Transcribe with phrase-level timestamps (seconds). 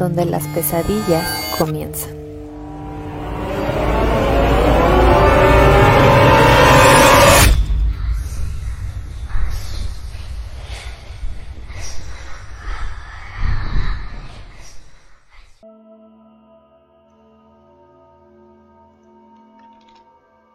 [0.00, 2.16] donde las pesadillas comienzan.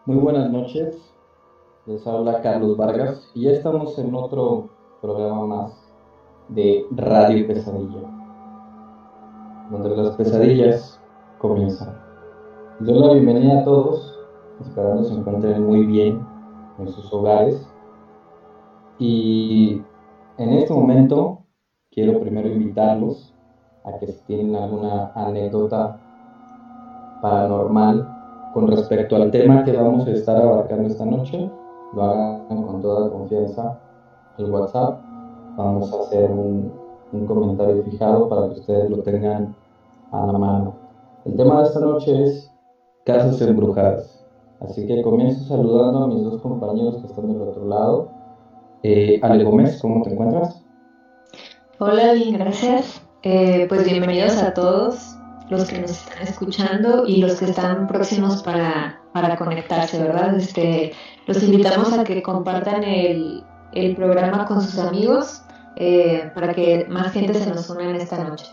[0.08, 0.98] Muy buenas noches,
[1.86, 4.70] les habla Carlos Vargas y ya estamos en otro
[5.02, 5.72] programa más
[6.50, 8.14] de Radio Pesadilla,
[9.69, 10.99] donde las pesadillas
[11.39, 11.95] comienzan.
[12.80, 14.17] Les doy la bienvenida a todos,
[14.61, 16.25] esperando se encuentren muy bien
[16.80, 17.67] en sus hogares.
[18.99, 19.81] Y
[20.38, 21.44] en este momento
[21.91, 23.33] quiero primero invitarlos
[23.83, 26.00] a que si tienen alguna anécdota
[27.22, 31.50] paranormal con respecto al tema que vamos a estar abarcando esta noche,
[31.94, 33.79] lo hagan con toda confianza
[34.38, 35.02] el WhatsApp
[35.55, 36.72] vamos a hacer un,
[37.28, 39.56] comentario fijado para que ustedes lo tengan
[40.11, 40.75] a la mano.
[41.25, 42.52] El tema de esta noche es
[43.06, 44.25] casas embrujadas.
[44.62, 48.09] Así que comienzo saludando a mis dos compañeros que están del otro lado.
[48.84, 50.62] Eh, Ale Gómez, ¿cómo te encuentras?
[51.80, 53.02] Hola, bien, gracias.
[53.23, 55.16] Eh, pues bienvenidos a todos
[55.50, 60.36] los que nos están escuchando y los que están próximos para, para conectarse, ¿verdad?
[60.36, 60.92] Este,
[61.28, 65.44] los invitamos a que compartan el, el programa con sus amigos
[65.76, 68.45] eh, para que más gente se nos una en esta noche.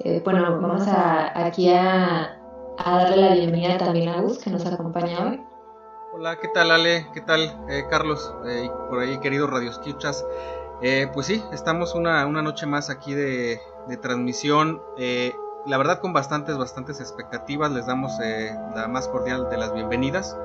[0.00, 2.38] Eh, bueno, vamos a, aquí a,
[2.84, 5.40] darle la bienvenida también a Gus, que nos acompaña hoy.
[6.12, 7.06] Hola, ¿qué tal Ale?
[7.14, 8.34] ¿Qué tal eh, Carlos?
[8.90, 10.26] por ahí, queridos radioescuchas.
[11.14, 13.58] pues sí, estamos una, una, noche más aquí de,
[13.88, 14.82] de transmisión.
[15.66, 17.72] la verdad con bastantes, bastantes expectativas.
[17.72, 18.12] Les damos
[18.74, 20.36] la más cordial de las bienvenidas.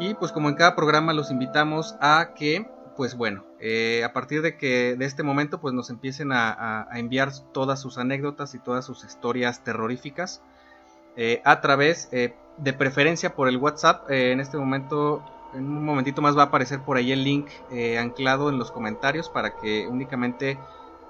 [0.00, 2.66] Y pues como en cada programa los invitamos a que
[2.96, 7.32] pues bueno, eh, a partir de que de este momento pues nos empiecen a, enviar
[7.52, 10.42] todas sus anécdotas y todas sus historias terroríficas
[11.16, 14.10] eh, a través eh, de preferencia por el WhatsApp.
[14.10, 17.48] en este momento, en un momentito más va a aparecer por ahí el link
[17.98, 20.58] anclado en los comentarios para que únicamente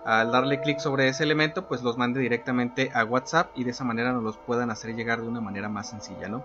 [0.04, 3.84] al darle clic sobre ese elemento pues los mande directamente a WhatsApp y de esa
[3.84, 6.44] manera nos los puedan hacer llegar de una manera más sencilla, ¿no?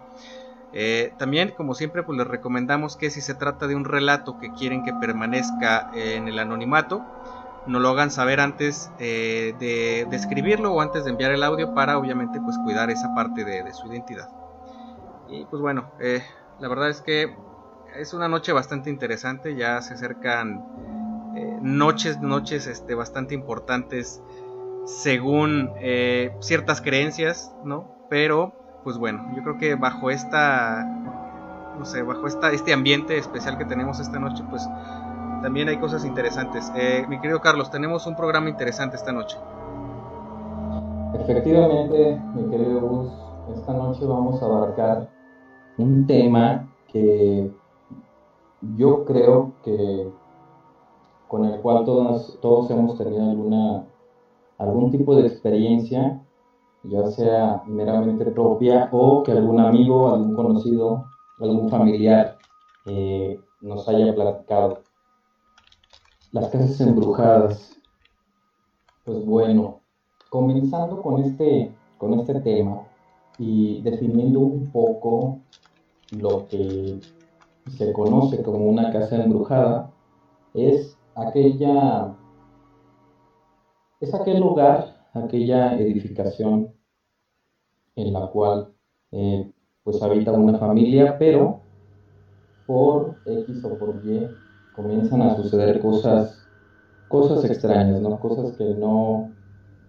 [0.74, 4.52] Eh, también, como siempre, pues les recomendamos que si se trata de un relato que
[4.52, 7.06] quieren que permanezca en el anonimato,
[7.66, 11.98] no lo hagan saber antes eh, de, escribirlo o antes de enviar el audio para
[11.98, 14.30] obviamente pues cuidar esa parte de, su identidad.
[15.30, 16.24] Y pues bueno, eh,
[16.60, 17.36] la verdad es que
[17.96, 20.64] es una noche bastante interesante, ya se acercan
[21.62, 24.22] noches, noches este, bastante importantes
[24.86, 25.72] según
[26.40, 27.92] ciertas creencias, ¿no?
[28.10, 28.54] Pero
[28.88, 30.86] pues bueno, yo creo que bajo esta,
[31.78, 34.66] no sé, bajo esta, este ambiente especial que tenemos esta noche, pues
[35.42, 36.72] también hay cosas interesantes.
[36.74, 39.36] Eh, mi querido Carlos, tenemos un programa interesante esta noche.
[41.16, 43.12] Efectivamente, mi querido Gus,
[43.58, 45.10] esta noche vamos a abarcar
[45.78, 47.52] un tema que
[48.78, 50.10] yo creo que
[51.28, 53.84] con el cual todos, todos hemos tenido alguna,
[54.58, 56.22] algún tipo de experiencia
[56.84, 61.06] ya sea meramente propia o que algún amigo, algún conocido,
[61.40, 62.38] algún familiar
[62.86, 64.84] eh, nos haya platicado.
[66.32, 67.80] Las casas embrujadas.
[69.06, 69.82] Pues bueno,
[70.30, 72.82] comenzando con este, con este tema
[73.38, 75.40] y definiendo un poco
[76.12, 77.00] lo que
[77.78, 79.92] se conoce como una casa embrujada,
[80.54, 82.16] es aquella
[84.00, 86.74] es aquel lugar, aquella edificación
[87.96, 88.74] en la cual
[89.12, 89.52] eh,
[89.84, 91.62] pues habita una familia, pero
[92.66, 94.28] por X o por Y
[94.76, 96.48] comienzan a suceder cosas,
[97.08, 98.20] cosas extrañas, ¿no?
[98.20, 99.32] Cosas que no,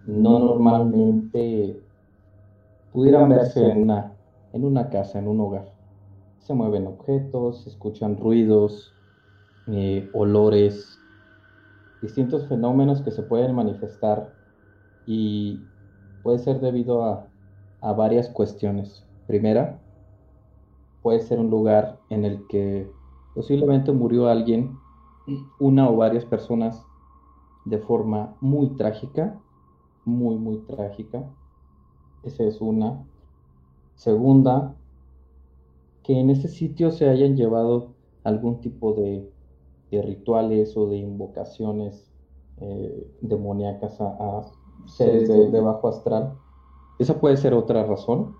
[0.06, 1.82] no normalmente
[2.92, 4.12] pudieran verse en una,
[4.52, 5.72] en una casa, en un hogar.
[6.38, 8.94] Se mueven objetos, se escuchan ruidos,
[9.66, 10.98] eh, olores,
[12.00, 14.32] distintos fenómenos que se pueden manifestar
[15.08, 15.60] y
[16.22, 17.28] puede ser debido a
[17.80, 19.04] a varias cuestiones.
[19.26, 19.80] Primera,
[21.02, 22.90] puede ser un lugar en el que
[23.34, 24.76] posiblemente murió alguien,
[25.60, 26.84] una o varias personas,
[27.64, 29.38] de forma muy trágica,
[30.04, 31.28] muy, muy trágica.
[32.22, 33.04] Esa es una.
[33.94, 34.74] Segunda,
[36.02, 37.92] que en ese sitio se hayan llevado
[38.24, 39.30] algún tipo de,
[39.90, 42.10] rituales o de invocaciones
[42.60, 44.42] eh, demoníacas a,
[44.86, 46.34] seres de, bajo astral.
[46.98, 48.36] Esa puede ser otra razón.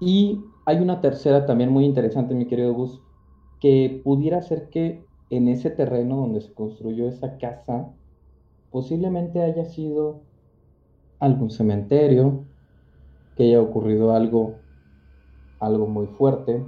[0.00, 3.00] Y hay una tercera también muy interesante, mi querido Gus,
[3.60, 7.88] que pudiera ser que en ese terreno donde se construyó esa casa,
[8.70, 10.20] posiblemente haya sido
[11.18, 12.44] algún cementerio,
[13.36, 14.56] que haya ocurrido algo,
[15.60, 16.62] algo muy fuerte,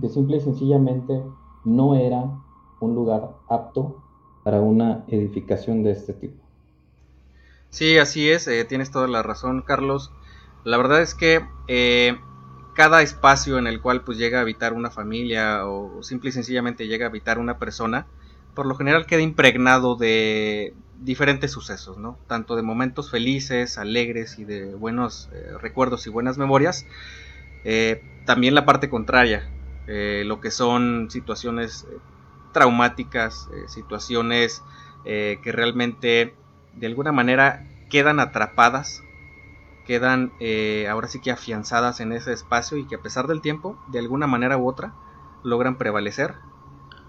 [0.00, 1.22] que simple y sencillamente
[1.64, 2.38] no era
[2.80, 4.01] un lugar apto
[4.42, 6.42] para una edificación de este tipo.
[7.70, 10.12] Sí, así es, eh, tienes toda la razón, Carlos.
[10.64, 12.18] La verdad es que eh,
[12.74, 16.86] cada espacio en el cual pues llega a habitar una familia o simple y sencillamente
[16.86, 18.06] llega a habitar una persona,
[18.54, 22.18] por lo general queda impregnado de diferentes sucesos, ¿no?
[22.26, 26.86] Tanto de momentos felices, alegres y de buenos eh, recuerdos y buenas memorias.
[28.26, 29.48] También la parte contraria,
[29.86, 31.86] lo que son situaciones
[32.52, 34.62] traumáticas, situaciones
[35.04, 36.34] que realmente
[36.74, 39.02] de alguna manera quedan atrapadas
[39.86, 43.76] quedan eh, ahora sí que afianzadas en ese espacio y que a pesar del tiempo,
[43.88, 44.92] de alguna manera u otra,
[45.42, 46.34] logran prevalecer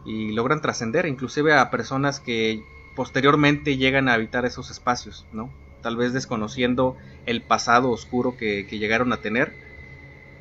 [0.05, 2.63] y logran trascender inclusive a personas que
[2.95, 5.49] posteriormente llegan a habitar esos espacios, ¿no?
[5.81, 9.53] Tal vez desconociendo el pasado oscuro que, llegaron a tener.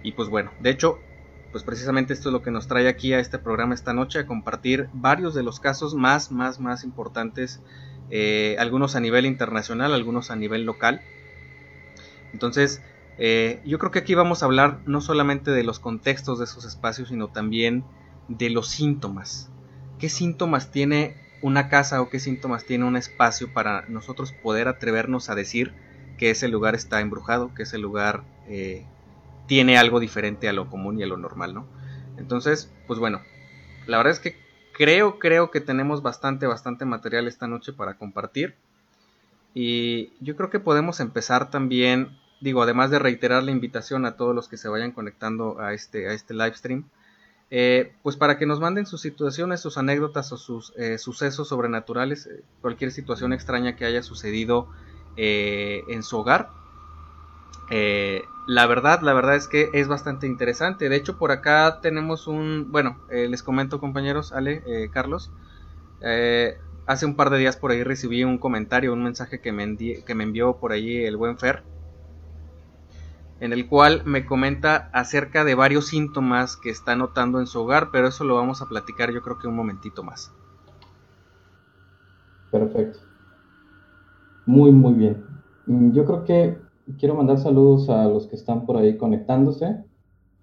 [0.03, 1.01] Y pues bueno, de hecho,
[1.53, 4.27] pues precisamente esto es lo que nos trae aquí a este programa esta noche, a
[4.27, 7.61] compartir varios de los casos más, más, más importantes,
[8.11, 11.03] eh, algunos a nivel internacional, algunos a nivel local,
[12.33, 12.83] entonces,
[13.19, 16.65] eh, yo creo que aquí vamos a hablar no solamente de los contextos de esos
[16.65, 17.85] espacios, sino también
[18.29, 19.51] de los síntomas.
[19.99, 25.29] ¿Qué síntomas tiene una casa o qué síntomas tiene un espacio para nosotros poder atrevernos
[25.29, 25.75] a decir
[26.17, 28.87] que ese lugar está embrujado, que ese lugar eh,
[29.53, 31.67] tiene algo diferente a lo común y a lo normal, ¿no?
[32.17, 33.21] Entonces, pues bueno,
[33.87, 34.35] la verdad es que
[34.73, 38.55] creo, creo que tenemos bastante, bastante material esta noche para compartir.
[39.53, 44.35] Y yo creo que podemos empezar también digo, además de reiterar la invitación a todos
[44.35, 46.89] los que se vayan conectando a este, a este live stream,
[47.51, 52.27] eh, pues para que nos manden sus situaciones, sus anécdotas o sus eh, sucesos sobrenaturales,
[52.27, 54.71] eh, cualquier situación extraña que haya sucedido
[55.15, 56.62] en su hogar.
[57.69, 60.89] La verdad, la verdad es que es bastante interesante.
[60.89, 65.31] De hecho, por acá tenemos un, bueno, les comento compañeros, Ale, Carlos.
[66.87, 70.15] hace un par de días por ahí recibí un comentario, un mensaje que me, que
[70.15, 71.63] me envió por ahí el buen Fer
[73.43, 77.89] en el cual me comenta acerca de varios síntomas que está notando en su hogar,
[77.91, 80.31] pero eso lo vamos a platicar yo creo que un momentito más.
[82.53, 83.01] Perfecto.
[84.47, 85.25] Muy, muy bien.
[85.67, 86.57] Mm, yo creo que
[86.99, 89.77] quiero mandar saludos a los que están por ahí conectándose.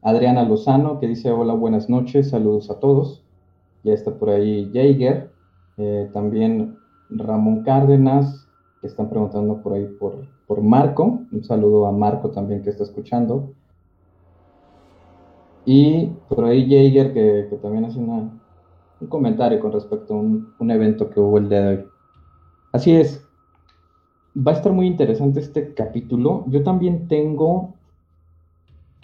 [0.02, 3.24] Adriana Lozano, que dice hola, buenas noches, saludos a todos.
[3.84, 5.32] Ya está por ahí Jaeger.
[5.78, 6.78] Eh, también
[7.10, 8.48] Ramón Cárdenas,
[8.82, 11.22] que están preguntando por ahí por, por Marco.
[11.32, 13.54] Un saludo a Marco también que está escuchando.
[15.66, 18.40] Y por ahí Jaeger que, también hace un
[19.08, 21.86] comentario con respecto a un, evento que hubo el día de hoy.
[22.72, 23.29] Así es.
[24.36, 26.46] Va a estar muy interesante este capítulo.
[26.48, 27.74] Yo también tengo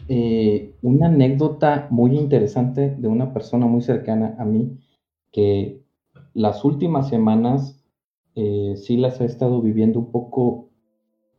[0.07, 4.77] eh, una anécdota muy interesante de una persona muy cercana a mí
[5.31, 5.81] que
[6.35, 7.83] las últimas semanas
[8.35, 10.69] eh, sí las ha estado viviendo un poco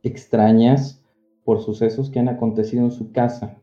[0.03, 1.01] extrañas
[1.45, 3.61] por sucesos que han acontecido en su casa.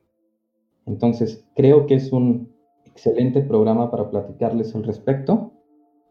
[0.87, 2.49] Entonces, creo que es un
[2.87, 5.53] excelente programa para platicarles al respecto,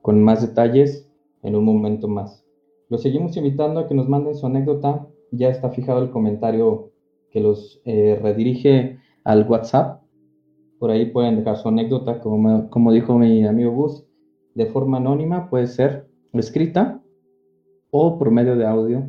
[0.01, 1.09] con más detalles
[1.41, 2.42] en un momento más.
[2.93, 5.07] Los seguimos invitando a que nos manden su anécdota.
[5.31, 6.91] Ya está fijado el comentario
[7.31, 10.03] que los eh, redirige al WhatsApp.
[10.77, 14.05] Por ahí pueden dejar su anécdota, como, como dijo mi amigo Gus,
[14.53, 17.01] de forma anónima, puede ser escrita
[17.89, 19.07] o por medio de audio,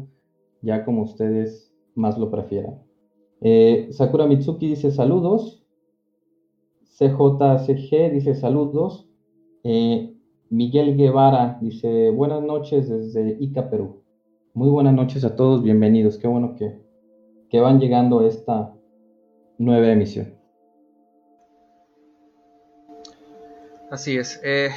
[0.62, 2.82] ya como ustedes más lo prefieran.
[3.42, 5.62] Eh, Sakura Mitsuki dice saludos.
[6.96, 9.06] CJCG dice saludos.
[9.62, 10.13] Eh,
[10.54, 14.04] Miguel Guevara dice buenas noches desde Ica, Perú.
[14.52, 16.16] Muy buenas noches a todos, bienvenidos.
[16.16, 16.78] Qué bueno que,
[17.50, 18.72] que van llegando a esta
[19.58, 20.32] nueva emisión.
[23.90, 24.40] Así es.
[24.44, 24.70] Eh,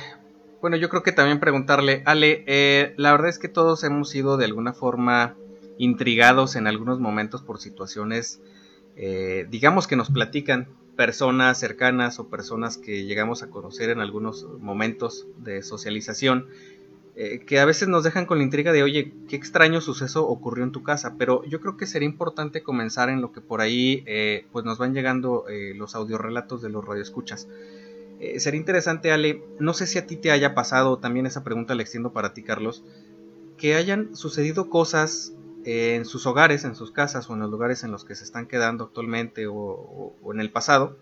[0.61, 4.37] bueno, yo creo que también preguntarle, Ale, eh, la verdad es que todos hemos sido
[4.37, 5.35] de alguna forma
[5.77, 8.41] intrigados en algunos momentos por situaciones,
[8.95, 14.45] eh, digamos que nos platican personas cercanas o personas que llegamos a conocer en algunos
[14.59, 16.47] momentos de socialización,
[17.15, 20.63] eh, que a veces nos dejan con la intriga de, oye, qué extraño suceso ocurrió
[20.63, 24.03] en tu casa, pero yo creo que sería importante comenzar en lo que por ahí
[24.07, 27.47] eh, pues nos van llegando eh, los audiorelatos de los radioescuchas.
[28.37, 31.83] sería interesante, Ale, no sé si a ti te haya pasado, también esa pregunta la
[31.83, 32.83] extiendo para ti, Carlos,
[33.57, 35.33] que hayan sucedido cosas
[35.69, 38.47] en sus hogares, en sus casas o en los lugares en los que se están
[38.47, 40.97] quedando actualmente o en el pasado,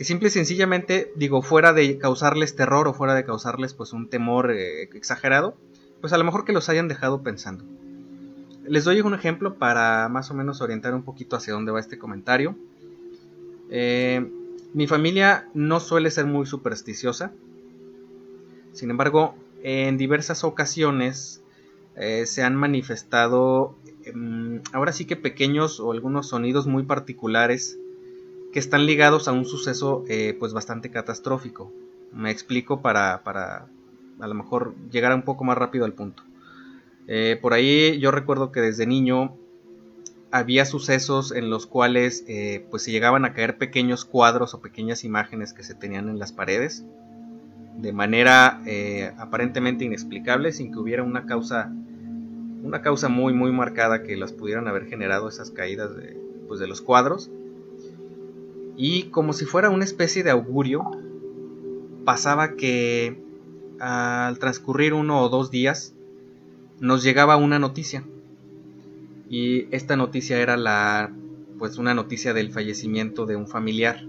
[0.00, 4.08] que simple y sencillamente, digo, fuera de causarles terror o fuera de causarles pues un
[4.08, 5.54] temor eh, exagerado,
[6.00, 7.64] pues a lo mejor que los hayan dejado pensando.
[8.64, 11.98] Les doy un ejemplo para más o menos orientar un poquito hacia dónde va este
[11.98, 12.56] comentario.
[13.68, 14.26] Eh,
[14.72, 17.32] mi familia no suele ser muy supersticiosa.
[18.72, 21.42] Sin embargo, en diversas ocasiones
[21.96, 27.78] eh, se han manifestado em, ahora sí que pequeños o algunos sonidos muy particulares
[28.52, 31.72] que están ligados a un suceso eh, pues bastante catastrófico.
[32.12, 33.66] Me explico para, para
[34.18, 36.22] a lo mejor llegar un poco más rápido al punto.
[37.06, 39.36] Eh, por ahí yo recuerdo que desde niño
[40.32, 42.24] había sucesos en los cuales
[42.70, 46.30] pues se llegaban a caer pequeños cuadros o pequeñas imágenes que se tenían en las
[46.32, 46.84] paredes
[47.80, 48.62] de manera
[49.18, 51.72] aparentemente inexplicable sin que hubiera una causa
[52.62, 56.66] una causa muy muy marcada que las pudieran haber generado esas caídas de, pues, de
[56.66, 57.30] los cuadros
[58.82, 60.90] y como si fuera una especie de augurio,
[62.06, 63.22] pasaba que
[63.78, 65.92] al transcurrir uno o dos días
[66.78, 68.04] nos llegaba una noticia.
[69.28, 71.12] Y esta noticia era la
[71.58, 74.02] pues una noticia del fallecimiento de un familiar.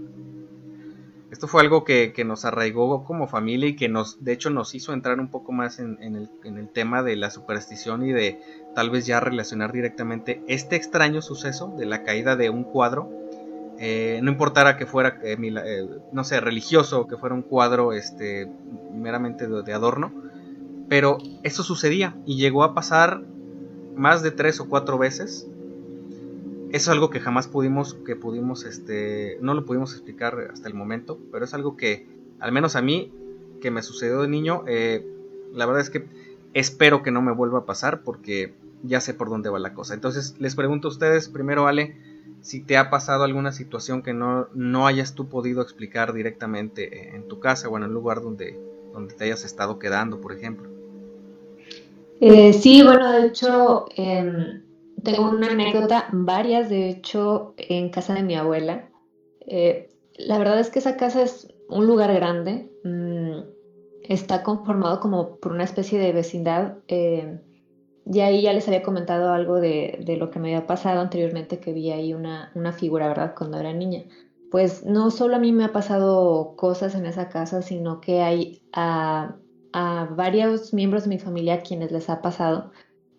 [1.32, 4.92] Esto fue algo que, nos arraigó como familia y que nos, de hecho, nos hizo
[4.92, 8.40] entrar un poco más en, el, en, el, tema de la superstición y de
[8.76, 13.10] tal vez ya relacionar directamente este extraño suceso de la caída de un cuadro
[13.84, 18.48] eh, no importara que fuera, eh, eh, no sé, religioso, que fuera un cuadro este,
[18.94, 20.12] meramente de, adorno,
[20.88, 23.22] pero eso sucedía y llegó a pasar
[23.96, 25.48] más de tres o cuatro veces.
[26.72, 31.18] Es algo que jamás pudimos, que pudimos, este, no lo pudimos explicar hasta el momento,
[31.30, 32.08] pero es algo que,
[32.40, 33.12] al menos a mí,
[33.60, 34.64] que me sucedió de niño,
[35.52, 36.06] la verdad es que
[36.54, 39.94] espero que no me vuelva a pasar porque ya sé por dónde va la cosa.
[39.94, 41.96] Entonces les pregunto a ustedes, primero Ale,
[42.40, 47.28] si te ha pasado alguna situación que no, no hayas tú podido explicar directamente en
[47.28, 48.58] tu casa o en el lugar donde,
[48.92, 50.68] donde te hayas estado quedando, por ejemplo.
[52.20, 54.62] Eh, sí, bueno, de hecho, em,
[55.02, 58.88] tengo una anécdota, varias, de hecho, en casa de mi abuela.
[59.46, 63.40] Eh, la verdad es que esa casa es un lugar grande, mm,
[64.04, 66.78] está conformado como por una especie de vecindad.
[66.88, 67.40] Eh,
[68.04, 71.72] y ahí ya les había comentado algo de, lo que me había pasado anteriormente, que
[71.72, 73.34] vi ahí una, figura, ¿verdad?
[73.36, 74.04] Cuando era niña.
[74.50, 78.62] Pues no solo a mí me ha pasado cosas en esa casa, sino que hay
[78.72, 79.36] a,
[80.16, 82.72] varios miembros de mi familia a quienes les ha pasado,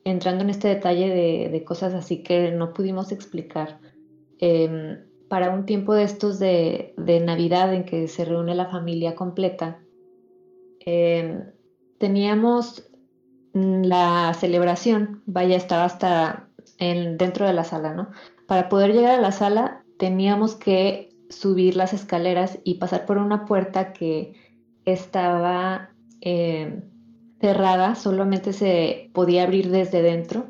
[0.04, 1.10] entrando en este detalle
[1.50, 3.80] de, cosas así que no pudimos explicar.
[4.40, 6.94] Em, para un tiempo de estos de,
[7.26, 9.80] Navidad en que se reúne la familia completa,
[10.86, 11.46] em,
[11.98, 12.90] teníamos
[13.54, 18.10] Mm, la celebración, vaya, estaba hasta en, dentro de la sala, ¿no?
[18.48, 23.46] Para poder llegar a la sala teníamos que subir las escaleras y pasar por una
[23.46, 24.34] puerta que
[24.86, 25.92] estaba
[26.22, 26.84] eh,
[27.44, 30.46] cerrada, solamente se podía abrir desde dentro.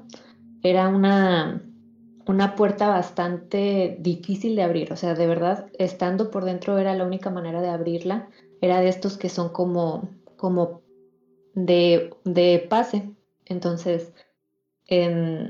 [0.61, 1.63] Era una,
[2.27, 7.03] una puerta bastante difícil de abrir, o sea, de verdad, estando por dentro era la
[7.03, 8.29] única manera de abrirla.
[8.61, 10.07] Era de estos que son como,
[10.37, 10.81] como
[11.55, 13.09] de, pase.
[13.45, 14.13] Entonces,
[14.85, 15.47] em,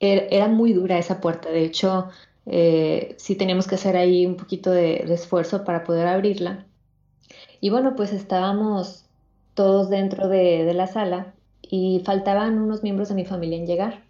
[0.00, 1.50] er, era muy dura esa puerta.
[1.50, 2.08] De hecho,
[2.46, 6.66] eh, sí teníamos que hacer ahí un poquito de, esfuerzo para poder abrirla.
[7.60, 9.05] Y bueno, pues estábamos
[9.56, 14.04] todos dentro de, la sala y faltaban unos miembros de mi familia en llegar.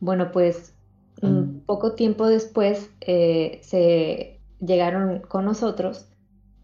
[0.00, 0.74] Bueno, pues
[1.20, 6.06] un poco tiempo después eh, se llegaron con nosotros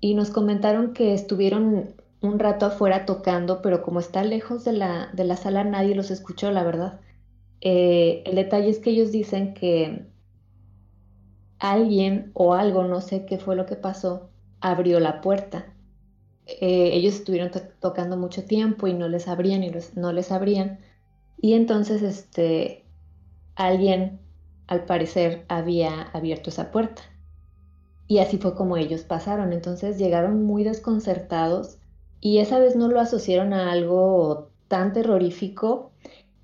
[0.01, 5.11] y nos comentaron que estuvieron un rato afuera tocando, pero como está lejos de la,
[5.13, 7.01] de la sala nadie los escuchó, la verdad.
[7.61, 10.07] Eh, el detalle es que ellos dicen que
[11.59, 15.75] alguien o algo, no sé qué fue lo que pasó, abrió la puerta.
[16.61, 20.81] Eh, ellos estuvieron tocando mucho tiempo y no les abrían y no les abrían.
[21.41, 22.85] Y entonces este,
[23.55, 24.21] alguien,
[24.67, 27.03] al parecer, había abierto esa puerta.
[28.07, 29.53] Y así fue como ellos pasaron.
[29.53, 31.79] Entonces llegaron muy desconcertados
[32.21, 35.93] y esa vez no lo asociaron a algo tan terrorífico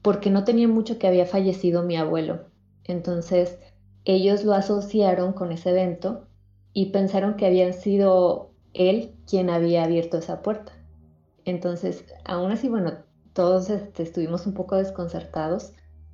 [0.02, 2.46] porque no tenía mucho que había fallecido mi abuelo.
[2.84, 3.58] Entonces
[4.04, 6.28] ellos lo asociaron con ese evento
[6.72, 10.72] y pensaron que habían sido él quien había abierto esa puerta.
[11.44, 12.92] Entonces, aún así, bueno,
[13.32, 15.72] todos este, estuvimos un poco desconcertados,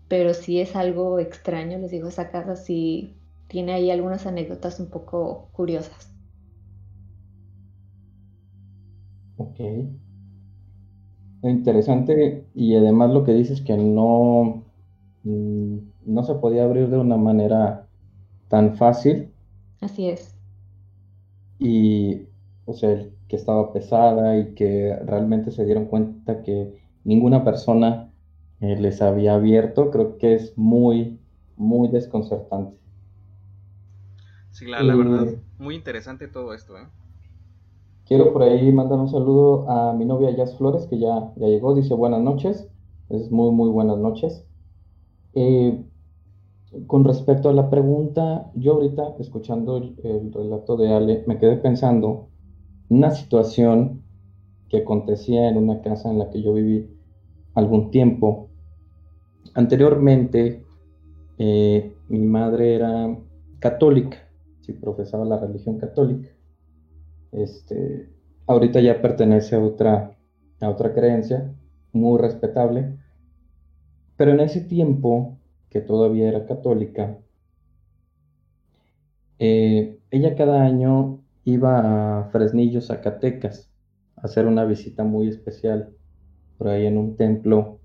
[0.09, 3.16] pero sí es algo extraño, les digo, esa casa sí
[3.49, 6.12] tiene ahí algunas anécdotas un poco curiosas.
[9.37, 9.61] Ok.
[11.42, 14.64] Interesante y además lo que dices que no,
[15.25, 15.76] mm,
[16.07, 17.88] no se podía abrir de una manera
[18.49, 19.33] tan fácil.
[19.81, 20.35] Así es.
[21.59, 22.23] Y,
[22.64, 28.12] o sea, que estaba pesada y que realmente se dieron cuenta que ninguna persona
[28.61, 31.19] eh, les había abierto, creo que es muy,
[31.57, 32.76] muy desconcertante.
[34.50, 36.76] Sí, la, verdad, muy interesante todo esto.
[36.76, 36.87] ¿eh?
[38.07, 41.75] Quiero por ahí mandar un saludo a mi novia Jazz Flores, que ya, ya llegó,
[41.75, 42.69] dice buenas noches,
[43.09, 44.45] es muy, muy buenas noches.
[45.35, 45.83] Eh,
[46.87, 51.57] con respecto a la pregunta, yo ahorita, escuchando el, el relato de Ale, me quedé
[51.57, 52.28] pensando
[52.93, 54.03] una situación
[54.69, 56.89] que acontecía en una casa en la que yo viví
[57.55, 58.51] algún tiempo.
[59.55, 60.63] Anteriormente,
[61.39, 63.17] eh, mi madre era
[63.61, 64.19] católica,
[64.61, 66.29] sí, profesaba la religión católica.
[67.33, 68.11] Este,
[68.47, 70.19] ahorita ya pertenece a otra,
[70.61, 71.51] a otra creencia,
[71.93, 72.99] muy respetable.
[74.17, 75.39] Pero en ese tiempo,
[75.71, 77.19] que todavía era católica,
[79.39, 83.71] eh, ella cada año iba a Fresnillo, Zacatecas,
[84.17, 85.91] a hacer una visita muy especial
[86.59, 87.81] por ahí en un templo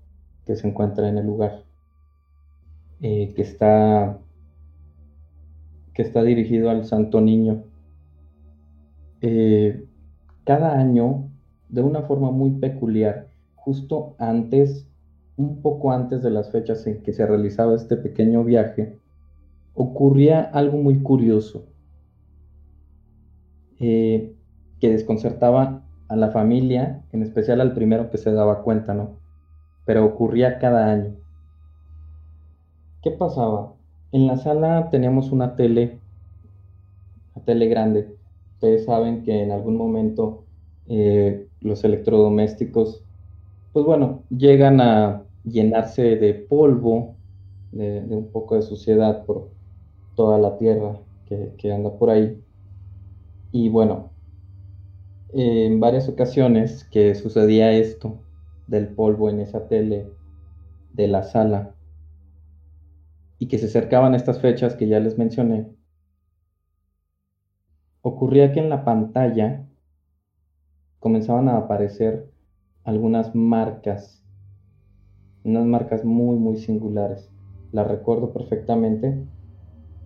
[0.46, 1.64] que se encuentra en el lugar,
[3.00, 4.18] eh, que, está,
[5.94, 7.64] que está dirigido al Santo Niño.
[9.20, 9.84] Eh,
[10.44, 11.28] cada año,
[11.68, 14.86] de una forma muy peculiar, justo antes,
[15.36, 18.96] un poco antes de las fechas en que se realizaba este pequeño viaje,
[19.74, 21.66] ocurría algo muy curioso
[23.80, 24.34] eh,
[24.80, 29.10] que desconcertaba a la familia, en especial al primero que se daba cuenta, ¿no?
[29.84, 31.14] Pero ocurría cada año.
[33.02, 33.74] ¿Qué pasaba?
[34.10, 35.98] En la sala teníamos una tele,
[37.34, 38.16] una tele grande.
[38.54, 40.44] Ustedes saben que en algún momento
[40.88, 43.04] eh, los electrodomésticos,
[43.72, 47.14] pues bueno, llegan a llenarse de polvo,
[47.72, 49.48] de, un poco de suciedad por
[50.16, 52.42] toda la tierra que, que anda por ahí.
[53.50, 54.10] Y bueno,
[55.32, 58.20] en varias ocasiones que sucedía esto
[58.66, 60.10] del polvo en esa tele
[60.92, 61.74] de la sala
[63.38, 65.68] y que se acercaban estas fechas que ya les mencioné,
[68.02, 69.66] ocurría que en la pantalla
[70.98, 72.30] comenzaban a aparecer
[72.84, 74.22] algunas marcas,
[75.44, 77.30] unas marcas muy, muy singulares.
[77.70, 79.24] Las recuerdo perfectamente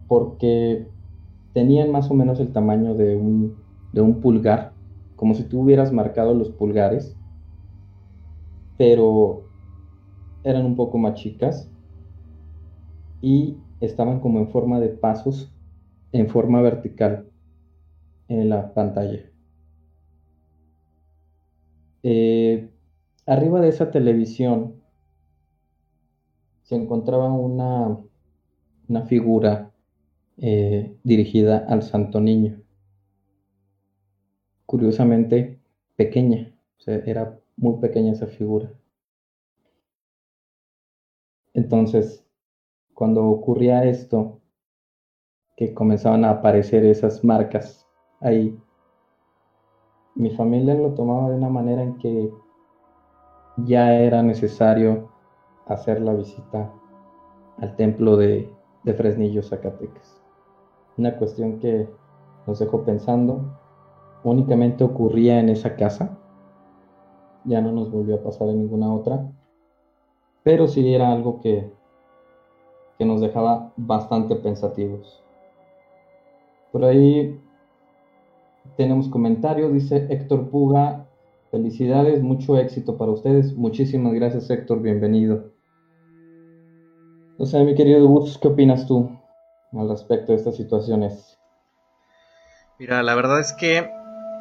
[0.08, 0.86] porque
[1.52, 3.56] tenían más o menos el tamaño de un,
[3.92, 4.72] de un pulgar,
[5.16, 7.16] como si tú hubieras marcado los pulgares,
[8.78, 9.44] pero
[10.44, 11.70] eran un poco más chicas
[13.20, 15.52] y estaban como en forma de pasos
[16.12, 17.26] en forma vertical
[18.28, 19.20] en la pantalla.
[22.02, 22.68] Eh,
[23.26, 24.74] arriba de esa televisión
[26.62, 27.98] se encontraba una,
[28.88, 29.71] una figura
[30.38, 32.60] eh, dirigida al Santo Niño.
[34.66, 35.60] Curiosamente
[35.96, 36.52] pequeña,
[36.86, 38.72] era muy pequeña esa figura.
[41.54, 42.24] Entonces,
[42.94, 44.40] cuando ocurría esto,
[45.56, 47.86] que comenzaban a aparecer esas marcas
[48.20, 48.58] ahí,
[50.14, 52.30] mi familia lo tomaba de una manera en que
[53.58, 55.10] ya era necesario
[55.66, 56.72] hacer la visita
[57.58, 58.50] al templo de,
[58.82, 60.21] de Fresnillo, Zacatecas
[60.96, 61.88] una cuestión que
[62.46, 63.58] nos dejó pensando.
[64.24, 66.18] Únicamente ocurría en esa casa.
[67.44, 69.32] Ya no nos volvió a pasar en ninguna otra.
[70.42, 71.72] Pero sí era algo que,
[72.98, 75.22] que nos dejaba bastante pensativos.
[76.72, 77.38] Por ahí
[78.76, 81.06] tenemos comentarios, dice Héctor Puga,
[81.50, 83.56] felicidades, mucho éxito para ustedes.
[83.56, 85.52] Muchísimas gracias Héctor, bienvenido.
[87.38, 89.10] No sé, mi querido Gus, ¿qué opinas tú?
[89.80, 91.38] Al respecto de estas situaciones?
[92.78, 93.90] Mira, la verdad es que,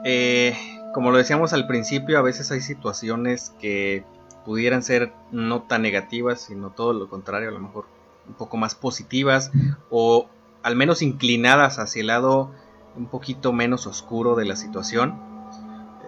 [0.04, 0.56] eh,
[0.94, 4.04] como lo decíamos al principio, a veces hay situaciones que
[4.46, 7.86] pudieran ser no tan negativas, sino todo lo contrario, a lo mejor
[8.28, 9.52] un poco más positivas
[9.90, 10.28] o
[10.64, 12.52] al menos inclinadas hacia el lado
[12.96, 15.20] un poquito menos oscuro de la situación.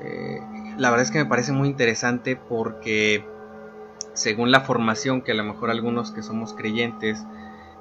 [0.02, 0.42] Eh,
[0.78, 3.26] la verdad es que me parece muy interesante porque
[4.14, 7.24] según la formación que a lo mejor algunos que somos creyentes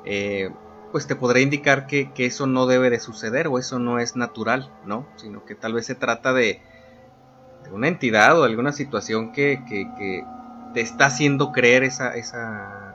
[0.05, 0.51] eh,
[0.93, 4.71] pues te podrá indicar que, eso no debe de suceder o eso no es natural,
[4.85, 5.07] ¿no?
[5.17, 6.61] Sino que tal vez se trata de,
[7.73, 9.61] una entidad o alguna situación que,
[10.75, 12.93] te está haciendo creer esa, esa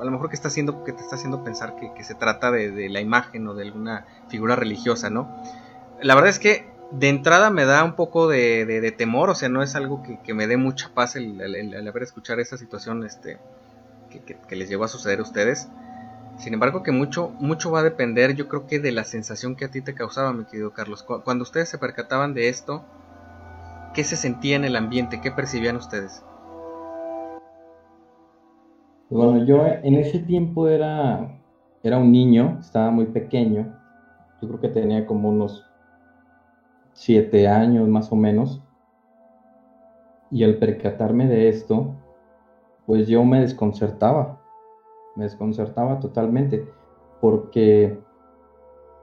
[0.00, 2.88] a lo mejor que está haciendo, que te está haciendo pensar que, se trata de,
[2.88, 5.42] la imagen o de alguna figura religiosa, ¿no?
[6.02, 9.62] La verdad es que de entrada me da un poco de, temor, o sea, no
[9.62, 13.38] es algo que, me dé mucha paz el, haber escuchado esa situación este,
[14.10, 15.68] que, les llegó a suceder a ustedes.
[16.40, 19.66] Sin embargo, que mucho, mucho va a depender, yo creo que de la sensación que
[19.66, 21.02] a ti te causaba, mi querido Carlos.
[21.02, 22.82] Cuando ustedes se percataban de esto,
[23.92, 25.20] ¿qué se sentía en el ambiente?
[25.20, 26.24] ¿Qué percibían ustedes?
[29.10, 31.42] Bueno, yo en ese tiempo era,
[31.82, 33.76] era un niño, estaba muy pequeño.
[34.40, 35.66] Yo creo que tenía como unos
[36.94, 38.62] siete años más o menos.
[40.30, 41.96] Y al percatarme de esto,
[42.86, 44.39] pues yo me desconcertaba.
[45.20, 46.66] Me desconcertaba totalmente.
[47.20, 47.98] Porque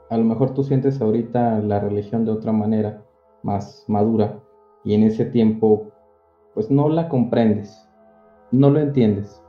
[0.10, 3.04] a lo mejor tú sientes ahorita la religión de otra manera,
[3.44, 4.40] más madura.
[4.84, 5.92] Y en ese tiempo,
[6.54, 7.88] pues no la comprendes.
[8.52, 9.42] No lo entiendes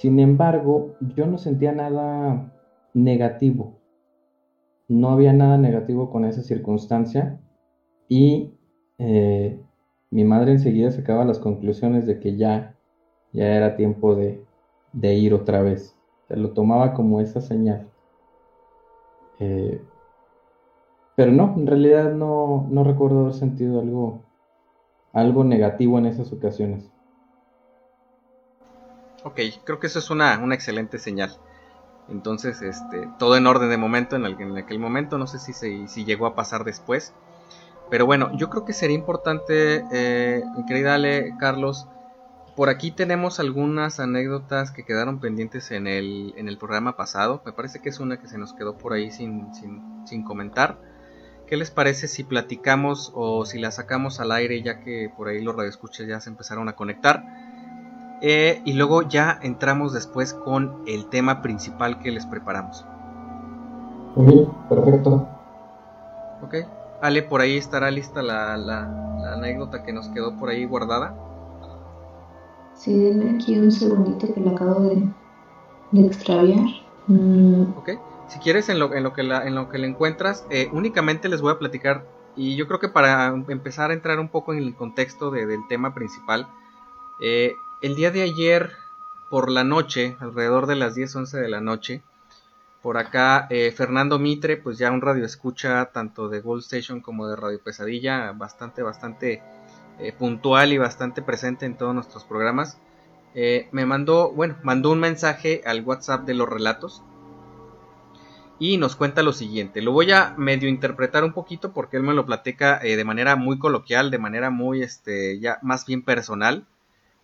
[0.00, 2.52] sin embargo, yo no sentía nada
[2.94, 3.78] negativo.
[4.88, 7.38] No había nada negativo con esa circunstancia
[8.08, 8.50] y
[8.98, 9.60] eh,
[10.10, 12.74] mi madre enseguida sacaba las conclusiones de que ya,
[13.32, 14.42] ya era tiempo de,
[14.94, 15.96] ir otra vez.
[16.28, 17.88] Se lo tomaba como esa señal.
[19.38, 19.80] Eh,
[21.16, 24.22] pero no, en realidad no, no recuerdo haber sentido algo,
[25.12, 26.90] algo negativo en esas ocasiones.
[29.24, 31.36] Ok, creo que eso es una, una excelente señal.
[32.08, 34.24] Entonces, este, todo en orden de momento, en,
[34.56, 35.52] aquel momento, no sé si,
[35.86, 37.12] si llegó a pasar después.
[37.90, 40.96] Pero bueno, yo creo que sería importante, eh, querida
[41.38, 41.86] Carlos,
[42.60, 47.40] por aquí tenemos algunas anécdotas que quedaron pendientes en el, en el programa pasado.
[47.46, 50.76] Me parece que es una que se nos quedó por ahí sin, sin, sin comentar.
[51.46, 55.40] ¿Qué les parece si platicamos o si la sacamos al aire ya que por ahí
[55.40, 57.24] los radioescuchas ya se empezaron a conectar?
[58.20, 62.84] Eh, y luego ya entramos después con el tema principal que les preparamos.
[64.16, 65.26] Muy perfecto.
[66.42, 66.56] Ok.
[67.00, 68.52] Ale, por ahí estará lista la,
[69.32, 71.29] anécdota que nos quedó por ahí guardada.
[72.80, 76.64] Sí, denme aquí un segundito que la acabo de, extraviar.
[77.08, 77.76] Mm.
[77.76, 77.90] Ok.
[78.28, 81.28] Si quieres, en lo, en lo, que, la, en lo que le encuentras, eh, únicamente
[81.28, 82.06] les voy a platicar.
[82.36, 85.92] Y yo creo que para empezar a entrar un poco en el contexto del tema
[85.92, 86.46] principal,
[87.20, 88.70] eh, el día de ayer
[89.28, 92.02] por la noche, alrededor de las 10, 11 de la noche,
[92.80, 97.28] por acá eh, Fernando Mitre, pues ya un radio escucha tanto de Gold Station como
[97.28, 99.42] de Radio Pesadilla, bastante, bastante
[100.00, 102.78] eh, puntual y bastante presente en todos nuestros programas.
[103.34, 107.02] Eh, me mandó, bueno, mandó un mensaje al WhatsApp de los relatos
[108.58, 109.82] y nos cuenta lo siguiente.
[109.82, 113.58] Lo voy a medio interpretar un poquito porque él me lo platica de manera muy
[113.58, 116.66] coloquial, de manera muy, este, ya más bien personal.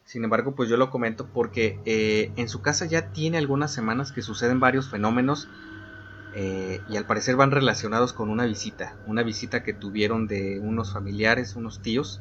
[0.07, 4.13] Sin embargo, pues yo lo comento porque eh, en su casa ya tiene algunas semanas
[4.13, 5.49] que suceden varios fenómenos
[6.33, 10.93] eh, y al parecer van relacionados con una visita, una visita que tuvieron de unos
[10.93, 12.21] familiares, unos tíos,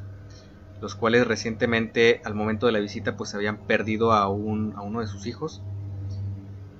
[0.80, 5.00] los cuales recientemente al momento de la visita pues habían perdido a, un, a uno
[5.00, 5.62] de sus hijos.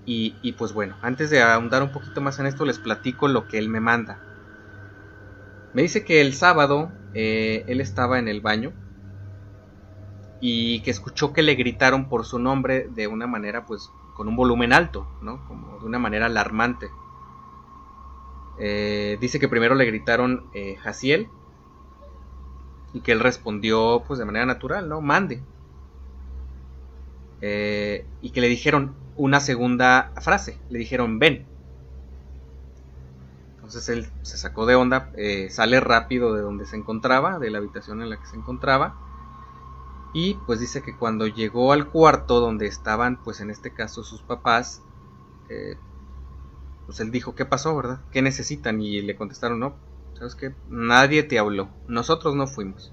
[0.08, 3.58] Y, pues bueno, antes de ahondar un poquito más en esto les platico lo que
[3.58, 4.20] él me manda.
[5.74, 8.72] Me dice que el sábado eh, él estaba en el baño
[10.40, 14.36] y que escuchó que le gritaron por su nombre de una manera pues con un
[14.36, 15.44] volumen alto, ¿no?
[15.48, 16.88] Como de una manera alarmante.
[18.60, 21.28] Eh, dice que primero le gritaron eh, Jaciel
[22.96, 25.00] y que él respondió pues de manera natural, ¿no?
[25.00, 25.40] Mande.
[27.40, 31.46] Eh, y que le dijeron una segunda frase, le dijeron ven.
[33.56, 35.10] Entonces él se sacó de onda,
[35.50, 38.94] sale rápido de donde se encontraba, de la habitación en la que se encontraba
[40.16, 44.22] y pues dice que cuando llegó al cuarto donde estaban, pues en este caso sus
[44.22, 44.80] papás,
[45.50, 45.76] eh,
[46.86, 48.00] pues él dijo, ¿qué pasó, verdad?
[48.10, 48.80] ¿Qué necesitan?
[48.80, 49.74] Y le contestaron, no,
[50.18, 50.54] ¿sabes qué?
[50.68, 52.92] Nadie te habló, nosotros no fuimos.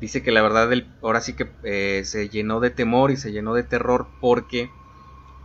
[0.00, 3.32] Dice que la verdad él ahora sí que eh, se llenó de temor y se
[3.32, 4.70] llenó de terror porque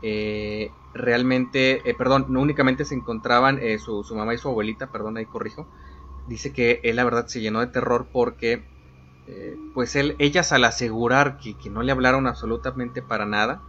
[0.03, 5.25] eh, realmente, perdón, no únicamente se encontraban su, su, mamá y su abuelita, perdón, ahí
[5.25, 5.67] corrijo.
[6.27, 8.63] Dice que él la verdad se llenó de terror porque
[9.25, 13.61] eh, pues él, ellas al asegurar que, no le hablaron absolutamente para nada,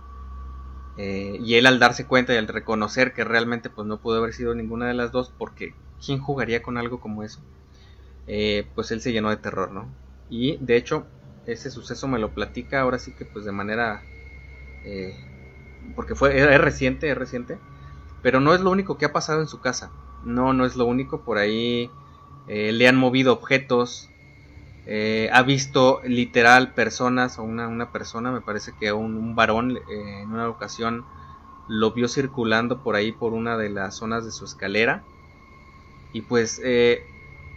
[0.96, 4.32] eh, y él al darse cuenta y al reconocer que realmente pues no pudo haber
[4.34, 7.42] sido ninguna de las dos, porque ¿quién jugaría con algo como eso?
[8.26, 9.94] Eh, pues él se llenó de terror, ¿no?
[10.28, 11.06] Y de hecho,
[11.46, 14.06] ese suceso me lo platica ahora sí que pues de manera...
[15.94, 17.58] porque fue, es reciente, es reciente,
[18.22, 20.86] pero no es lo único que ha pasado en su casa, no, no es lo
[20.86, 21.90] único, por ahí
[22.46, 24.13] le han movido objetos,
[24.86, 29.76] eh, ha visto literal personas o una, una persona, me parece que un, un varón
[29.78, 31.08] eh, en una ocasión
[31.66, 35.08] lo vio circulando por ahí por una de las zonas de su escalera.
[36.12, 37.10] Y pues eh,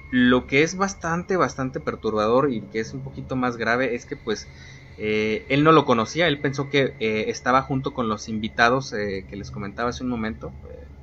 [0.09, 4.17] lo que es bastante, bastante perturbador y que es un poquito más grave es que
[4.17, 4.49] pues
[4.95, 9.89] él no lo conocía, él pensó que estaba junto con los invitados que les comentaba
[9.91, 10.55] hace un momento,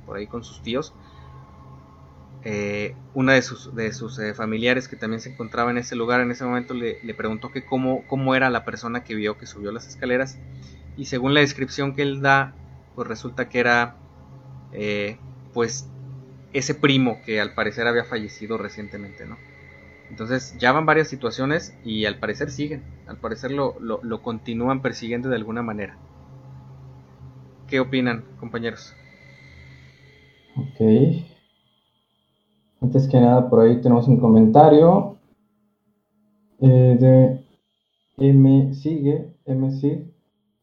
[0.03, 0.97] por ahí con sus tíos
[2.45, 3.69] eh, una de sus,
[4.19, 7.65] eh, familiares que también se encontraba en ese lugar en ese momento le, preguntó que
[7.65, 10.39] cómo, era la persona que vio que subió las escaleras.
[10.95, 12.55] Y según la descripción que él da
[12.95, 13.97] pues resulta que era
[14.71, 15.17] eh,
[15.53, 15.89] pues
[16.53, 19.37] ese primo que al parecer había fallecido recientemente no
[20.09, 22.83] entonces ya van varias situaciones y al parecer siguen.
[23.07, 25.97] Al parecer lo, lo, lo continúan persiguiendo de alguna manera.
[27.67, 28.93] ¿qué opinan compañeros?
[30.55, 31.34] Ok,
[32.85, 35.17] antes que nada, por ahí tenemos un comentario
[36.59, 37.43] eh, de
[38.17, 38.73] M.
[38.75, 39.71] Sigue, M.
[39.71, 40.13] Sigue.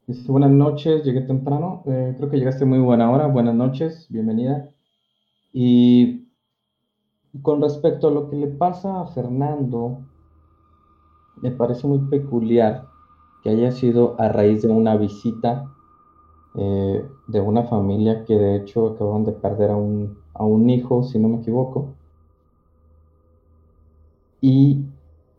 [0.07, 1.83] Dice, buenas noches, llegué temprano.
[1.87, 3.27] Eh, creo que llegaste muy buena hora.
[3.27, 4.69] Buenas noches, bienvenida.
[5.53, 6.29] Y
[7.43, 9.99] con respecto a lo que le pasa a Fernando,
[11.43, 12.87] me parece muy peculiar
[13.43, 15.73] que haya sido a raíz de una visita
[16.55, 21.03] eh, de una familia que de hecho acaban de perder a un, a un hijo,
[21.03, 21.97] si no me equivoco
[24.43, 24.85] y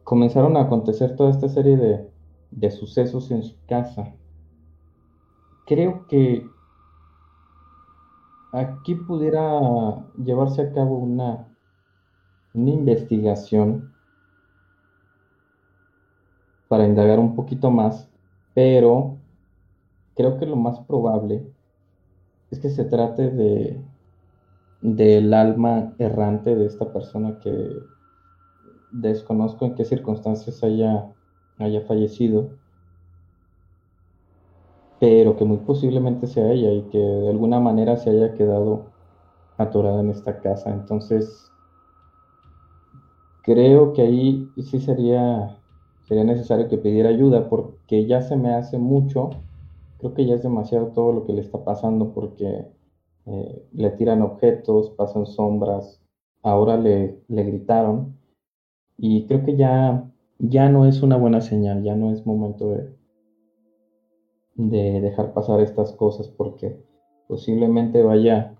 [0.04, 4.16] comenzaron a acontecer toda esta serie de, sucesos en su casa.
[5.68, 6.48] Creo que
[8.54, 11.48] aquí pudiera llevarse a cabo una,
[12.54, 13.94] una investigación
[16.70, 18.10] para indagar un poquito más,
[18.54, 19.18] pero
[20.16, 21.46] creo que lo más probable
[22.52, 23.84] es que se trate de
[24.84, 27.72] del alma errante de esta persona que
[28.94, 31.12] desconozco en qué circunstancias haya,
[31.58, 32.52] haya fallecido,
[35.00, 38.86] pero que muy posiblemente sea ella y que de alguna manera se haya quedado
[39.58, 40.72] atorada en esta casa.
[40.72, 41.52] Entonces,
[43.42, 45.58] creo que ahí sí sería,
[46.04, 49.32] sería necesario que pidiera ayuda porque ya se me hace mucho,
[49.98, 52.68] creo que ya es demasiado todo lo que le está pasando porque
[53.26, 56.00] eh, le tiran objetos, pasan sombras,
[56.44, 58.23] ahora le, le gritaron
[59.04, 60.04] y creo que ya,
[60.40, 62.90] ya no es una buena señal, ya no es momento de,
[64.56, 66.76] de dejar pasar estas cosas porque
[67.28, 68.56] posiblemente vaya,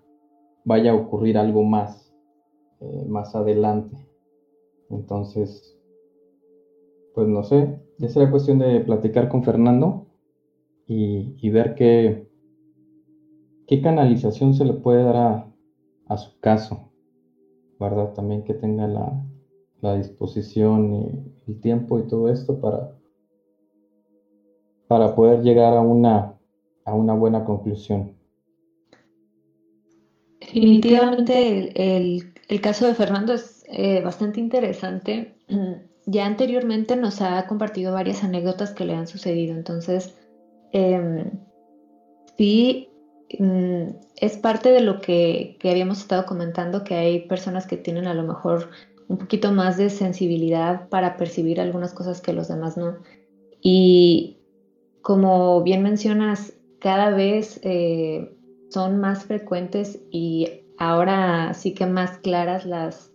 [0.66, 2.14] vaya a ocurrir algo más
[2.82, 3.98] eh, más adelante.
[4.90, 5.78] Entonces,
[7.14, 10.08] pues no sé, ya será cuestión de platicar con Fernando
[10.88, 12.28] y, y ver qué,
[13.68, 15.48] qué canalización se le puede dar a,
[16.06, 16.92] a su caso,
[17.80, 18.14] ¿verdad?
[18.14, 19.26] También que tenga la,
[19.84, 22.90] la disposición y el tiempo y todo esto para,
[24.88, 26.40] para poder llegar a una,
[26.86, 28.16] a una buena conclusión.
[30.40, 35.36] Definitivamente el, caso de Fernando es eh, bastante interesante.
[36.06, 40.18] Ya anteriormente nos ha compartido varias anécdotas que le han sucedido, entonces
[40.72, 41.30] em,
[42.38, 42.90] sí
[43.38, 43.84] mm,
[44.16, 48.14] es parte de lo que, que habíamos estado comentando, que hay personas que tienen a
[48.14, 48.70] lo mejor
[49.08, 52.98] un poquito más de sensibilidad para percibir algunas cosas que los demás no.
[53.62, 54.38] Y
[55.02, 58.30] como bien mencionas, cada vez eh,
[58.70, 63.12] son más frecuentes y ahora sí que más claras las,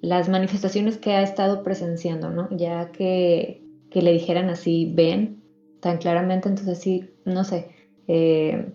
[0.00, 2.48] las manifestaciones que ha estado presenciando, ¿no?
[2.50, 5.42] Ya que, que le dijeran así, ven
[5.80, 7.68] tan claramente, entonces sí, no sé,
[8.06, 8.66] eh,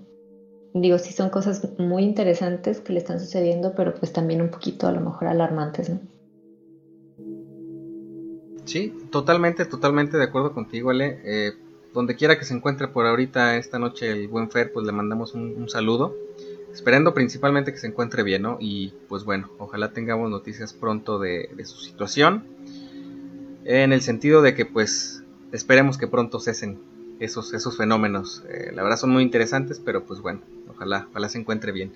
[0.73, 4.87] digo, sí son cosas muy interesantes que le están sucediendo, pero pues también un poquito
[4.87, 5.99] a lo mejor alarmantes, ¿no?
[8.67, 11.19] Sí, totalmente, totalmente de acuerdo contigo, Ale.
[11.23, 11.53] Eh,
[11.93, 15.33] donde quiera que se encuentre por ahorita esta noche el buen Fer, pues le mandamos
[15.33, 16.15] un, saludo.
[16.71, 18.57] Esperando principalmente que se encuentre bien, ¿no?
[18.59, 22.43] Y pues bueno, ojalá tengamos noticias pronto de, su situación.
[23.63, 26.77] En el sentido de que pues esperemos que pronto cesen
[27.19, 28.43] esos, esos fenómenos.
[28.49, 31.93] Eh, la verdad son muy interesantes, pero pues bueno, ojalá, ojalá se encuentre bien.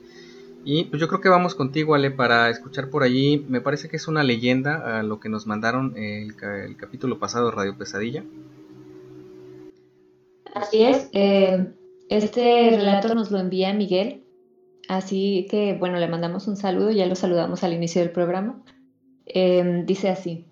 [0.63, 3.45] Y pues yo creo que vamos contigo, Ale, para escuchar por allí.
[3.50, 7.56] Me parece que es una leyenda a lo que nos mandaron el, capítulo pasado de
[7.56, 8.24] Radio Pesadilla.
[10.54, 11.10] Así es.
[11.13, 11.74] Eh,
[12.10, 14.24] este relato nos lo envía Miguel.
[14.88, 16.91] Así que, bueno, le mandamos un saludo.
[16.91, 18.62] Ya lo saludamos al inicio del programa.
[19.26, 20.45] Em, dice así.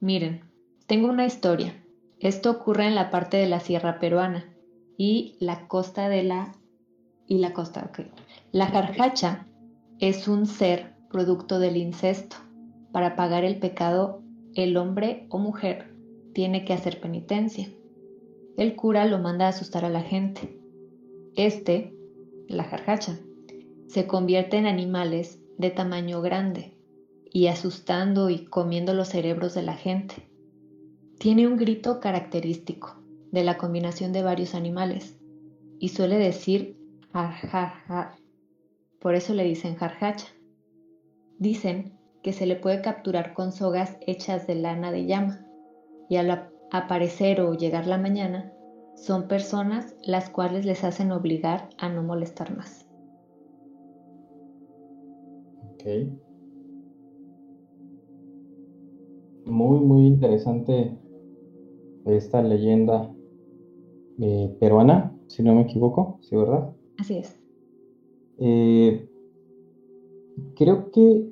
[0.00, 0.42] Miren,
[0.86, 1.82] tengo una historia.
[2.20, 4.44] Esto ocurre en la parte de la sierra peruana
[4.98, 6.54] y la costa de la...
[7.26, 8.06] y la costa, ok
[8.52, 9.48] la jarjacha
[9.98, 12.36] es un ser producto del incesto.
[12.92, 14.22] Para pagar el pecado
[14.54, 15.96] el hombre o mujer
[16.34, 17.70] tiene que hacer penitencia.
[18.58, 20.60] El cura lo manda a asustar a la gente.
[21.34, 21.94] Este,
[22.46, 23.18] la jarjacha,
[23.86, 26.76] se convierte en animales de tamaño grande
[27.32, 30.28] y asustando y comiendo los cerebros de la gente.
[31.18, 35.16] Tiene un grito característico de la combinación de varios animales
[35.78, 36.76] y suele decir
[37.14, 38.21] jar.
[39.02, 40.28] Por eso le dicen jarjacha.
[41.38, 45.44] Dicen que se le puede capturar con sogas hechas de lana de llama
[46.08, 48.52] y al aparecer o llegar la mañana
[48.94, 52.86] son personas las cuales les hacen obligar a no molestar más.
[55.74, 55.84] Ok.
[59.46, 60.96] Muy, muy interesante
[62.04, 63.12] esta leyenda
[64.20, 66.70] eh, peruana, si no me equivoco, ¿sí, verdad?
[66.98, 67.41] Así es.
[68.38, 69.08] Eh,
[70.56, 71.28] creo que,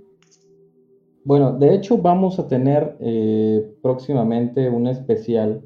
[1.24, 5.62] bueno, de hecho vamos a tener eh, próximamente un especial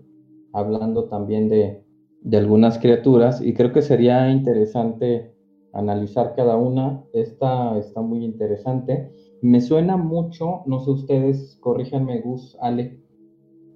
[0.52, 1.82] hablando también de,
[2.22, 5.34] de algunas criaturas y creo que sería interesante
[5.72, 7.02] analizar cada una.
[7.12, 9.10] Esta está muy interesante.
[9.42, 12.98] Me suena mucho, no sé ustedes, corríjanme Gus, Ale,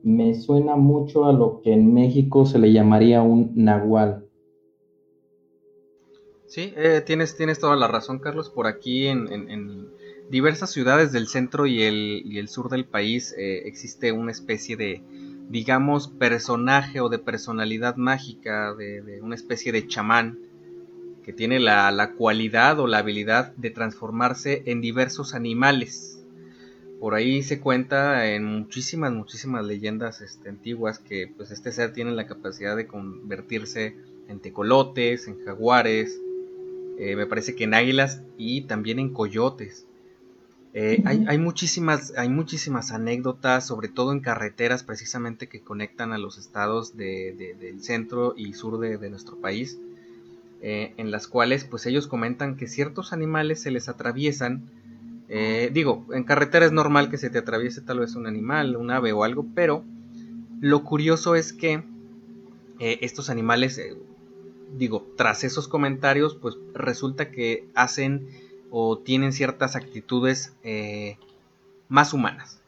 [0.02, 4.27] me suena mucho a lo que en México se le llamaría un nahual.
[6.48, 8.48] Sí, eh, tienes, tienes toda la razón, Carlos.
[8.48, 9.90] Por aquí en,
[10.30, 15.02] diversas ciudades del centro y el, sur del país eh, existe una especie de,
[15.50, 20.38] digamos, personaje o de personalidad mágica, de, una especie de chamán
[21.22, 26.24] que tiene la, la, cualidad o la habilidad de transformarse en diversos animales.
[26.98, 32.12] Por ahí se cuenta en muchísimas, muchísimas leyendas este, antiguas que pues este ser tiene
[32.12, 33.96] la capacidad de convertirse
[34.28, 36.18] en tecolotes, en jaguares,
[36.98, 39.87] eh, me parece que en águilas y también en coyotes.
[40.74, 46.38] Eh, hay, muchísimas, hay muchísimas anécdotas, sobre todo en carreteras precisamente que conectan a los
[46.38, 49.78] estados del centro y sur de, nuestro país,
[50.61, 54.70] eh, en las cuales pues ellos comentan que ciertos animales se les atraviesan
[55.30, 58.90] eh, digo, en carretera es normal que se te atraviese tal vez un animal, un
[58.90, 59.84] ave o algo, pero
[60.61, 61.82] lo curioso es que
[62.78, 63.78] estos animales,
[64.76, 68.28] digo, tras esos comentarios, pues resulta que hacen
[68.70, 70.54] o tienen ciertas actitudes
[71.88, 72.61] más humanas.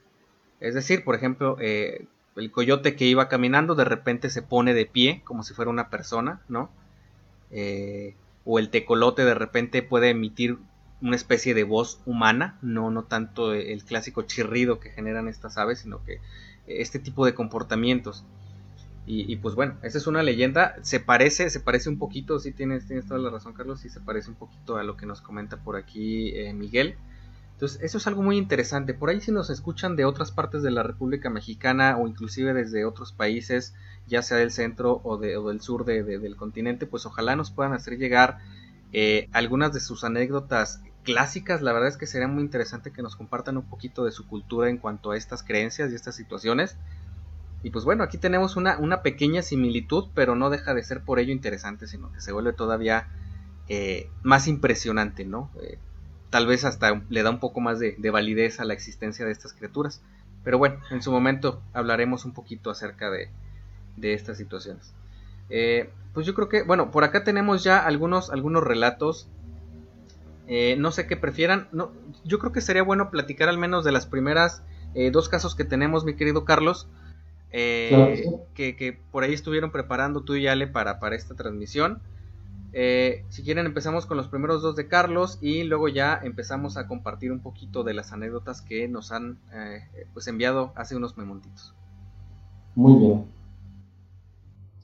[0.61, 5.23] Es decir, por ejemplo, el coyote que iba caminando de repente se pone de pie
[5.25, 6.71] como si fuera una persona, ¿no?
[8.45, 10.59] o el tecolote de repente puede emitir
[11.03, 15.81] una especie de voz humana, no, no tanto el clásico chirrido que generan estas aves,
[15.81, 16.21] sino que
[16.67, 18.25] este tipo de comportamientos.
[19.07, 22.87] Y, pues bueno, esa es una leyenda, se parece, se parece un poquito, sí tienes,
[22.87, 25.57] tienes toda la razón Carlos, sí se parece un poquito a lo que nos comenta
[25.57, 26.95] por aquí eh, Miguel.
[27.55, 28.95] Entonces, eso es algo muy interesante.
[28.95, 32.85] Por ahí si nos escuchan de otras partes de la República Mexicana o inclusive desde
[32.85, 33.75] otros países,
[34.07, 37.99] ya sea del centro o, de, del sur del continente, pues ojalá nos puedan hacer
[37.99, 38.39] llegar
[38.93, 43.17] eh, algunas de sus anécdotas clásicas, la verdad es que sería muy interesante que nos
[43.17, 46.77] compartan un poquito de su cultura en cuanto a estas creencias y estas situaciones.
[47.63, 51.19] Y pues bueno, aquí tenemos una, una pequeña similitud, pero no deja de ser por
[51.19, 53.09] ello interesante, sino que se vuelve todavía
[53.73, 55.49] eh, más impresionante, ¿no?
[55.63, 55.79] Eh,
[56.29, 59.53] tal vez hasta le da un poco más de, validez a la existencia de estas
[59.53, 60.03] criaturas.
[60.43, 63.31] Pero bueno, en su momento hablaremos un poquito acerca de,
[63.97, 64.93] de estas situaciones.
[65.51, 69.29] Eh, pues yo creo que, bueno, por acá tenemos ya algunos, algunos relatos
[70.79, 71.69] no sé qué prefieran.
[71.71, 71.93] No,
[72.25, 74.65] yo creo que sería bueno platicar al menos de las primeras
[75.13, 76.89] dos casos que tenemos, mi querido Carlos.
[77.53, 82.01] Eh, que, por ahí estuvieron preparando tú y Ale para, para esta transmisión.
[82.73, 87.33] si quieren empezamos con los primeros dos de Carlos y luego ya empezamos a compartir
[87.33, 89.39] un poquito de las anécdotas que nos han
[90.15, 91.75] pues enviado hace unos momentos.
[92.75, 93.25] Muy bien.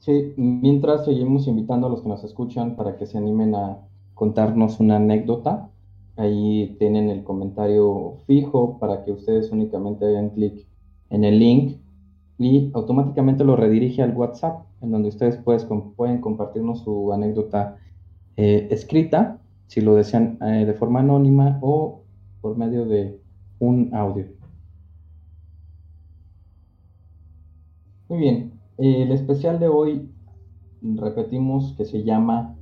[0.07, 3.79] Sí, mientras seguimos invitando a los que nos escuchan para que se animen a
[4.13, 5.69] contarnos una anécdota.
[6.15, 10.65] Ahí tienen el comentario fijo para que ustedes únicamente hagan clic
[11.09, 11.77] en el link
[12.37, 17.77] y automáticamente lo redirige al WhatsApp, en donde ustedes pueden compartirnos su anécdota
[18.35, 22.03] eh, escrita, si lo desean eh, de forma anónima o
[22.41, 23.19] por medio de
[23.59, 24.27] un audio.
[28.09, 30.09] Muy bien, el especial de hoy
[30.81, 32.55] repetimos que se llama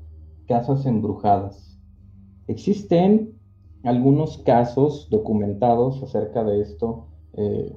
[0.47, 1.77] casas embrujadas.
[2.47, 3.33] Existen
[3.83, 7.75] algunos casos documentados acerca de esto eh,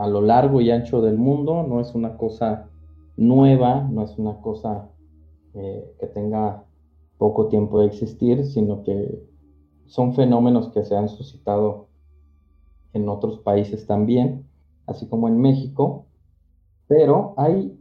[0.00, 1.62] a lo largo y ancho del mundo.
[1.62, 2.70] No es una cosa
[3.18, 4.88] nueva, no es una cosa
[5.52, 6.64] eh, que tenga
[7.18, 9.22] poco tiempo de existir, sino que
[9.84, 11.88] son fenómenos que se han suscitado
[12.94, 14.46] en otros países también.
[14.86, 16.06] así como en México,
[16.88, 17.78] pero hay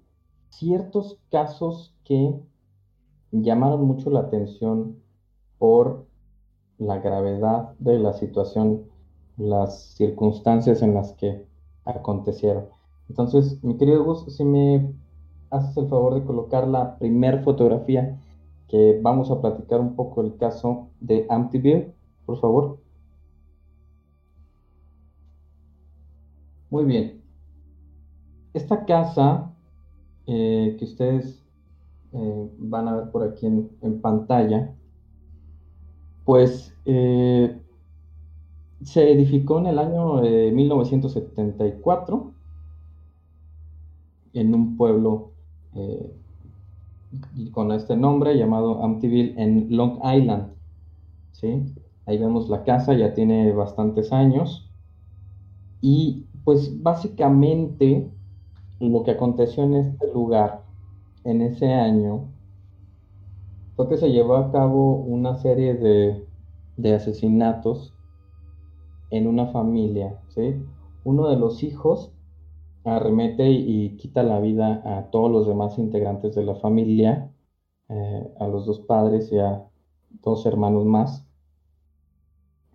[0.49, 2.36] ciertos casos que
[3.32, 4.97] llamaron mucho la atención
[5.57, 6.05] por
[6.78, 8.84] la gravedad de la situación,
[9.38, 11.49] las circunstancias en las que
[11.86, 12.65] acontecieron.
[13.09, 14.93] Entonces, mi querido Gus, si me
[15.49, 18.19] haces el favor de colocar la primer fotografía
[18.67, 21.93] que vamos a platicar un poco el caso de Amityville,
[22.25, 22.80] por favor.
[26.69, 27.23] Muy bien.
[28.53, 29.51] Esta casa
[30.27, 31.43] eh, que ustedes
[32.13, 34.75] eh, van a ver por aquí en, pantalla,
[36.25, 37.59] pues eh,
[38.84, 42.32] se edificó en el año 1974
[44.34, 45.32] en un pueblo
[47.51, 50.53] con este nombre llamado Amityville en Long Island.
[51.32, 51.73] ¿sí?
[52.05, 54.69] Ahí vemos la casa, ya tiene bastantes años.
[55.82, 58.09] Y pues básicamente
[58.80, 60.63] lo que aconteció en este lugar
[61.23, 62.25] en ese año
[63.75, 67.93] fue que se llevó a cabo una serie de, asesinatos
[69.10, 70.55] en una familia, ¿sí?
[71.03, 72.12] Uno de los hijos
[72.84, 77.32] arremete y, quita la vida a todos los demás integrantes de la familia,
[77.89, 79.66] eh, a los dos padres y a
[80.22, 81.26] dos hermanos más,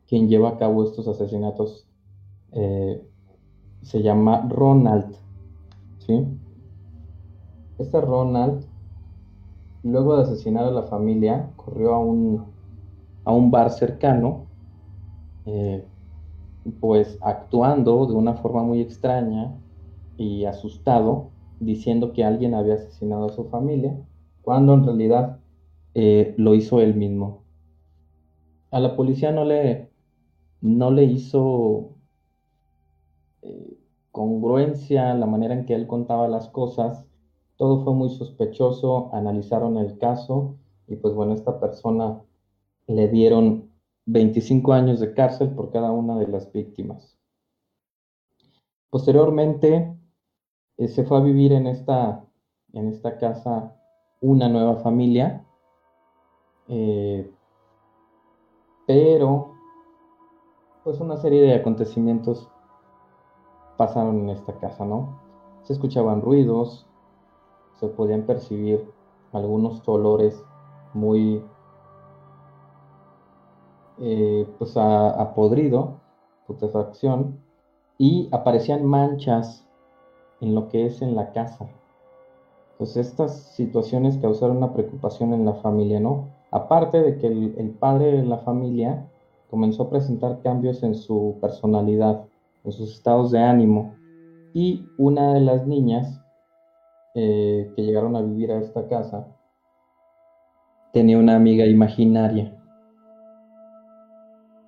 [0.07, 1.87] quien lleva a cabo estos asesinatos
[2.53, 3.03] eh,
[3.83, 5.17] se llama Ronald.
[5.99, 6.27] ¿sí?
[7.79, 8.65] Este Ronald,
[9.83, 12.45] luego de asesinar a la familia, corrió a un,
[13.25, 14.47] a un bar cercano,
[15.47, 15.85] eh,
[16.81, 19.55] pues actuando de una forma muy extraña
[20.17, 23.99] y asustado, diciendo que alguien había asesinado a su familia,
[24.43, 25.41] cuando en realidad
[25.95, 27.45] eh, lo hizo él mismo.
[28.71, 29.91] A la policía no le,
[30.61, 31.91] no le hizo
[33.43, 33.79] eh,
[34.11, 37.07] congruencia, la manera en que él contaba las cosas,
[37.57, 40.57] todo fue muy sospechoso, analizaron el caso
[40.89, 42.21] y pues bueno, esta persona
[42.87, 43.64] le dieron
[44.07, 47.19] 25 años de cárcel por cada una de las víctimas.
[48.91, 49.97] Posteriormente
[50.77, 52.25] eh, se fue a vivir en esta,
[52.73, 53.77] en esta casa
[54.21, 55.45] una nueva familia,
[56.69, 57.31] eh,
[58.87, 59.55] pero
[60.85, 62.49] pues una serie de acontecimientos
[63.77, 65.19] pasaron en esta casa, ¿no?
[65.63, 66.87] Se escuchaban ruidos,
[67.81, 68.89] se podían percibir
[69.33, 70.45] algunos olores
[70.93, 71.43] muy,
[74.01, 76.01] eh, pues a, podrido,
[76.47, 77.39] putrefacción,
[77.99, 79.67] y aparecían manchas
[80.41, 81.69] en lo que es en la casa.
[82.79, 86.29] Pues estas situaciones causaron una preocupación en la familia, ¿no?
[86.51, 89.09] Aparte de que el padre de la familia
[89.49, 92.25] comenzó a presentar cambios en su personalidad
[92.65, 93.95] en sus estados de ánimo.
[94.53, 96.21] Y una de las niñas
[97.15, 99.29] eh, que llegaron a vivir a esta casa
[100.93, 102.54] tenía una amiga imaginaria.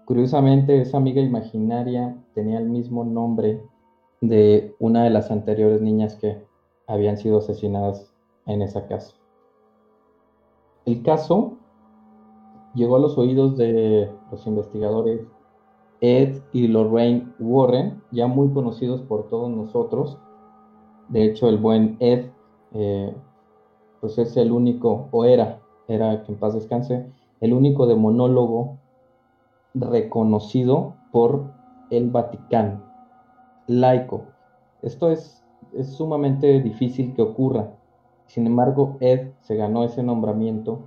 [0.07, 3.61] Curiosamente, esa amiga imaginaria tenía el mismo nombre
[4.21, 6.41] de una de las anteriores niñas que
[6.87, 8.15] habían sido asesinadas
[8.47, 9.17] en esa casa.
[10.85, 11.55] El caso
[12.77, 15.23] llegó a los oídos de los investigadores
[16.01, 20.19] Ed y Lorraine Warren, ya muy conocidos por todos nosotros.
[21.09, 22.27] De hecho, el buen Ed,
[22.75, 23.13] eh,
[24.01, 27.07] pues es el único, o era, era que en paz descanse,
[27.41, 28.79] el único demonólogo
[29.77, 31.53] reconocido por
[31.91, 32.83] el Vaticano,
[33.67, 34.25] laico.
[34.83, 37.71] Esto es, es sumamente difícil que ocurra.
[38.27, 40.81] Sin embargo, Ed se ganó ese nombramiento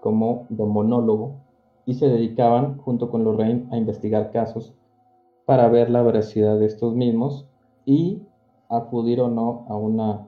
[0.00, 1.36] como demonólogo
[1.86, 4.74] y se dedicaban, junto con Lorraine, a investigar casos
[5.46, 7.46] para ver la veracidad de estos mismos
[7.84, 8.22] y
[8.68, 10.26] acudir o no a una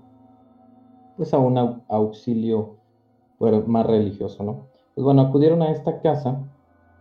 [1.16, 2.76] pues a un auxilio
[3.66, 4.66] más religioso, ¿no?
[4.94, 6.42] Pues bueno, acudieron a esta casa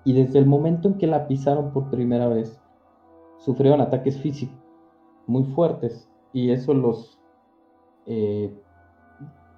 [0.05, 2.59] y desde el momento en que la pisaron por primera vez,
[3.37, 4.63] sufrieron ataques físicos
[5.27, 7.19] muy fuertes y eso los
[8.05, 8.53] eh,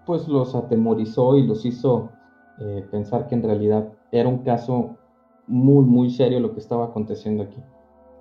[0.05, 2.09] pues los atemorizó y los hizo
[2.59, 4.97] eh, pensar que en realidad era un caso
[5.47, 7.61] muy, muy serio lo que estaba aconteciendo aquí.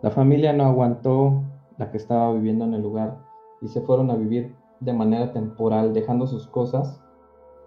[0.03, 1.43] La familia no aguantó
[1.79, 3.18] la que estaba viviendo en el lugar
[3.61, 7.03] y se fueron a vivir de manera temporal, dejando sus cosas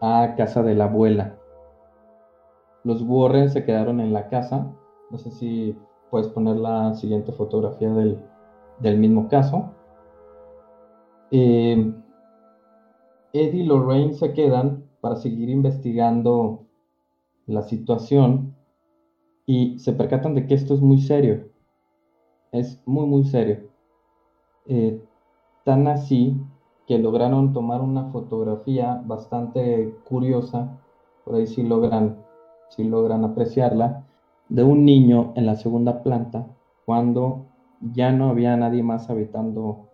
[0.01, 1.36] a casa de la abuela.
[2.87, 4.71] Los Warren se quedaron en la casa.
[5.11, 5.75] No sé si
[6.09, 9.73] puedes poner la siguiente fotografía del, mismo caso.
[11.31, 11.93] Eh,
[13.33, 16.65] Eddie y Lorraine se quedan para seguir investigando
[17.45, 18.55] la situación
[19.45, 21.49] y se percatan de que esto es muy serio.
[22.53, 23.69] Es muy, muy serio.
[24.65, 25.01] Eh,
[25.65, 26.33] Tan así
[26.87, 30.79] que lograron tomar una fotografía bastante curiosa,
[31.25, 32.23] por ahí sí logran,
[32.69, 34.03] sí logran apreciarla,
[34.49, 36.47] de un niño en la segunda planta
[36.85, 37.45] cuando
[37.81, 39.89] ya no había nadie más habitando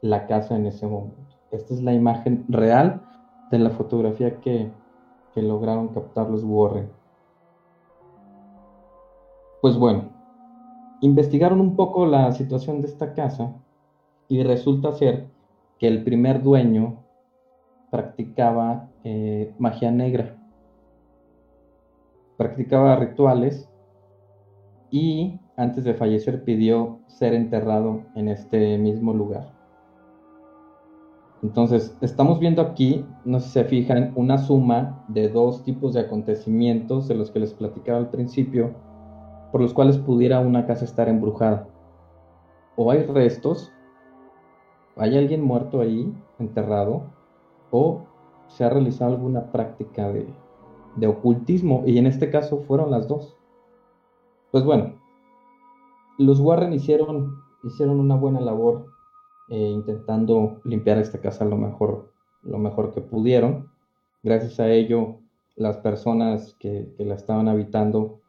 [0.00, 1.36] la casa en ese momento.
[1.50, 3.02] Esta es la imagen real
[3.50, 4.70] de la fotografía que,
[5.34, 6.90] que lograron captar los Warren.
[9.60, 10.04] Pues bueno,
[11.00, 13.52] investigaron un poco la situación de esta casa
[14.28, 15.26] y resulta ser
[15.78, 16.96] que el primer dueño
[17.90, 20.36] practicaba eh, magia negra,
[22.38, 23.68] practicaba rituales
[24.90, 29.52] y antes de fallecer pidió ser enterrado en este mismo lugar.
[31.42, 36.00] Entonces, estamos viendo aquí, no sé si se fijan, una suma de dos tipos de
[36.00, 38.72] acontecimientos de los que les platicaba al principio,
[39.52, 41.68] por los cuales pudiera una casa estar embrujada.
[42.76, 43.72] O hay restos,
[44.96, 47.02] hay alguien muerto ahí, enterrado,
[47.70, 48.02] o
[48.46, 50.26] se ha realizado alguna práctica de,
[50.98, 53.36] de ocultismo, y en este caso fueron las dos.
[54.50, 54.94] Pues bueno,
[56.18, 58.86] los Warren hicieron, hicieron una buena labor
[59.50, 63.70] eh, intentando limpiar esta casa lo mejor, lo mejor que pudieron.
[64.22, 65.20] Gracias a ello,
[65.56, 68.20] las personas que, la estaban habitando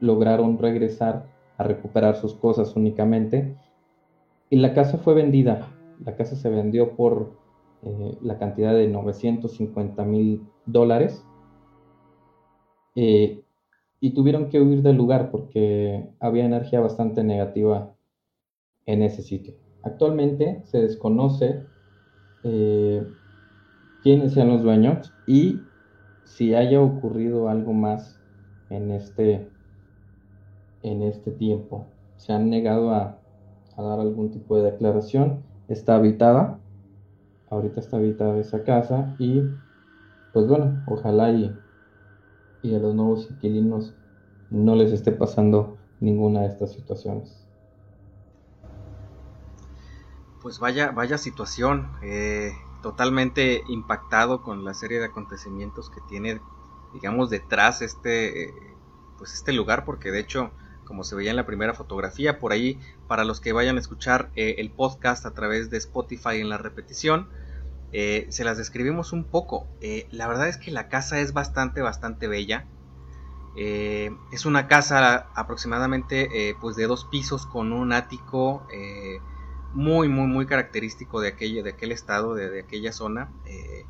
[0.00, 1.26] lograron regresar
[1.56, 3.56] a recuperar sus cosas únicamente.
[4.50, 5.68] Y la casa fue vendida.
[6.04, 7.32] La casa se vendió por
[7.82, 11.24] eh, la cantidad de 950 mil dólares.
[13.00, 13.44] Eh,
[14.00, 17.94] y tuvieron que huir del lugar porque había energía bastante negativa
[18.86, 19.54] en ese sitio.
[19.84, 21.64] Actualmente se desconoce
[22.42, 23.06] eh,
[24.02, 25.60] quiénes sean los dueños y
[26.24, 28.20] si haya ocurrido algo más
[28.68, 29.48] en este,
[30.82, 31.86] en este tiempo.
[32.16, 33.20] Se han negado a,
[33.76, 35.44] dar algún tipo de declaración.
[35.68, 36.58] Está habitada,
[37.48, 39.42] ahorita está habitada esa casa y
[40.32, 41.54] pues bueno, ojalá y,
[42.62, 43.94] y a los nuevos inquilinos
[44.50, 47.46] no les esté pasando ninguna de estas situaciones.
[50.40, 52.52] Pues vaya, vaya situación, eh,
[52.82, 56.40] totalmente impactado con la serie de acontecimientos que tiene,
[56.94, 58.52] digamos, detrás este,
[59.18, 60.52] pues este lugar, porque de hecho,
[60.84, 62.78] como se veía en la primera fotografía, por ahí,
[63.08, 66.56] para los que vayan a escuchar eh, el podcast a través de Spotify en la
[66.56, 67.28] repetición,
[67.92, 69.66] se las describimos un poco.
[70.10, 72.66] la verdad es que la casa es bastante, bastante bella.
[73.56, 78.66] es una casa aproximadamente pues de dos pisos con un ático
[79.72, 83.30] muy, muy, muy característico de, aquella, de aquel estado, de, aquella zona.
[83.46, 83.84] Eh,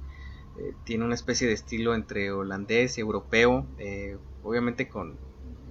[0.59, 5.17] eh, tiene una especie de estilo entre holandés y europeo, eh, obviamente con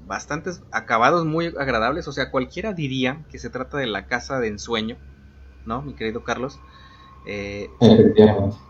[0.06, 2.08] bastantes acabados muy agradables.
[2.08, 4.98] O sea, cualquiera diría que se trata de la casa de ensueño,
[5.66, 6.60] ¿no, mi querido Carlos?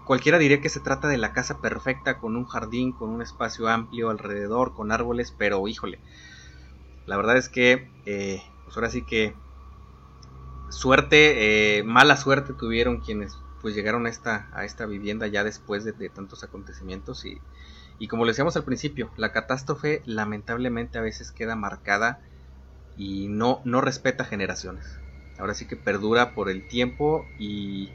[0.06, 3.68] Cualquiera diría que se trata de la casa perfecta con un jardín, con un espacio
[3.68, 6.00] amplio alrededor, con árboles, pero híjole,
[7.06, 9.36] la verdad es que, pues ahora sí que
[10.70, 15.84] suerte, eh, mala suerte tuvieron quienes pues llegaron a esta, a esta vivienda ya después
[15.84, 17.42] de, tantos acontecimientos y,
[18.00, 22.20] y, como le decíamos al principio, la catástrofe lamentablemente a veces queda marcada
[22.96, 24.86] y no, no respeta generaciones.
[25.38, 27.92] Ahora sí que perdura por el tiempo y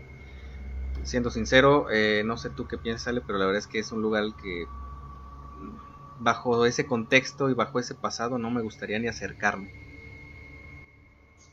[1.05, 4.03] siendo sincero, eh, no sé tú qué piensas, pero la verdad es que es un
[4.03, 4.72] lugar que
[6.16, 9.74] bajo ese contexto y bajo ese pasado no me gustaría ni acercarme.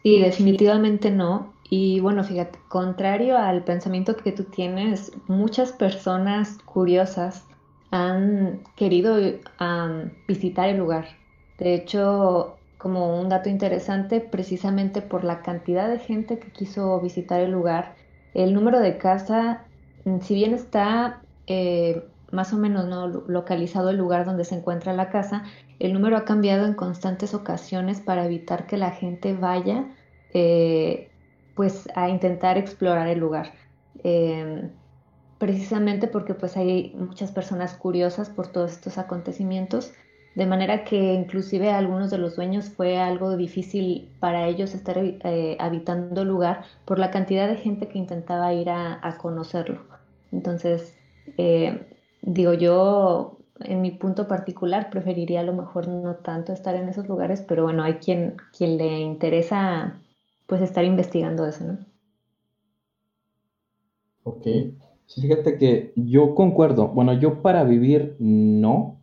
[0.03, 1.57] Sí, definitivamente no.
[1.63, 7.47] Y bueno, fíjate, contrario al pensamiento que tú tienes, muchas personas curiosas
[7.91, 9.17] han querido
[10.27, 11.07] visitar el lugar.
[11.57, 17.41] De hecho, como un dato interesante, precisamente por la cantidad de gente que quiso visitar
[17.41, 17.97] el lugar,
[18.33, 19.65] el número de casa,
[20.21, 25.09] si bien está eh, más o menos no localizado el lugar donde se encuentra la
[25.09, 25.43] casa,
[25.79, 29.85] el número ha cambiado en constantes ocasiones para evitar que la gente vaya
[30.33, 31.09] eh,
[31.55, 33.53] pues a intentar explorar el lugar.
[34.03, 34.69] Em,
[35.37, 39.93] precisamente porque pues hay muchas personas curiosas por todos estos acontecimientos,
[40.35, 45.57] de manera que inclusive algunos de los dueños fue algo difícil para ellos estar eh,
[45.59, 49.85] habitando el lugar por la cantidad de gente que intentaba ir a, a conocerlo.
[50.31, 50.99] Entonces,
[51.37, 51.87] eh,
[52.21, 57.07] digo yo, en mi punto particular, preferiría a lo mejor no tanto estar en esos
[57.07, 60.01] lugares, pero bueno, hay quien, quien le interesa
[60.47, 61.77] pues estar investigando eso, ¿no?
[64.23, 64.45] Ok.
[65.07, 66.89] fíjate que yo concuerdo.
[66.89, 68.98] Bueno, yo para vivir no.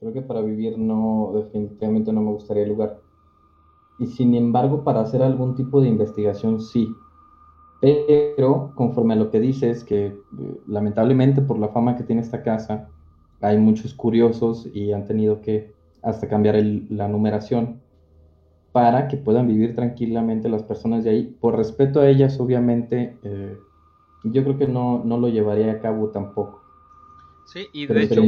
[0.00, 2.98] Creo que para vivir no, definitivamente no me gustaría el lugar.
[3.98, 6.88] Y sin embargo, para hacer algún tipo de investigación sí.
[7.80, 10.16] Pero conforme a lo que dices, que eh,
[10.66, 12.88] lamentablemente por la fama que tiene esta casa,
[13.40, 15.72] hay muchos curiosos y han tenido que
[16.02, 16.56] hasta cambiar
[16.90, 17.82] la numeración
[18.72, 21.36] para que puedan vivir tranquilamente las personas de ahí.
[21.40, 23.56] Por respeto a ellas, obviamente, eh,
[24.24, 26.59] yo creo que no, no lo llevaría a cabo tampoco.
[27.44, 28.22] Sí, y de hecho,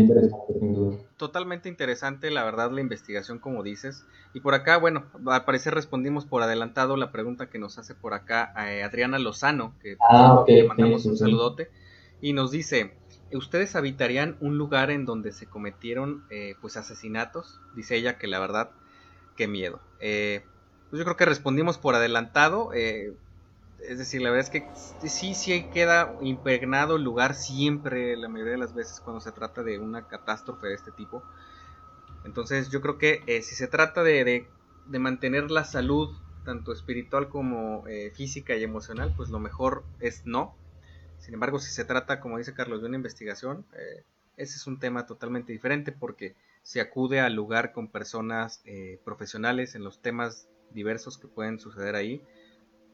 [1.17, 4.05] totalmente interesante, la verdad, la investigación, como dices.
[4.35, 8.15] Y por acá, bueno, al parecer respondimos por adelantado la pregunta que nos hace por
[8.15, 11.71] acá eh, Adriana Lozano, que ah, le mandamos un saludote,
[12.21, 12.95] y nos dice,
[13.33, 17.61] ¿ustedes habitarían un lugar en donde se cometieron eh, pues asesinatos?
[17.75, 18.71] Dice ella que la verdad,
[19.37, 19.81] qué miedo.
[20.01, 20.43] Eh,
[20.91, 22.71] pues yo creo que respondimos por adelantado.
[22.75, 23.13] Eh,
[23.89, 28.53] es decir, la verdad es que sí, sí queda impregnado el lugar siempre, la mayoría
[28.53, 31.23] de las veces cuando se trata de una catástrofe de este tipo.
[32.25, 34.49] Entonces yo creo que eh, si se trata de,
[34.87, 36.11] de, mantener la salud,
[36.45, 40.55] tanto espiritual como eh, física y emocional, pues lo mejor es no.
[41.19, 44.05] Sin embargo, si se trata, como dice Carlos, de una investigación, eh,
[44.37, 48.63] ese es un tema totalmente diferente porque se acude al lugar con personas
[49.05, 52.23] profesionales en los temas diversos que pueden suceder ahí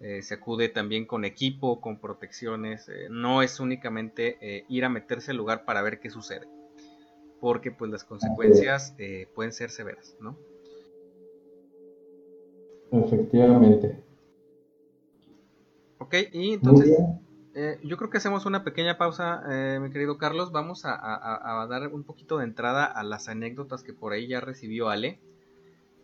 [0.00, 4.88] eh, se acude también con equipo, con protecciones, eh, no es únicamente eh, ir a
[4.88, 6.46] meterse al lugar para ver qué sucede,
[7.40, 8.94] porque pues las consecuencias
[9.34, 10.38] pueden ser severas, ¿no?
[12.92, 14.00] Efectivamente.
[15.98, 16.96] Ok, y entonces
[17.82, 19.42] yo creo que hacemos una pequeña pausa,
[19.80, 23.92] mi querido Carlos, vamos a, a, dar un poquito de entrada a las anécdotas que
[23.92, 25.18] por ahí ya recibió Ale.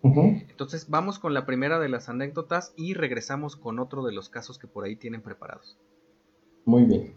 [0.05, 4.59] Entonces vamos con la primera de las anécdotas y regresamos con otro de los casos
[4.59, 5.79] que por ahí tienen preparados.
[6.67, 7.15] Muy bien.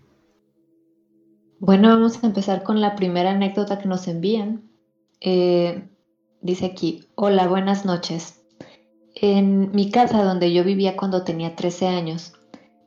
[1.60, 4.70] Bueno, vamos a empezar con la primera anécdota que nos envían.
[5.20, 5.90] Eh,
[6.42, 8.46] dice aquí, hola, buenas noches.
[9.16, 12.34] En mi casa donde yo vivía cuando tenía 13 años,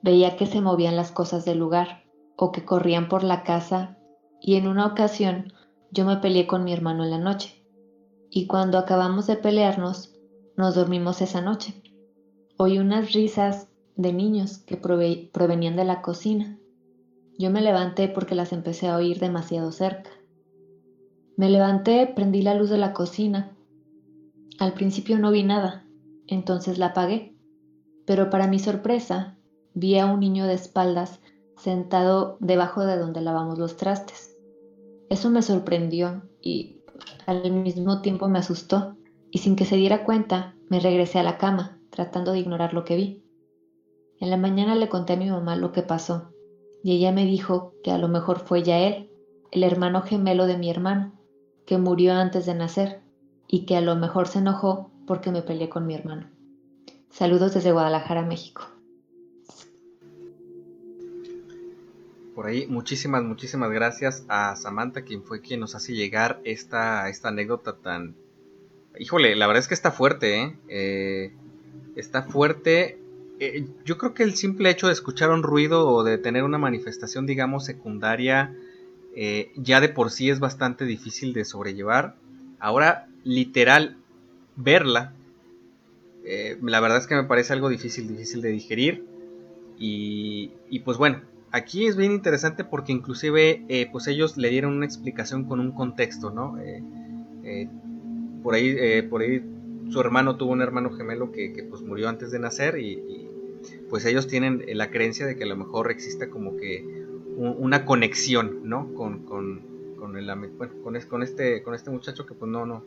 [0.02, 2.04] veía que se movían las cosas del lugar
[2.36, 3.98] o que corrían por la casa
[4.40, 5.52] y en una ocasión
[5.90, 7.59] yo me peleé con mi hermano en la noche
[8.30, 10.14] y cuando acabamos de pelearnos,
[10.56, 11.82] nos dormimos esa noche.
[12.56, 16.58] Oí unas risas de niños que provenían de la cocina.
[17.38, 20.10] Yo me levanté porque las empecé a oír demasiado cerca.
[21.36, 23.56] Me levanté, prendí la luz de la cocina.
[24.58, 25.86] Al principio no vi nada,
[26.26, 27.34] entonces la apagué.
[28.06, 29.38] Pero para mi sorpresa,
[29.74, 31.20] vi a un niño de espaldas
[31.56, 34.36] sentado debajo de donde lavamos los trastes.
[35.08, 36.79] Eso me sorprendió y
[37.30, 38.96] al mismo tiempo me asustó
[39.30, 42.84] y sin que se diera cuenta me regresé a la cama, tratando de ignorar lo
[42.84, 43.22] que vi.
[44.18, 46.32] En la mañana le conté a mi mamá lo que pasó
[46.82, 49.10] y ella me dijo que a lo mejor fue ya él,
[49.52, 51.12] el hermano gemelo de mi hermano,
[51.66, 53.00] que murió antes de nacer
[53.46, 56.28] y que a lo mejor se enojó porque me peleé con mi hermano.
[57.10, 58.62] Saludos desde Guadalajara, México.
[62.40, 62.66] Por ahí.
[62.66, 68.14] Muchísimas, muchísimas gracias a Samantha, quien fue quien nos hace llegar esta, esta anécdota tan...
[68.98, 70.56] Híjole, la verdad es que está fuerte, ¿eh?
[70.70, 71.32] eh
[71.96, 72.98] está fuerte.
[73.40, 76.56] Eh, yo creo que el simple hecho de escuchar un ruido o de tener una
[76.56, 78.56] manifestación, digamos, secundaria,
[79.14, 82.16] eh, ya de por sí es bastante difícil de sobrellevar.
[82.58, 83.98] Ahora, literal,
[84.56, 85.12] verla,
[86.62, 89.04] la verdad es que me parece algo difícil, difícil de digerir.
[89.78, 91.20] Y, y pues bueno,
[91.52, 95.72] aquí es bien interesante porque inclusive eh, pues ellos le dieron una explicación con un
[95.72, 96.58] contexto, ¿no?
[96.58, 96.82] Eh,
[97.44, 97.68] eh,
[98.42, 99.42] por ahí, por ahí
[99.90, 103.26] su hermano tuvo un hermano gemelo que, pues murió antes de nacer y,
[103.90, 107.04] pues ellos tienen la creencia de que a lo mejor exista como que
[107.36, 108.94] una conexión, ¿no?
[108.94, 109.62] Con, con,
[109.98, 110.26] con, el,
[110.56, 112.84] bueno, con, este, con este muchacho que pues no, no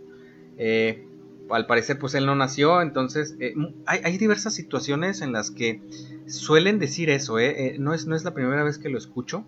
[1.54, 3.54] al parecer pues él no nació, entonces eh,
[3.86, 5.82] hay, diversas situaciones en las que
[6.28, 9.46] suelen decir eso, eh, eh, no, es, no es la primera vez que lo escucho,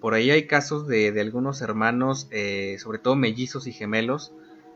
[0.00, 2.28] por ahí hay casos de, algunos hermanos,
[2.78, 4.32] sobre todo mellizos y gemelos,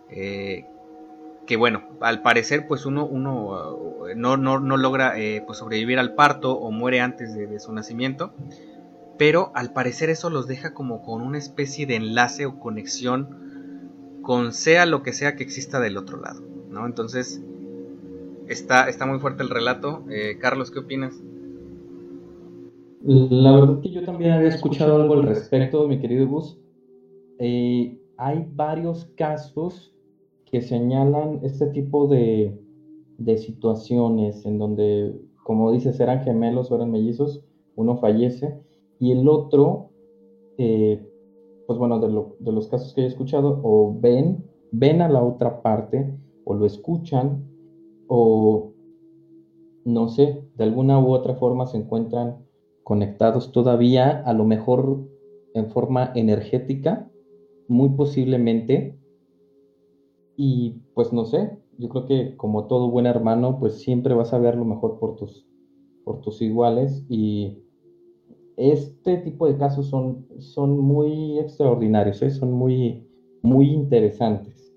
[0.09, 6.53] que bueno, al parecer pues uno, uno no, no, no, logra pues sobrevivir al parto
[6.53, 8.35] o muere antes de, de su nacimiento,
[9.19, 13.46] pero al parecer eso los deja como con una especie de enlace o conexión
[14.27, 16.85] con sea lo que sea que exista del otro lado, ¿no?
[16.85, 17.41] Entonces,
[18.49, 20.03] está, está muy fuerte el relato.
[20.11, 21.23] Eh, Carlos, ¿qué opinas?
[23.05, 26.59] La verdad que yo también había escuchado algo al respecto, mi querido Gus.
[27.39, 29.95] Eh, hay varios casos
[30.51, 32.59] que señalan este tipo de,
[33.37, 35.15] situaciones en donde,
[35.45, 37.45] como dices, eran gemelos o eran mellizos,
[37.77, 38.59] uno fallece
[38.99, 39.91] y el otro
[40.59, 41.06] eh,
[41.67, 46.17] pues bueno, de, los casos que he escuchado, o ven, ven a la otra parte,
[46.45, 47.45] o lo escuchan,
[48.07, 48.73] o
[49.85, 52.45] no sé, de alguna u otra forma se encuentran
[52.85, 55.09] conectados todavía, a lo mejor
[55.55, 57.11] en forma energética,
[57.69, 58.97] muy posiblemente.
[60.37, 64.39] Y pues no sé, yo creo que como todo buen hermano, pues siempre vas a
[64.39, 65.47] ver lo mejor por tus,
[66.05, 67.66] por tus iguales y
[68.57, 72.31] este tipo de casos son, son muy extraordinarios, ¿eh?
[72.31, 73.07] son muy,
[73.43, 74.73] muy interesantes.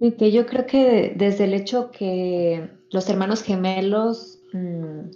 [0.00, 5.10] Y que yo creo que desde el hecho que los hermanos gemelos mm,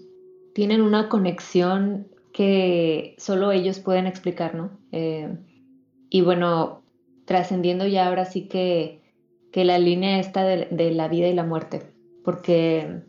[0.54, 4.70] tienen una conexión que solo ellos pueden explicar, ¿no?
[4.92, 5.36] Eh,
[6.08, 6.82] y bueno,
[7.24, 9.00] trascendiendo ya ahora sí que,
[9.52, 11.82] que la línea está de, la vida y la muerte,
[12.24, 13.02] porque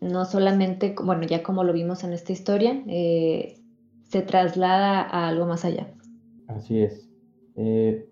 [0.00, 3.59] no solamente, bueno, ya como lo vimos en esta historia, eh,
[4.10, 5.94] se traslada a algo más allá.
[6.48, 7.08] Así es.
[7.54, 8.08] Eh,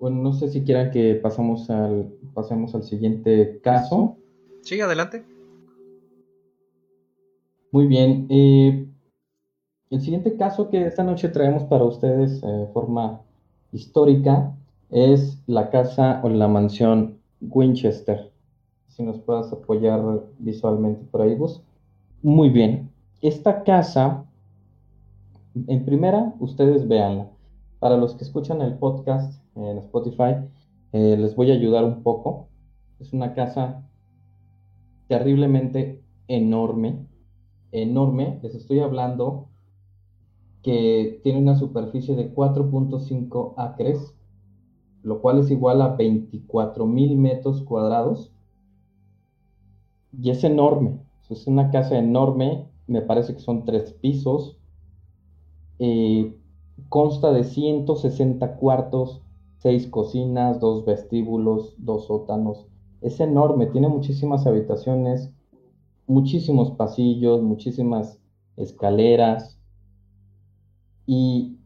[0.00, 4.16] bueno, no sé si quieran que pasamos al, pasemos al siguiente caso.
[4.62, 5.24] Sí, adelante.
[7.70, 8.26] Muy bien.
[8.30, 8.86] Eh,
[9.90, 13.20] el siguiente caso que esta noche traemos para ustedes eh, de forma
[13.72, 14.54] histórica
[14.90, 18.32] es la casa o la mansión Winchester.
[18.88, 20.00] Si nos puedas apoyar
[20.38, 21.62] visualmente por ahí, vos.
[22.22, 22.90] Muy bien.
[23.20, 24.25] Esta casa
[25.66, 27.30] en primera, ustedes véanla.
[27.78, 30.36] Para los que escuchan el podcast en Spotify,
[30.92, 32.48] eh, les voy a ayudar un poco.
[33.00, 33.88] Es una casa
[35.08, 37.06] terriblemente enorme,
[37.72, 38.38] enorme.
[38.42, 39.48] Les estoy hablando
[40.62, 44.14] que tiene una superficie de 4.5 acres,
[45.02, 48.30] lo cual es igual a 24 mil metros cuadrados.
[50.20, 50.98] Y es enorme.
[51.30, 52.66] Es una casa enorme.
[52.86, 54.58] Me parece que son tres pisos
[55.78, 56.34] eh,
[56.88, 59.22] consta de 160 cuartos,
[59.58, 62.66] 6 cocinas, 2 vestíbulos, 2 sótanos.
[63.00, 65.32] Es enorme, tiene muchísimas habitaciones,
[66.06, 68.20] muchísimos pasillos, muchísimas
[68.56, 69.58] escaleras.
[71.06, 71.58] Y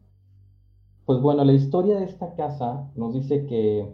[1.05, 3.87] pues bueno, la historia de esta casa nos dice que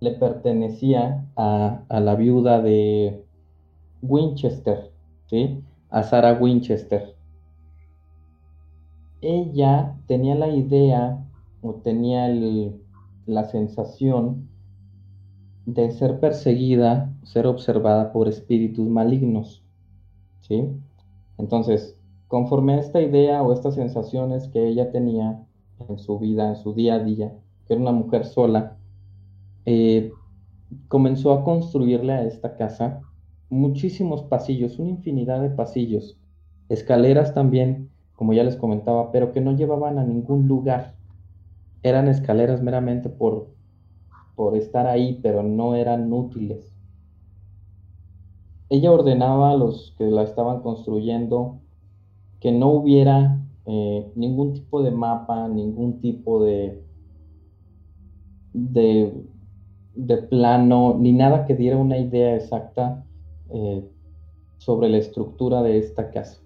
[0.00, 3.24] le pertenecía a, a la viuda de
[4.02, 4.92] Winchester,
[5.26, 5.62] ¿sí?
[5.90, 7.17] A Sarah Winchester
[9.20, 11.24] ella tenía la idea
[11.62, 12.28] o tenía
[13.26, 14.48] la sensación
[15.66, 19.62] de ser perseguida, ser observada por espíritus malignos.
[20.40, 20.68] ¿Sí?
[21.36, 25.44] Entonces, conforme a esta idea o estas sensaciones que ella tenía
[25.88, 27.34] en su vida, en su día a día,
[27.66, 28.76] que era una mujer sola,
[29.66, 30.10] eh,
[30.88, 33.02] comenzó a construirle a esta casa
[33.50, 36.18] muchísimos pasillos, una infinidad de pasillos,
[36.68, 40.96] escaleras también como ya les comentaba, pero que no llevaban a ningún lugar.
[41.84, 43.46] Eran escaleras meramente por,
[44.34, 46.74] por estar ahí, pero no eran útiles.
[48.70, 51.60] Ella ordenaba a los que la estaban construyendo
[52.40, 56.82] que no hubiera eh, ningún tipo de mapa, ningún tipo de,
[58.52, 59.12] de,
[60.28, 63.04] plano, ni nada que diera una idea exacta
[63.50, 63.88] eh,
[64.56, 66.40] sobre la estructura de esta casa.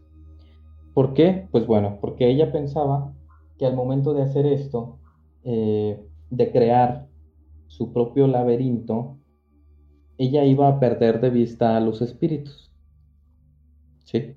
[0.95, 1.49] ¿Por qué?
[1.51, 3.15] Pues bueno, porque ella pensaba
[3.59, 4.99] que al momento de hacer esto,
[5.45, 7.09] eh, de crear
[7.67, 9.19] su propio laberinto,
[10.19, 12.73] ella iba a perder de vista a los espíritus.
[14.05, 14.37] ¿Sí?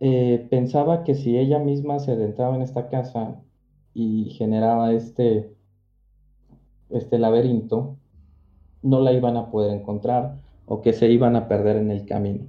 [0.00, 3.40] Eh, pensaba que si ella misma se adentraba en esta casa
[3.94, 5.54] y generaba este,
[6.90, 7.96] este laberinto,
[8.82, 10.36] no la iban a poder encontrar
[10.66, 12.46] o que se iban a perder en el camino.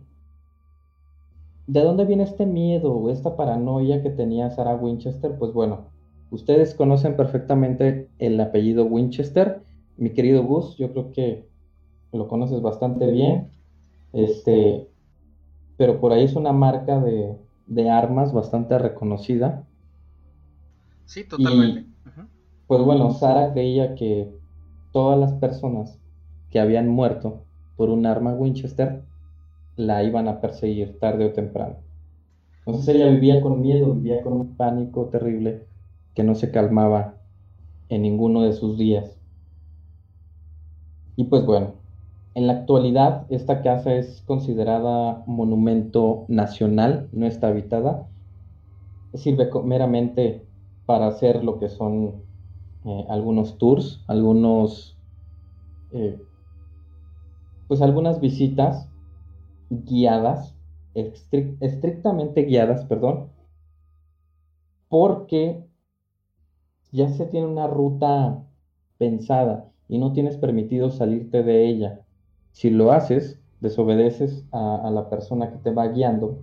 [1.67, 5.37] ¿De dónde viene este miedo o esta paranoia que tenía Sarah Winchester?
[5.37, 5.89] Pues bueno,
[6.31, 9.63] ustedes conocen perfectamente el apellido Winchester.
[9.97, 11.45] Mi querido Gus, yo creo que
[12.13, 13.51] lo conoces bastante bien.
[14.13, 14.87] Este,
[15.75, 19.67] pero por ahí es una marca de, armas bastante reconocida.
[21.03, 21.85] Sí, totalmente.
[22.67, 24.31] pues bueno, Sara creía que
[24.93, 25.99] todas las personas
[26.49, 27.43] que habían muerto
[27.75, 29.03] por un arma Winchester
[29.77, 31.77] la iban a perseguir tarde o temprano.
[32.65, 35.65] Entonces ella vivía con miedo, vivía con un pánico terrible
[36.13, 37.15] que no se calmaba
[37.87, 39.17] en ninguno de sus días.
[41.15, 41.75] Y pues bueno,
[42.33, 48.07] en la actualidad esta casa es considerada monumento nacional, no está habitada.
[49.13, 50.45] Sirve meramente
[50.85, 52.15] para hacer lo que son
[52.85, 54.97] eh, algunos tours, algunos,
[55.91, 56.21] eh,
[57.67, 58.89] pues algunas visitas
[59.69, 60.55] guiadas,
[60.93, 63.29] estrictamente guiadas, perdón,
[64.89, 65.63] porque
[66.91, 68.43] ya se tiene una ruta
[68.97, 72.01] pensada y no tienes permitido salirte de ella.
[72.51, 76.39] Si lo haces, desobedeces a, la persona que te va guiando,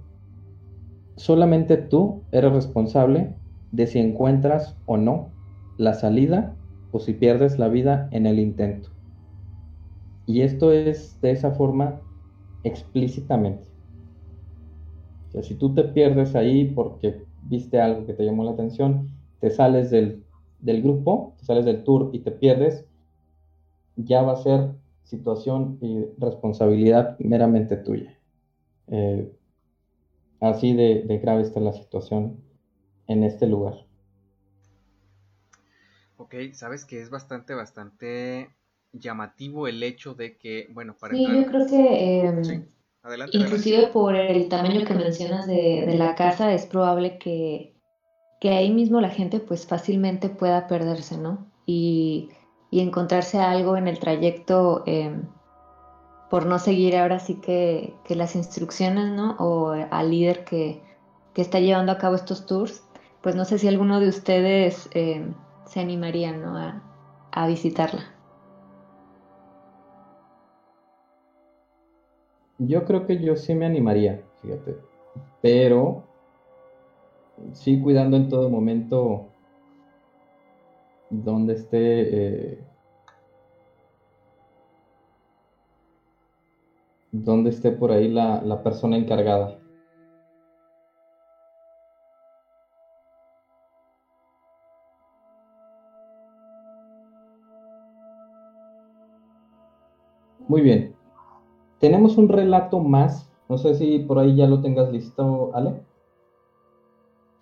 [1.17, 3.35] solamente tú eres responsable
[3.73, 5.31] de si encuentras o no
[5.77, 6.55] la salida
[6.93, 8.91] o si pierdes la vida en el intento.
[10.27, 12.01] Y esto es de esa forma
[12.65, 13.69] explícitamente.
[15.35, 19.09] O si tú te pierdes ahí porque viste algo que te llamó la atención,
[19.41, 20.25] te sales del,
[20.61, 22.87] grupo, te sales del tour y te pierdes,
[23.97, 24.71] ya va a ser
[25.03, 28.19] situación y responsabilidad meramente tuya.
[28.89, 29.31] Eh,
[30.41, 32.39] así de, de grave está la situación
[33.07, 33.75] en este lugar.
[36.17, 38.49] Ok, sabes que es bastante, bastante
[38.95, 41.15] llamativo el hecho de que, bueno, para...
[41.15, 42.65] Sí, yo creo que em,
[43.33, 47.75] inclusive por el tamaño que mencionas de, la casa, es probable que,
[48.41, 51.47] que, ahí mismo la gente pues fácilmente pueda perderse, ¿no?
[51.67, 52.31] Y,
[52.71, 55.23] y encontrarse algo en el trayecto em,
[56.31, 59.37] por no seguir ahora sí que, que, las instrucciones, ¿no?
[59.39, 60.83] O al líder que,
[61.35, 62.85] que está llevando a cabo estos tours,
[63.21, 65.27] pues no sé si alguno de ustedes eh,
[65.67, 66.57] se animaría ¿no?
[67.33, 68.05] a, visitarla.
[72.59, 74.77] Yo creo que yo sí me animaría, fíjate,
[75.43, 76.05] pero
[77.53, 79.27] sí cuidando en todo momento
[81.11, 82.59] donde esté eh,
[87.13, 89.59] donde esté por ahí la, la persona encargada.
[100.49, 100.95] Muy bien.
[101.85, 103.29] Tenemos un relato más.
[103.47, 105.83] No sé si por ahí ya lo tengas listo, Ale.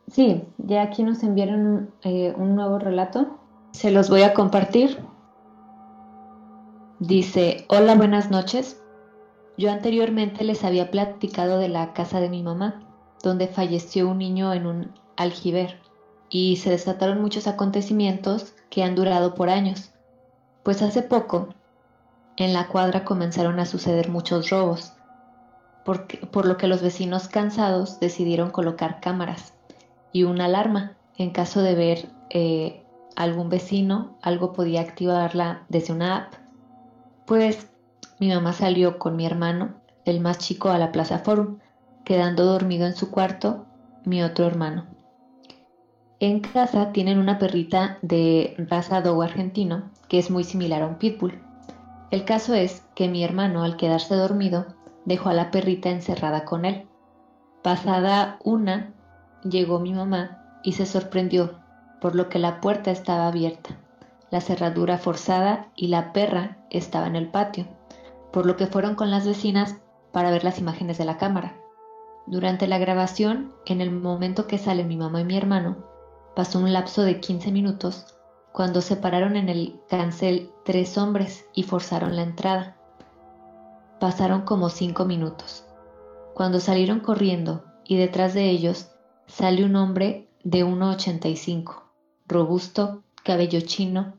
[0.09, 3.39] Sí, ya aquí nos enviaron eh, un nuevo relato.
[3.71, 4.99] Se los voy a compartir.
[6.99, 8.83] Dice, hola, buenas noches.
[9.57, 12.83] Yo anteriormente les había platicado de la casa de mi mamá,
[13.23, 15.79] donde falleció un niño en un aljiber,
[16.31, 19.93] y se desataron muchos acontecimientos que han durado por años.
[20.65, 21.51] Pues hace poco
[22.43, 24.93] en la cuadra comenzaron a suceder muchos robos,
[25.85, 29.55] por lo que los vecinos cansados decidieron colocar cámaras
[30.13, 30.97] y una alarma.
[31.17, 32.83] En caso de ver eh,
[33.17, 36.35] algún vecino, algo podía activarla desde una app.
[37.27, 37.69] Pues
[38.19, 39.75] mi mamá salió con mi hermano,
[40.05, 41.59] el más chico, a la Plaza Forum,
[42.05, 43.67] quedando dormido en su cuarto
[44.05, 44.87] mi otro hermano.
[46.19, 50.97] En casa tienen una perrita de raza dogo argentino que es muy similar a un
[50.97, 51.41] pitbull.
[52.13, 54.67] El caso es que mi hermano, al quedarse dormido,
[55.07, 56.87] dejó a la perrita encerrada con él.
[57.63, 58.93] Pasada una,
[59.45, 61.59] llegó mi mamá y se sorprendió,
[62.03, 63.71] por lo que la puerta estaba abierta,
[64.31, 67.67] la cerradura forzada y la perra estaba en el patio,
[68.31, 69.77] por lo que fueron con las vecinas
[70.13, 71.57] para ver las imágenes de la cámara.
[72.27, 75.79] Durante la grabación, en el momento que salen mi mamá y mi hermano,
[76.37, 78.05] pasó un lapso de 15 minutos
[78.53, 82.77] cuando se pararon en el cancel tres hombres y forzaron la entrada.
[83.99, 85.65] Pasaron como cinco minutos.
[86.35, 88.91] Cuando salieron corriendo y detrás de ellos
[89.27, 91.83] sale un hombre de 1,85,
[92.27, 94.15] robusto, cabello chino.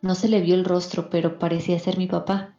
[0.00, 2.56] No se le vio el rostro, pero parecía ser mi papá.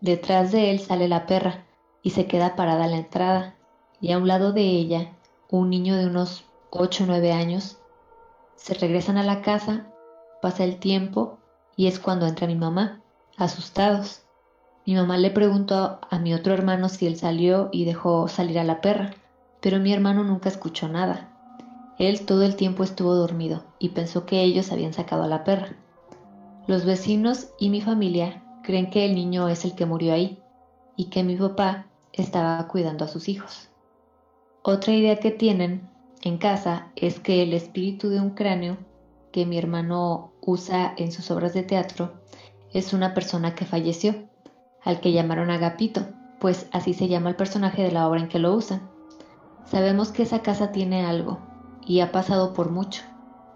[0.00, 1.66] Detrás de él sale la perra
[2.02, 3.56] y se queda parada a la entrada,
[4.00, 5.12] y a un lado de ella,
[5.50, 7.78] un niño de unos 8 o 9 años.
[8.56, 9.89] Se regresan a la casa
[10.40, 11.38] Pasa el tiempo
[11.76, 13.00] y es cuando entra mi mamá,
[13.36, 14.22] asustados.
[14.86, 18.64] Mi mamá le preguntó a mi otro hermano si él salió y dejó salir a
[18.64, 19.14] la perra,
[19.60, 21.28] pero mi hermano nunca escuchó nada.
[21.98, 25.76] Él todo el tiempo estuvo dormido y pensó que ellos habían sacado a la perra.
[26.66, 30.42] Los vecinos y mi familia creen que el niño es el que murió ahí
[30.96, 33.68] y que mi papá estaba cuidando a sus hijos.
[34.62, 35.88] Otra idea que tienen
[36.22, 38.78] en casa es que el espíritu de un cráneo
[39.32, 42.12] que mi hermano usa en sus obras de teatro
[42.72, 44.14] es una persona que falleció,
[44.84, 46.06] al que llamaron Agapito,
[46.38, 48.88] pues así se llama el personaje de la obra en que lo usan.
[49.64, 51.38] Sabemos que esa casa tiene algo
[51.86, 53.02] y ha pasado por mucho,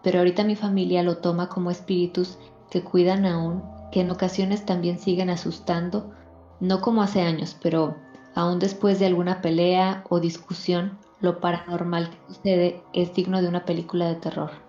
[0.03, 2.39] pero ahorita mi familia lo toma como espíritus
[2.71, 6.13] que cuidan aún, que en ocasiones también siguen asustando,
[6.61, 7.97] no como hace años, pero
[8.35, 13.65] aún después de alguna pelea o discusión, lo paranormal que sucede es digno de una
[13.65, 14.64] película de terror.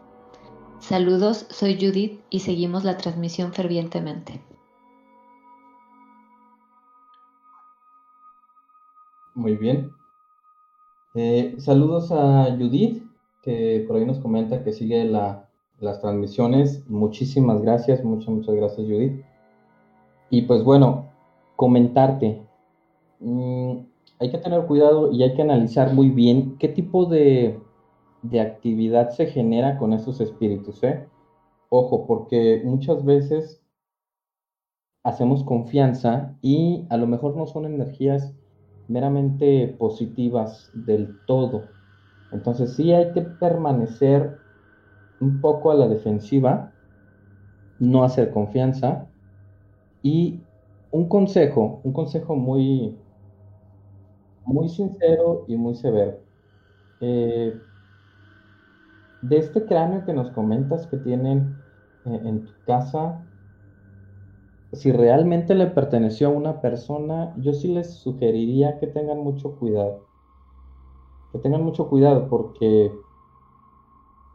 [0.87, 4.39] Saludos, soy Judith y seguimos la transmisión fervientemente.
[9.33, 9.89] Muy bien.
[11.15, 13.01] Eh, saludos a Judith,
[13.41, 16.87] que por ahí nos comenta que sigue las transmisiones.
[16.87, 19.25] Muchísimas gracias, muchas, muchas gracias Judith.
[20.29, 21.09] Y pues bueno,
[21.55, 22.43] comentarte.
[23.21, 23.77] Mm,
[24.19, 27.59] hay que tener cuidado y hay que analizar muy bien qué tipo de,
[28.29, 31.07] de actividad se genera con esos espíritus, ¿eh?
[31.69, 33.61] Ojo, porque muchas veces
[35.03, 38.33] hacemos confianza y a lo mejor no son energías
[38.87, 41.63] meramente positivas del todo.
[42.31, 44.37] Entonces sí hay que permanecer
[45.21, 46.73] un poco a la defensiva,
[47.79, 49.07] no hacer confianza
[50.01, 50.39] y
[50.91, 52.97] un consejo, un consejo muy,
[54.45, 56.19] muy sincero y muy severo.
[57.01, 57.53] Eh,
[59.27, 61.55] de este cráneo que nos comentas que tienen
[62.05, 63.25] eh, en tu casa,
[64.73, 70.05] si realmente le perteneció a una persona, yo sí les sugeriría que tengan mucho cuidado.
[71.31, 72.91] Que tengan mucho cuidado porque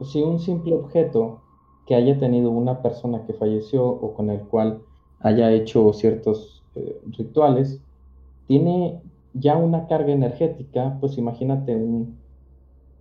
[0.01, 1.41] si un simple objeto
[1.85, 4.81] que haya tenido una persona que falleció o con el cual
[5.19, 7.81] haya hecho ciertos eh, rituales,
[8.47, 9.01] tiene
[9.33, 12.17] ya una carga energética, pues imagínate un,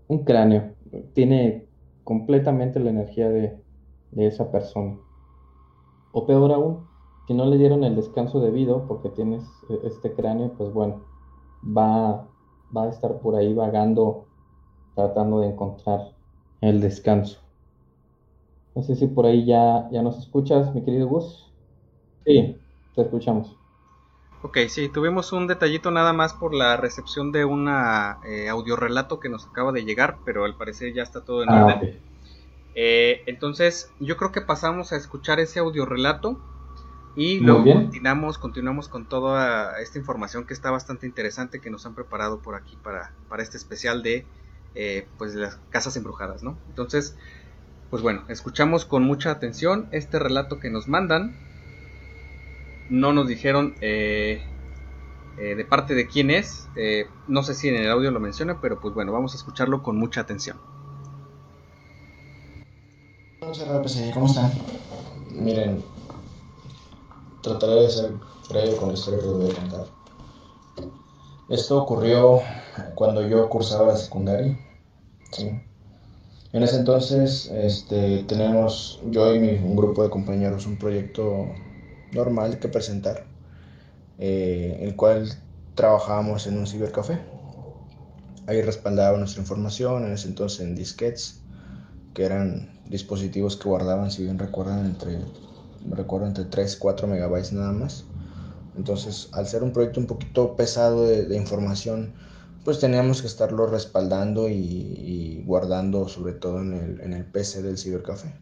[0.08, 0.74] un cráneo,
[1.14, 1.69] tiene
[2.10, 3.62] completamente la energía de,
[4.12, 5.00] de esa persona.
[6.12, 6.88] O peor aún,
[7.26, 11.08] si no le dieron el descanso debido porque tienes eh, este cráneo, pues bueno,
[11.64, 12.32] va,
[12.76, 14.30] va a estar por ahí vagando
[14.94, 16.16] tratando de encontrar
[16.60, 17.40] el descanso.
[18.74, 21.54] No sé si por ahí ya, ya nos escuchas, mi querido Gus.
[22.24, 23.59] Sí, te escuchamos.
[24.42, 29.28] Ok, sí, tuvimos un detallito nada más por la recepción de una eh, audiorelato que
[29.28, 32.00] nos acaba de llegar, pero al parecer ya está todo en ah, orden.
[32.74, 36.40] Eh, entonces, yo creo que pasamos a escuchar ese audiorelato
[37.16, 41.94] y luego continuamos, continuamos con toda esta información que está bastante interesante que nos han
[41.94, 44.24] preparado por aquí para, para este especial de
[44.74, 46.56] eh, pues las casas embrujadas, ¿no?
[46.68, 47.16] Entonces,
[47.90, 51.49] pues bueno, escuchamos con mucha atención este relato que nos mandan.
[52.90, 54.42] No nos dijeron eh,
[55.38, 56.68] eh, de parte de quién es.
[57.28, 59.96] no sé si en el audio lo menciona, pero pues bueno, vamos a escucharlo con
[59.96, 60.58] mucha atención.
[64.12, 64.52] ¿cómo están?
[65.30, 65.82] Miren,
[67.42, 68.12] trataré de ser
[68.48, 69.86] breve con la historia que voy a contar.
[71.48, 72.40] Esto ocurrió
[72.94, 74.58] cuando yo cursaba la secundaria.
[76.52, 81.46] En ese entonces este, tenemos yo y mi, un grupo de compañeros un proyecto
[82.12, 83.24] normal que presentar,
[84.18, 85.30] eh, el cual
[85.74, 87.18] trabajábamos en un cibercafé.
[88.46, 91.40] Ahí respaldaba nuestra información, en ese entonces en disquets,
[92.14, 95.20] que eran dispositivos que guardaban, si bien recuerdan, entre
[95.88, 98.04] recuerdo entre 3 4 megabytes nada más.
[98.76, 102.12] Entonces, al ser un proyecto un poquito pesado de, información,
[102.64, 107.78] pues teníamos que estarlo respaldando y, guardando sobre todo en el, en el, PC del
[107.78, 108.32] cibercafé.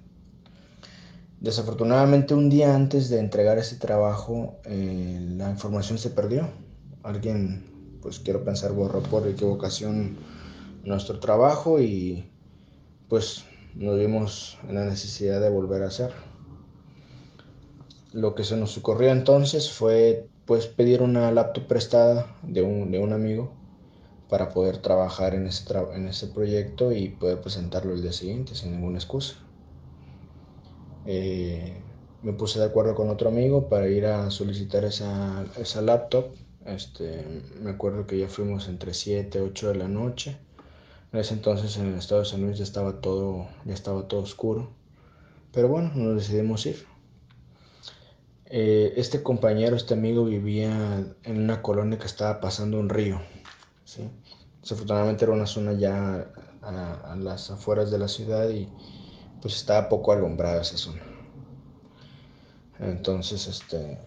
[1.41, 6.49] Desafortunadamente un día antes de entregar ese trabajo eh, la información se perdió.
[7.03, 10.17] Alguien, pues quiero pensar, borró por equivocación
[10.85, 12.31] nuestro trabajo y
[13.09, 16.13] pues nos vimos en la necesidad de volver a hacer
[18.13, 22.99] lo que se nos ocurrió entonces fue pues pedir una laptop prestada de un, de
[22.99, 23.53] un amigo
[24.31, 25.65] para poder trabajar en ese,
[25.95, 29.37] en ese proyecto y poder presentarlo el día siguiente sin ninguna excusa.
[31.11, 31.73] Eh,
[32.23, 36.35] me puse de acuerdo con otro amigo para ir a solicitar esa, esa laptop.
[36.67, 37.25] Este,
[37.63, 40.37] me acuerdo que ya fuimos entre 7 y 8 de la noche.
[41.11, 44.21] En ese entonces en el estado de San Luis ya estaba todo, ya estaba todo
[44.21, 44.69] oscuro.
[45.51, 46.85] Pero bueno, nos decidimos ir.
[48.45, 53.23] Eh, este compañero, este amigo vivía en una colonia que estaba pasando un río.
[53.87, 54.11] ¿sí?
[54.61, 56.31] Desafortunadamente era una zona ya
[56.61, 58.69] a, las afueras de la ciudad y
[59.41, 61.03] pues estaba poco alumbrada esa zona.
[62.81, 63.99] Entonces, este,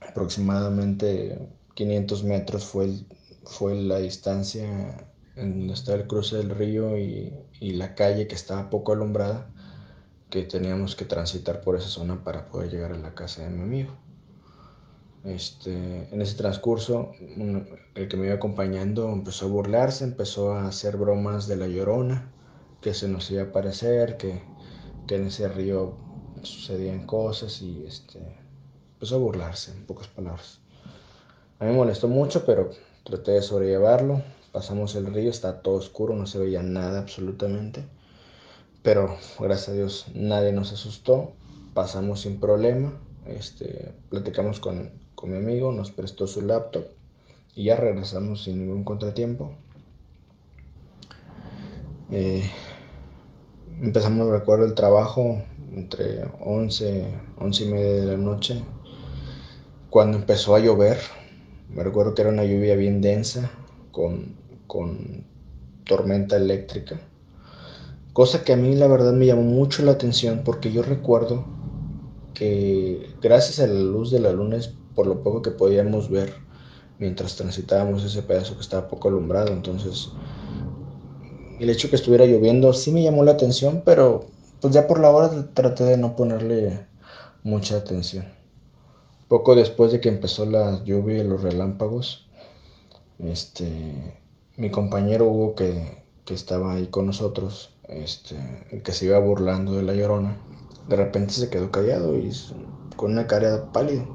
[0.00, 1.38] aproximadamente
[1.74, 2.90] 500 metros fue,
[3.44, 8.34] fue la distancia en donde está el cruce del río y, y la calle que
[8.34, 9.50] estaba poco alumbrada
[10.30, 13.62] que teníamos que transitar por esa zona para poder llegar a la casa de mi
[13.62, 13.92] amigo.
[15.24, 17.12] Este, en ese transcurso,
[17.94, 22.30] el que me iba acompañando empezó a burlarse, empezó a hacer bromas de la llorona,
[22.80, 24.42] que se nos iba a aparecer, que,
[25.06, 25.96] que en ese río
[26.42, 28.20] sucedían cosas y este,
[28.94, 30.60] empezó a burlarse, en pocas palabras.
[31.58, 32.70] A mí me molestó mucho, pero
[33.04, 34.22] traté de sobrellevarlo.
[34.52, 37.84] Pasamos el río, está todo oscuro, no se veía nada absolutamente.
[38.82, 41.32] Pero gracias a Dios nadie nos asustó,
[41.74, 42.92] pasamos sin problema,
[43.26, 46.84] este, platicamos con, con mi amigo, nos prestó su laptop
[47.54, 49.52] y ya regresamos sin ningún contratiempo.
[52.10, 52.48] Eh,
[53.80, 57.06] empezamos, recuerdo, el trabajo entre 11,
[57.38, 58.62] 11 y media de la noche,
[59.90, 60.98] cuando empezó a llover,
[61.70, 63.50] Me recuerdo que era una lluvia bien densa,
[63.92, 65.26] con, con
[65.84, 66.98] tormenta eléctrica.
[68.14, 71.44] Cosa que a mí la verdad me llamó mucho la atención porque yo recuerdo
[72.34, 76.32] que gracias a la luz de la luna es por lo poco que podíamos ver
[76.98, 79.52] mientras transitábamos ese pedazo que estaba poco alumbrado.
[79.52, 80.10] Entonces,
[81.60, 84.26] el hecho que estuviera lloviendo sí me llamó la atención, pero
[84.60, 86.86] pues ya por la hora traté de no ponerle
[87.42, 88.26] mucha atención.
[89.28, 92.28] Poco después de que empezó la lluvia y los relámpagos,
[93.18, 94.16] este,
[94.56, 98.36] mi compañero Hugo que, que estaba ahí con nosotros, este,
[98.70, 100.36] el que se iba burlando de la llorona,
[100.88, 102.30] de repente se quedó callado y
[102.96, 104.06] con una cara pálida.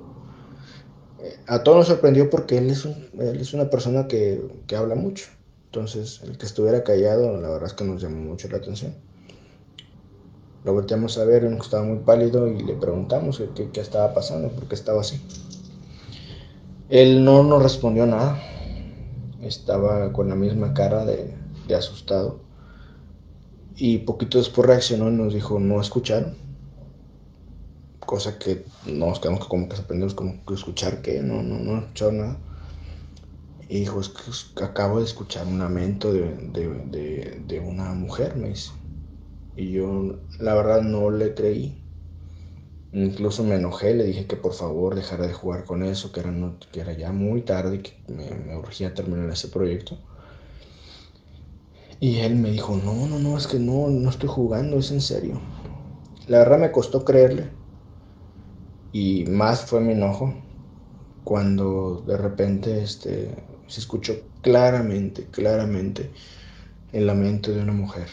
[1.47, 5.25] A todos nos sorprendió porque él es, él es una persona que, que habla mucho.
[5.73, 8.93] Entonces, el que estuviera callado, la verdad es que nos llamó mucho la atención.
[10.63, 14.75] Lo volteamos a ver, estaba muy pálido y le preguntamos qué, estaba pasando, por qué
[14.75, 15.19] estaba así.
[16.89, 18.39] Él no nos respondió nada,
[19.41, 21.33] estaba con la misma cara de,
[21.75, 22.41] asustado.
[23.75, 26.35] Y poquito después reaccionó y nos dijo, no escucharon.
[27.99, 32.37] Cosa que nos quedamos como que aprendemos como escuchar que no, no, no escucharon nada.
[33.69, 34.09] Y dijo, es
[34.55, 38.71] que acabo de escuchar un lamento de, de, de, una mujer, me dice.
[39.55, 41.81] Y yo la verdad no le creí.
[42.91, 46.31] Incluso me enojé, le dije que por favor dejara de jugar con eso, que era,
[46.31, 49.97] no, que era ya muy tarde, que me, me urgía terminar ese proyecto.
[51.99, 55.01] Y él me dijo, no, no, no, es que no, no estoy jugando, es en
[55.01, 55.39] serio.
[56.27, 57.49] La verdad me costó creerle.
[58.91, 60.33] Y más fue mi enojo
[61.23, 63.33] cuando de repente este,
[63.73, 66.13] se escuchó claramente, claramente
[66.91, 68.09] el lamento de una mujer.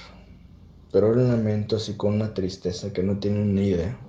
[0.92, 4.06] Pero era un lamento así con una tristeza que no tiene ni idea.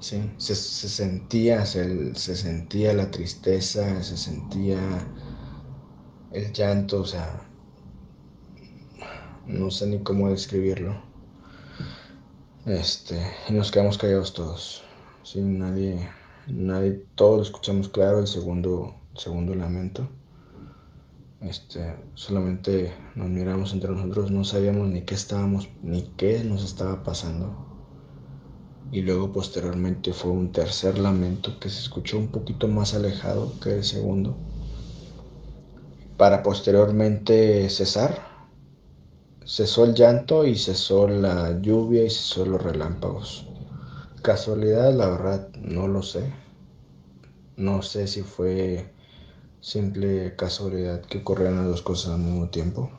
[0.00, 5.14] Sí, se, se sentía, se, se sentía la tristeza, se sentía
[6.30, 7.48] el llanto, o sea,
[9.46, 11.00] no sé ni cómo describirlo.
[12.64, 14.82] Este, y nos quedamos callados todos.
[15.22, 16.10] Sin nadie,
[16.46, 20.08] nadie, todos lo escuchamos claro el segundo, segundo lamento.
[21.40, 27.02] Este, solamente nos miramos entre nosotros, no sabíamos ni qué estábamos, ni qué nos estaba
[27.02, 27.66] pasando.
[28.90, 33.76] Y luego posteriormente fue un tercer lamento que se escuchó un poquito más alejado que
[33.76, 34.36] el segundo.
[36.16, 38.32] Para posteriormente cesar
[39.44, 43.44] Cesó el llanto y cesó la lluvia y cesó los relámpagos.
[44.22, 46.32] Casualidad, la verdad, no lo sé.
[47.56, 48.94] No sé si fue
[49.62, 52.90] simple casualidad que ocurrieran las dos cosas al mismo tiempo.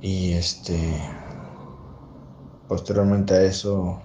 [0.00, 0.98] Y este,
[2.66, 4.02] posteriormente a eso,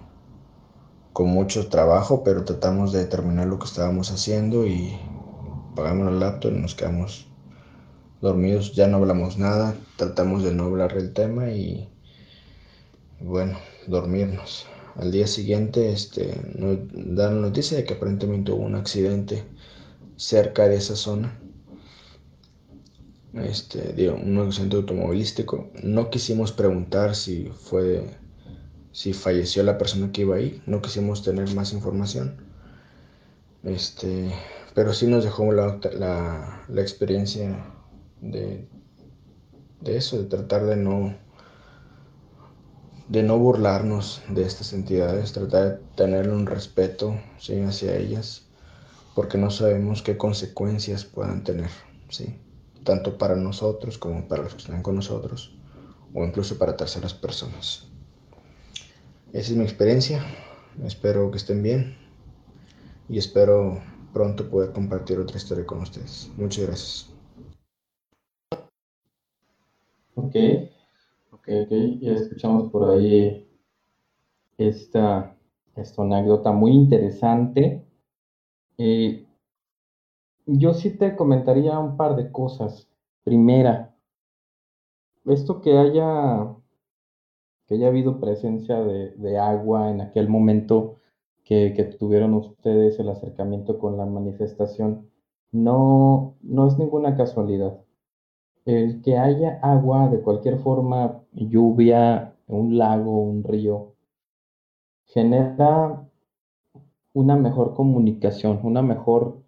[1.12, 4.94] con mucho trabajo, pero tratamos de terminar lo que estábamos haciendo y
[5.74, 7.26] pagamos el laptop y nos quedamos
[8.20, 11.88] dormidos, ya no hablamos nada, tratamos de no hablar del tema y
[13.20, 14.66] bueno, dormirnos.
[14.96, 19.44] Al día siguiente este, nos dan noticia de que aparentemente hubo un accidente
[20.20, 21.40] cerca de esa zona.
[23.32, 25.70] Este, digo, un accidente automovilístico.
[25.82, 28.18] No quisimos preguntar si fue,
[28.92, 30.62] si falleció la persona que iba ahí.
[30.66, 32.36] No quisimos tener más información.
[33.64, 34.30] Este,
[34.74, 37.64] pero sí nos dejó la, la, la experiencia
[38.20, 38.68] de,
[39.80, 41.16] de eso, de tratar de no,
[43.08, 47.58] de no burlarnos de estas entidades, tratar de tener un respeto ¿sí?
[47.60, 48.49] hacia ellas,
[49.20, 51.68] porque no sabemos qué consecuencias puedan tener,
[52.08, 52.38] ¿sí?
[52.84, 55.54] tanto para nosotros como para los que están con nosotros,
[56.14, 57.86] o incluso para terceras personas.
[59.34, 60.24] Esa es mi experiencia,
[60.86, 61.98] espero que estén bien
[63.10, 63.82] y espero
[64.14, 66.30] pronto poder compartir otra historia con ustedes.
[66.38, 67.10] Muchas gracias.
[70.14, 70.34] Ok,
[71.30, 71.72] ok, ok.
[72.00, 73.46] Ya escuchamos por ahí
[74.56, 75.36] esta,
[75.76, 77.84] esta anécdota muy interesante.
[78.82, 79.26] Eh,
[80.46, 82.88] yo sí te comentaría un par de cosas.
[83.24, 83.94] Primera,
[85.26, 86.56] esto que haya,
[87.66, 90.96] que haya habido presencia de, agua en aquel momento
[91.44, 95.10] que, que, tuvieron ustedes el acercamiento con la manifestación,
[95.52, 97.80] no, no es ninguna casualidad
[98.64, 103.94] el que haya agua de cualquier forma, lluvia, un lago, un río,
[105.06, 106.09] genera
[107.12, 109.42] una mejor comunicación, una mejor,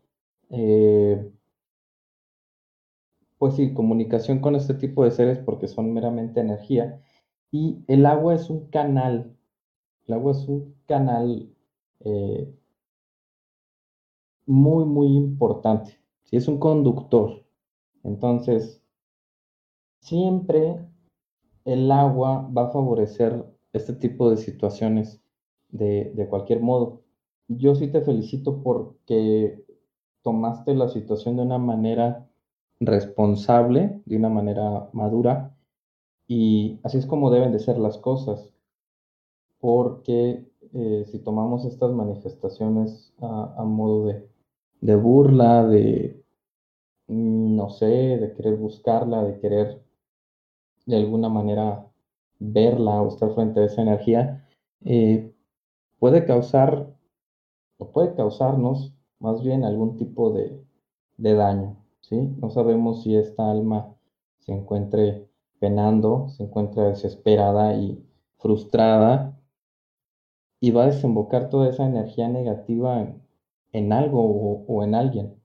[0.50, 1.30] eh,
[3.38, 7.02] pues sí, comunicación con este tipo de seres porque son meramente energía.
[7.50, 9.36] Y el agua es un canal,
[10.06, 11.52] el agua es un canal
[12.00, 12.52] eh,
[14.46, 15.98] muy, muy importante.
[16.24, 17.44] Si es un conductor,
[18.04, 18.82] entonces
[20.00, 20.84] siempre
[21.64, 25.22] el agua va a favorecer este tipo de situaciones
[25.70, 27.01] de, de cualquier modo.
[27.58, 29.64] Yo sí te felicito porque
[30.22, 32.28] tomaste la situación de una manera
[32.80, 35.56] responsable, de una manera madura,
[36.26, 38.52] y así es como deben de ser las cosas,
[39.60, 44.06] porque eh, si tomamos estas manifestaciones a, modo
[44.80, 46.22] de, burla, de,
[47.08, 49.82] mm, no sé, de querer buscarla, de querer
[50.86, 51.86] de alguna manera
[52.38, 54.48] verla o estar frente a esa energía,
[54.84, 55.32] eh,
[55.98, 56.91] puede causar
[57.82, 60.64] o puede causarnos más bien algún tipo de,
[61.16, 62.16] de daño, ¿sí?
[62.40, 63.96] No sabemos si esta alma
[64.38, 65.26] se encuentre
[65.58, 68.00] penando, se encuentra desesperada y
[68.38, 69.36] frustrada
[70.60, 73.16] y va a desembocar toda esa energía negativa
[73.72, 75.42] en, algo o, en alguien.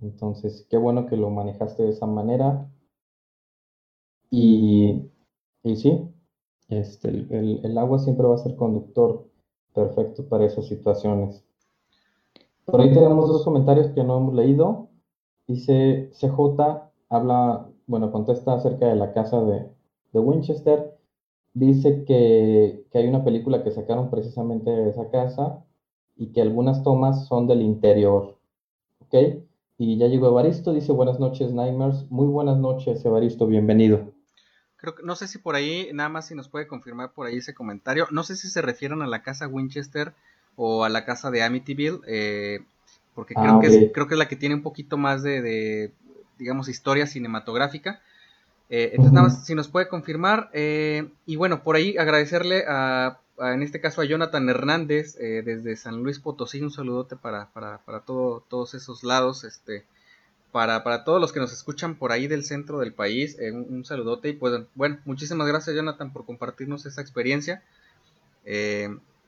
[0.00, 2.70] Entonces, qué bueno que lo manejaste de esa manera.
[4.30, 5.10] Y,
[5.64, 6.08] y sí,
[6.68, 9.28] este, el, el, agua siempre va a ser conductor
[9.74, 11.44] perfecto para esas situaciones.
[12.64, 14.88] Por ahí tenemos dos comentarios que no hemos leído.
[15.46, 19.68] Dice CJ, habla, bueno, contesta acerca de la casa de,
[20.12, 20.92] de Winchester
[21.54, 25.64] dice que, hay una película que sacaron precisamente de esa casa
[26.16, 28.38] y que algunas tomas son del interior.
[29.00, 29.14] ¿Ok?
[29.78, 32.10] Y ya llegó Evaristo, dice buenas noches, Nightmares.
[32.10, 34.12] Muy buenas noches, Evaristo, bienvenido.
[34.76, 37.36] Creo que, no sé si por ahí, nada más si nos puede confirmar por ahí
[37.36, 38.06] ese comentario.
[38.10, 40.14] No sé si se refieren a la casa Winchester
[40.56, 42.60] o a la casa de Amityville, eh,
[43.14, 45.42] porque creo, ah, que es, creo que es la que tiene un poquito más de,
[45.42, 45.92] de
[46.38, 48.00] digamos, historia cinematográfica.
[48.68, 50.50] Eh, entonces, nada más, si nos puede confirmar.
[50.52, 55.76] Eh, y bueno, por ahí agradecerle a, en este caso, a Jonathan Hernández, eh, desde
[55.76, 59.84] San Luis Potosí, un saludote para, para, para todo, todos esos lados, este,
[60.52, 64.30] para, para, todos los que nos escuchan por ahí del centro del país, un, saludote.
[64.30, 67.62] Y pues, bueno, muchísimas gracias, Jonathan, por compartirnos esa experiencia.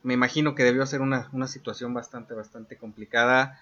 [0.05, 3.59] Me imagino que debió ser una, una situación bastante, bastante complicada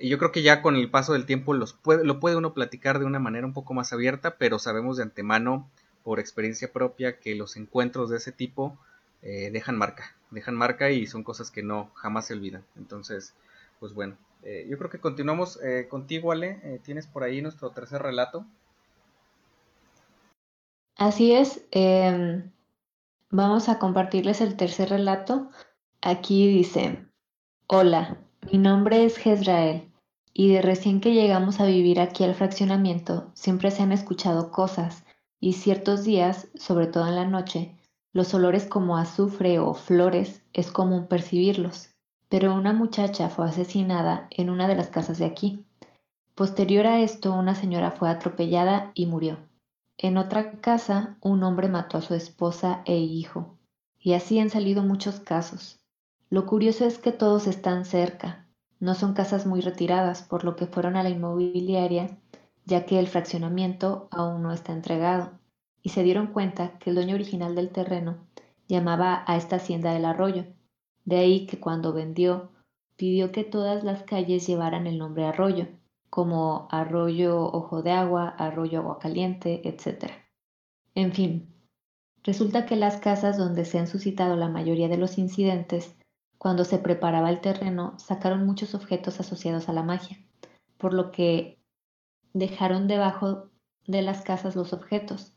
[0.00, 2.98] yo creo que ya con el paso del tiempo los puede, lo puede uno platicar
[2.98, 5.68] de una manera un poco más abierta, pero sabemos de antemano,
[6.04, 8.76] por experiencia propia, que los encuentros de ese tipo
[9.22, 12.64] eh, dejan marca, dejan marca y son cosas que no jamás se olvidan.
[12.76, 13.34] Entonces,
[13.80, 16.80] pues bueno, eh, yo creo que continuamos eh, contigo, Ale.
[16.84, 18.44] tienes por ahí nuestro tercer relato.
[20.96, 21.62] Así es.
[21.70, 22.50] Em,
[23.32, 25.48] vamos a compartirles el tercer relato.
[26.02, 27.08] Aquí dice,
[27.66, 28.18] hola,
[28.52, 29.90] mi nombre es Jezrael,
[30.34, 35.04] y de recién que llegamos a vivir aquí al fraccionamiento, siempre se han escuchado cosas,
[35.40, 37.74] y ciertos días, sobre todo en la noche,
[38.12, 41.88] los olores como azufre o flores es común percibirlos.
[42.28, 45.64] Pero una muchacha fue asesinada en una de las casas de aquí.
[46.34, 49.38] Posterior a esto, una señora fue atropellada y murió.
[50.02, 53.56] En otra casa, un hombre mató a su esposa e hijo.
[54.00, 55.78] Y así han salido muchos casos.
[56.28, 58.48] Lo curioso es que todos están cerca,
[58.80, 62.18] no son casas muy retiradas, por lo que fueron a la inmobiliaria,
[62.64, 65.38] ya que el fraccionamiento aún no está entregado,
[65.82, 68.26] y se dieron cuenta que el dueño original del terreno
[68.66, 70.46] llamaba a esta hacienda del arroyo.
[71.04, 72.50] De ahí que cuando vendió,
[72.96, 75.68] pidió que todas las calles llevaran el nombre arroyo,
[76.12, 80.12] como arroyo ojo de agua, arroyo agua caliente, etc.
[80.94, 81.56] En fin,
[82.22, 85.96] resulta que las casas donde se han suscitado la mayoría de los incidentes
[86.36, 90.18] cuando se preparaba el terreno, sacaron muchos objetos asociados a la magia,
[90.76, 91.58] por lo que
[92.34, 93.48] dejaron debajo
[93.86, 95.32] de las casas los objetos.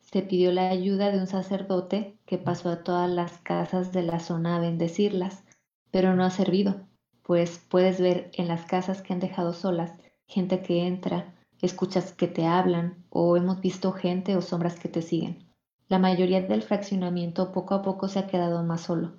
[0.00, 4.18] Se pidió la ayuda de un sacerdote que pasó a todas las casas de la
[4.18, 5.44] zona a bendecirlas,
[5.92, 6.88] pero no ha servido,
[7.22, 9.92] pues puedes ver en las casas que han dejado solas
[10.26, 15.02] gente que entra, escuchas que te hablan o hemos visto gente o sombras que te
[15.02, 15.44] siguen.
[15.88, 19.12] La mayoría del fraccionamiento poco a poco se ha quedado más solo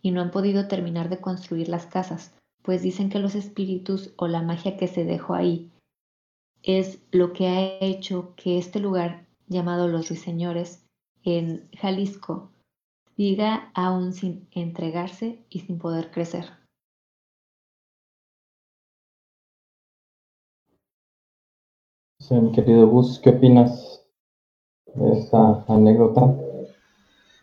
[0.00, 4.26] y no han podido terminar de construir las casas, pues dicen que los espíritus o
[4.26, 5.70] la magia que se dejó ahí
[6.62, 10.86] es lo que ha hecho que este lugar llamado Los Ruiseñores
[11.22, 12.50] en Jalisco
[13.16, 16.63] siga aún sin entregarse y sin poder crecer.
[22.28, 24.00] Sí, querido Gus, ¿qué opinas
[24.94, 26.22] de esta anécdota?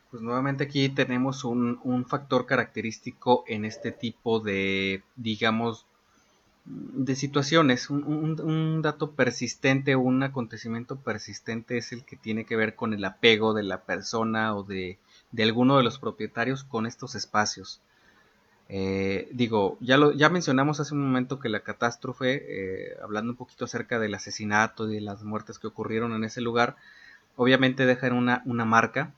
[0.10, 5.86] Pues nuevamente aquí tenemos un, factor característico en este tipo de, digamos,
[6.66, 7.92] de situaciones.
[7.92, 13.54] Un, dato persistente un acontecimiento persistente es el que tiene que ver con el apego
[13.54, 14.98] de la persona o de,
[15.38, 17.82] alguno de los propietarios con estos espacios.
[18.74, 23.38] Eh, digo, ya, lo, ya mencionamos hace un momento que la catástrofe, eh, hablando un
[23.38, 26.78] poquito acerca del asesinato y de las muertes que ocurrieron en ese lugar,
[27.36, 29.14] obviamente dejan una, una marca.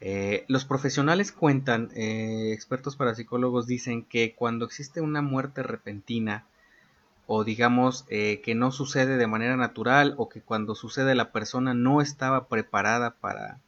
[0.00, 6.46] Eh, los profesionales cuentan, expertos parapsicólogos dicen que cuando existe una muerte repentina,
[7.26, 12.00] o digamos que no sucede de manera natural, o que cuando sucede la persona no
[12.00, 13.60] estaba preparada para,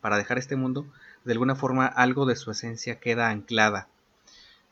[0.00, 0.86] para dejar este mundo,
[1.24, 3.86] de alguna forma algo de su esencia queda anclada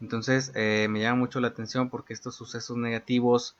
[0.04, 3.56] entonces eh, me llama mucho la atención porque estos sucesos negativos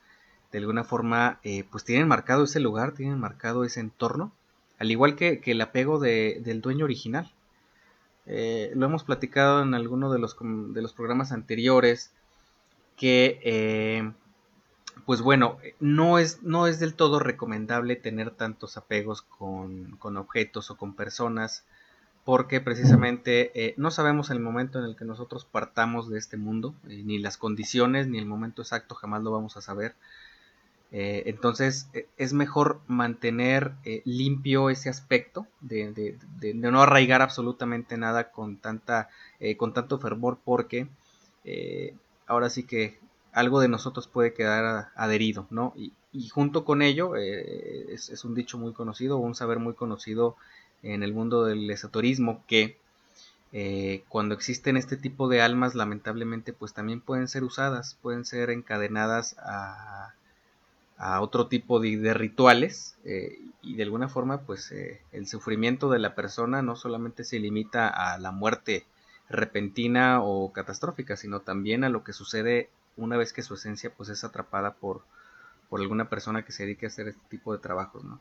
[0.51, 4.31] de alguna forma eh, pues tienen marcado ese lugar, tienen marcado ese entorno,
[4.77, 7.31] al igual que, el apego del dueño original.
[8.27, 12.11] Eh, lo hemos platicado en alguno de los, de los programas anteriores
[12.95, 14.13] que
[15.05, 20.69] pues bueno, no es, no es del todo recomendable tener tantos apegos con, con objetos
[20.69, 21.65] o con personas
[22.25, 26.73] porque precisamente eh, no sabemos el momento en el que nosotros partamos de este mundo,
[26.89, 29.93] eh, ni las condiciones, ni el momento exacto, jamás lo vamos a saber.
[30.91, 31.87] Eh, entonces
[32.17, 33.73] es mejor mantener
[34.05, 36.17] limpio ese aspecto de,
[36.55, 39.09] no arraigar absolutamente nada con, tanta,
[39.57, 40.87] con tanto fervor porque
[42.27, 42.97] ahora sí que
[43.33, 45.73] algo de nosotros puede quedar adherido, ¿no?
[45.75, 45.93] Y,
[46.29, 50.37] junto con ello es, es, un dicho muy conocido, un saber muy conocido
[50.83, 52.77] en el mundo del esoterismo que
[53.57, 58.49] eh, cuando existen este tipo de almas lamentablemente pues también pueden ser usadas, pueden ser
[58.49, 60.13] encadenadas a,
[61.21, 66.15] otro tipo de, rituales eh, y de alguna forma pues eh, el sufrimiento de la
[66.15, 68.85] persona no solamente se limita a la muerte
[69.29, 74.09] repentina o catastrófica sino también a lo que sucede una vez que su esencia pues
[74.09, 75.03] es atrapada por,
[75.69, 78.19] por alguna persona que se dedique a hacer este tipo de trabajos, ¿no?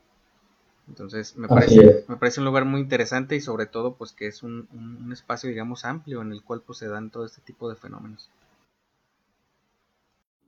[0.89, 4.43] Entonces me parece, me parece un lugar muy interesante y sobre todo pues que es
[4.43, 4.69] un,
[5.13, 8.31] espacio digamos amplio en el cual pues se dan todo este tipo de fenómenos.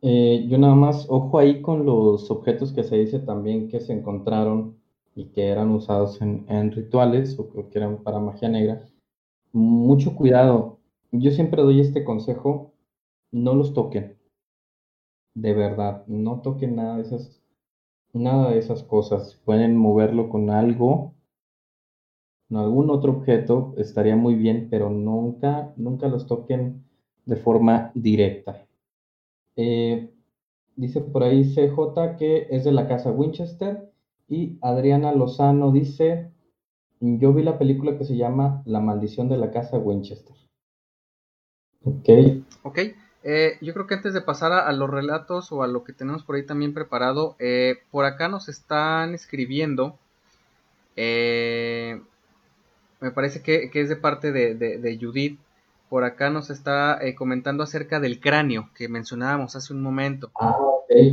[0.02, 3.94] Eh, yo nada más, ojo ahí con los objetos que se dice también que se
[3.94, 4.76] encontraron
[5.14, 8.84] y que eran usados en, en rituales o que eran para magia negra.
[9.52, 10.78] Mucho cuidado.
[11.12, 12.74] Yo siempre doy este consejo,
[13.32, 14.18] no los toquen.
[15.34, 17.35] De verdad, no toquen nada de esas
[18.12, 19.40] Nada de esas cosas.
[19.44, 21.14] Pueden moverlo con algo,
[22.48, 26.84] con algún otro objeto, estaría muy bien, pero nunca, nunca los toquen
[27.24, 28.66] de forma directa.
[29.56, 30.10] Eh,
[30.76, 33.90] dice por ahí CJ que es de la casa Winchester
[34.28, 36.30] y Adriana Lozano dice,
[37.00, 40.36] yo vi la película que se llama La maldición de la casa Winchester.
[41.84, 42.08] Ok.
[42.64, 42.78] Ok.
[43.28, 46.22] Eh, yo creo que antes de pasar a, los relatos o a lo que tenemos
[46.22, 49.98] por ahí también preparado, eh, por acá nos están escribiendo.
[50.94, 52.00] Eh,
[53.00, 55.40] me parece que, es de parte de, Judith.
[55.88, 60.30] Por acá nos está comentando acerca del cráneo que mencionábamos hace un momento.
[60.40, 60.56] Ah,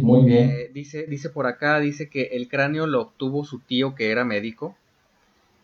[0.03, 0.72] muy bien.
[0.72, 4.77] dice, dice por acá, dice que el cráneo lo obtuvo su tío que era médico.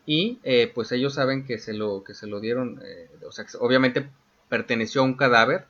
[0.08, 0.40] Y
[0.74, 2.82] pues ellos saben que se lo, que se lo dieron,
[3.28, 4.10] o sea, obviamente
[4.50, 5.68] perteneció a un cadáver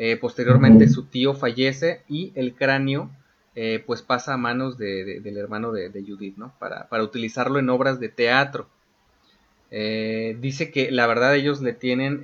[0.00, 3.10] eh, posteriormente su tío fallece y el cráneo
[3.56, 6.54] eh, pues pasa a manos del hermano de, Judith, ¿no?
[6.60, 8.68] Para, utilizarlo en obras de teatro.
[9.72, 12.22] Eh, dice que la verdad ellos le tienen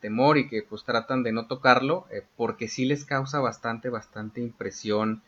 [0.00, 2.06] temor y que pues tratan de no tocarlo
[2.36, 5.22] porque sí les causa bastante, bastante impresión.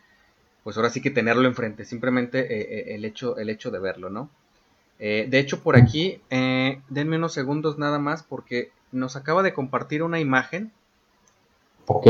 [0.64, 4.28] Pues ahora sí que tenerlo enfrente, simplemente el, hecho, el hecho de verlo, ¿no?
[4.98, 10.20] de hecho, por aquí, denme unos segundos nada más porque nos acaba de compartir una
[10.20, 10.70] imagen
[11.86, 12.06] Ok.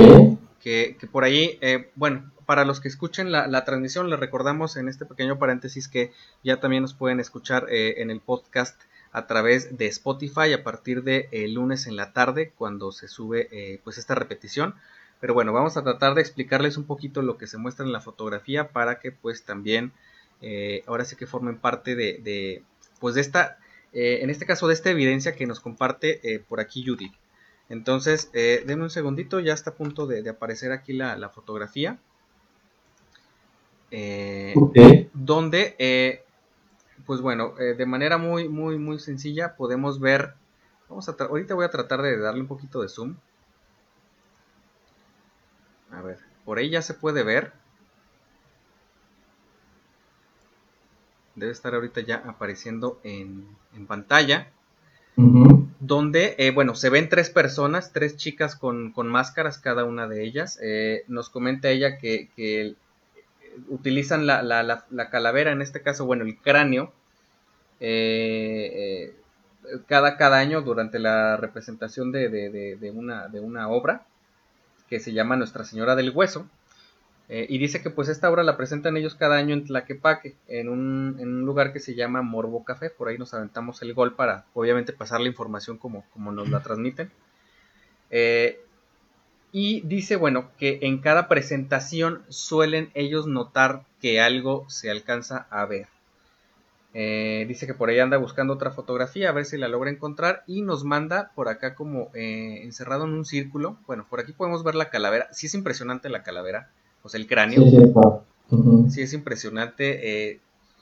[0.60, 5.04] Que, por ahí, eh, bueno, para los que escuchen la, transmisión, les recordamos en este
[5.04, 6.12] pequeño paréntesis que
[6.44, 8.80] ya también nos pueden escuchar eh, en el podcast
[9.10, 13.48] a través de Spotify a partir de el lunes en la tarde cuando se sube
[13.50, 14.76] eh, pues esta repetición.
[15.20, 18.00] Pero bueno, vamos a tratar de explicarles un poquito lo que se muestra en la
[18.00, 19.92] fotografía para que pues también
[20.88, 22.64] ahora sí que formen parte de, de
[22.98, 23.58] pues de esta,
[23.92, 27.12] en este caso de esta evidencia que nos comparte por aquí Judy.
[27.68, 31.98] Entonces, eh, denme un segundito, ya está a punto de, aparecer aquí la, fotografía.
[33.90, 34.54] Eh,
[35.12, 36.24] donde, eh,
[37.06, 40.34] pues bueno, eh, de manera muy, muy, muy sencilla podemos ver,
[40.88, 43.16] vamos a ahorita voy a tratar de darle un poquito de zoom.
[45.90, 47.52] A ver, por ahí ya se puede ver.
[51.34, 54.52] Debe estar ahorita ya apareciendo en, en pantalla
[55.82, 60.56] donde, eh, bueno, se ven tres personas, tres chicas con, máscaras cada una de ellas.
[60.62, 62.76] Eh, nos comenta ella que, que
[63.68, 66.92] utilizan la, la, la, calavera, en este caso, bueno, el cráneo,
[67.80, 69.12] eh,
[69.88, 74.06] cada, cada año durante la representación de, de, de, una, de una obra.
[74.88, 76.46] que se llama Nuestra Señora del Hueso.
[77.28, 80.68] Eh, y dice que pues esta obra la presentan ellos cada año en Tlaquepaque, en
[80.68, 82.90] un, en un lugar que se llama Morbo Café.
[82.90, 86.60] Por ahí nos aventamos el gol para obviamente pasar la información como, como nos la
[86.62, 87.10] transmiten.
[88.10, 88.60] Eh,
[89.52, 95.64] y dice, bueno, que en cada presentación suelen ellos notar que algo se alcanza a
[95.66, 95.88] ver.
[96.94, 100.42] Eh, dice que por ahí anda buscando otra fotografía, a ver si la logra encontrar.
[100.46, 103.78] Y nos manda por acá como encerrado en un círculo.
[103.86, 105.28] Bueno, por aquí podemos ver la calavera.
[105.32, 106.70] Sí es impresionante la calavera
[107.02, 107.64] o sea, el cráneo.
[108.88, 110.30] Sí, es impresionante.
[110.30, 110.40] Eh,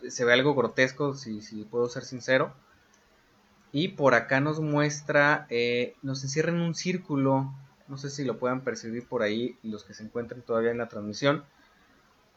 [0.09, 2.53] se ve algo grotesco, si, si, puedo ser sincero.
[3.73, 7.53] Y por acá nos muestra, eh, nos encierra en un círculo.
[7.89, 10.89] No sé si lo puedan percibir por ahí los que se encuentren todavía en la
[10.89, 11.45] transmisión.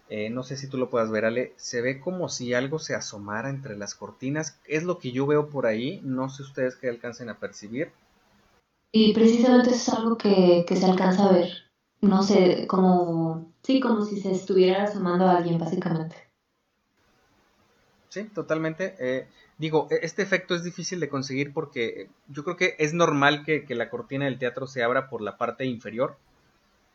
[0.09, 1.53] Eh, no sé si tú lo puedas ver, Ale.
[1.55, 4.59] Se ve como si algo se asomara entre las cortinas.
[4.65, 6.01] Es lo que yo veo por ahí.
[6.03, 7.91] No sé ustedes que alcancen a percibir.
[8.91, 11.49] Y precisamente es algo que, que se alcanza a ver.
[12.01, 16.15] No sé, como Sí, como si se estuviera asomando a alguien, básicamente.
[18.09, 18.95] Sí, totalmente.
[18.99, 19.27] Eh,
[19.57, 23.65] digo, e-, este efecto es difícil de conseguir porque yo creo que es normal que,
[23.69, 26.17] la cortina del teatro se abra por la parte inferior,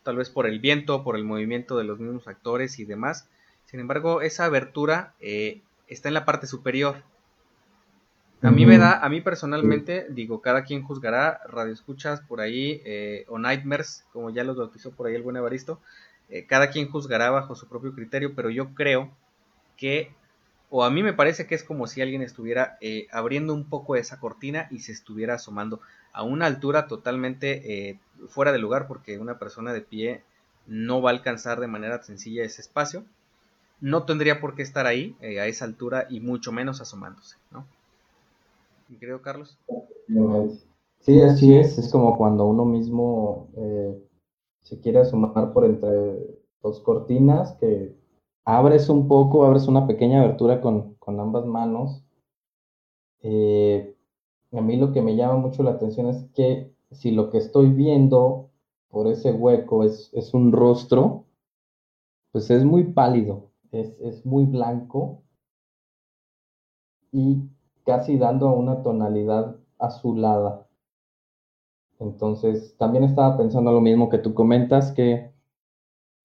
[0.02, 3.28] tal vez por el viento, por el movimiento de los mismos actores y demás.
[3.64, 7.02] Sin embargo, esa abertura eh, está en la parte superior.
[8.40, 12.80] A mí me da, a mí personalmente, digo, cada quien juzgará, radio escuchas por ahí,
[12.84, 15.80] eh, o Nightmares, como ya los bautizó por ahí el buen Evaristo,
[16.30, 19.10] eh, cada quien juzgará bajo su propio criterio, pero yo creo
[19.76, 20.12] que,
[20.70, 23.96] o a mí me parece que es como si alguien estuviera eh, abriendo un poco
[23.96, 25.80] esa cortina y se estuviera asomando
[26.12, 27.98] a una altura totalmente eh,
[28.28, 30.22] fuera de lugar, porque una persona de pie
[30.66, 33.04] no va a alcanzar de manera sencilla ese espacio.
[33.80, 37.64] No tendría por qué estar ahí a esa altura y mucho menos asomándose, ¿no?
[38.88, 39.56] ¿Mi querido Carlos?
[41.00, 41.78] Sí, así es.
[41.78, 43.48] Es como cuando uno mismo
[44.62, 47.96] se quiere asomar por entre dos cortinas, que
[48.44, 52.04] abres un poco, abres una pequeña abertura con, ambas manos.
[53.22, 53.96] Eh,
[54.52, 57.70] a mí lo que me llama mucho la atención es que si lo que estoy
[57.70, 58.50] viendo
[58.88, 61.24] por ese hueco es, es un rostro,
[62.32, 65.22] pues es muy pálido, es, es muy blanco
[67.10, 67.42] y
[67.84, 70.67] casi dando una tonalidad azulada.
[71.98, 75.32] Entonces, también estaba pensando lo mismo que tú comentas, que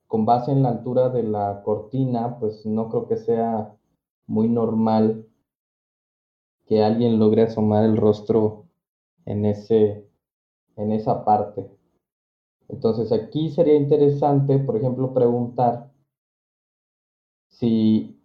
[0.07, 3.75] con base en la altura de la cortina, pues no creo que sea
[4.27, 5.27] muy normal
[6.67, 8.65] que alguien logre asomar el rostro
[9.25, 10.07] en, ese,
[10.75, 11.69] en esa parte.
[12.69, 15.91] Entonces, aquí sería interesante, por ejemplo, preguntar
[17.49, 18.23] si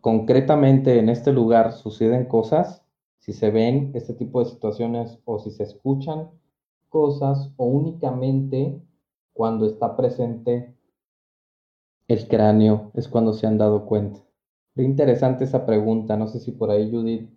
[0.00, 2.84] concretamente en este lugar suceden cosas,
[3.18, 6.30] si se ven este tipo de situaciones o si se escuchan
[6.92, 8.80] cosas o únicamente
[9.32, 10.74] cuando está presente
[12.06, 14.20] el cráneo es cuando se han dado cuenta.
[14.76, 17.30] Es interesante esa pregunta, no sé si por ahí Judith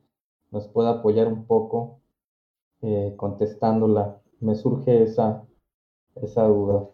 [0.51, 2.01] nos puede apoyar un poco
[2.81, 4.21] eh, contestándola.
[4.41, 5.43] Me surge esa,
[6.21, 6.89] esa duda.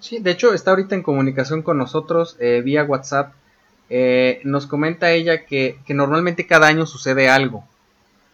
[0.00, 3.34] Sí, de hecho está ahorita en comunicación con nosotros eh, vía WhatsApp.
[3.88, 7.64] Eh, nos comenta ella que, que normalmente cada año sucede algo.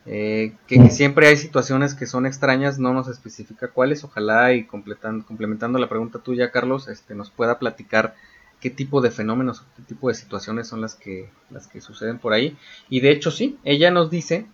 [0.08, 5.78] Eh, que, siempre hay situaciones que son extrañas, no nos especifica cuáles, ojalá y complementando
[5.80, 8.14] la pregunta tuya, Carlos, este, nos pueda platicar
[8.60, 12.32] qué tipo de fenómenos, qué tipo de situaciones son las que, las que suceden por
[12.32, 12.56] ahí.
[12.88, 14.46] Y de hecho sí, ella nos dice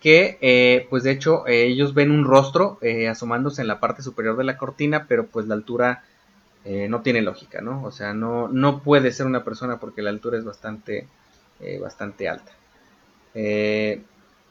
[0.00, 2.78] que eh, pues de hecho eh, ellos ven un rostro
[3.10, 6.04] asomándose en la parte superior de la cortina, pero pues la altura
[6.88, 7.84] no tiene lógica, ¿no?
[7.84, 11.06] O sea, no, no puede ser una persona porque la altura es bastante,
[11.78, 12.52] bastante alta.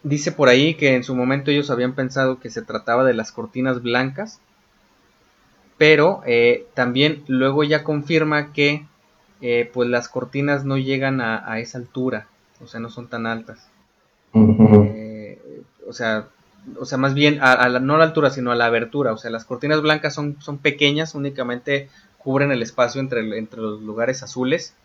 [0.03, 3.31] Dice por ahí que en su momento ellos habían pensado que se trataba de las
[3.31, 4.41] cortinas blancas,
[5.77, 8.85] pero eh, también luego ya confirma que
[9.41, 12.27] eh, pues las cortinas no llegan a, esa altura,
[12.61, 13.69] o sea, no son tan altas.
[14.33, 16.27] Eh, o sea,
[16.79, 19.13] o sea, más bien a, no a la altura, sino a la abertura.
[19.13, 23.81] O sea, las cortinas blancas son, son pequeñas, únicamente cubren el espacio entre, entre los
[23.81, 24.75] lugares azules.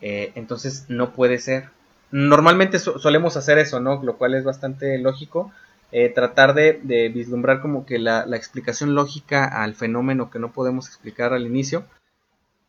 [0.00, 1.68] entonces no puede ser
[2.10, 4.02] normalmente solemos hacer eso, ¿no?
[4.02, 5.52] Lo cual es bastante lógico.
[5.92, 11.32] Eh, tratar de, vislumbrar como que la, explicación lógica al fenómeno que no podemos explicar
[11.32, 11.84] al inicio.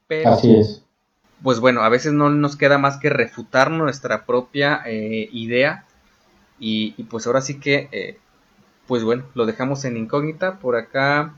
[0.08, 0.84] Pero, Así es.
[1.44, 5.86] Pues bueno, a veces no nos queda más que refutar nuestra propia eh, idea.
[6.60, 8.18] Y, pues ahora sí que, eh,
[8.88, 10.60] pues bueno, lo dejamos en incógnita.
[10.60, 11.34] Por acá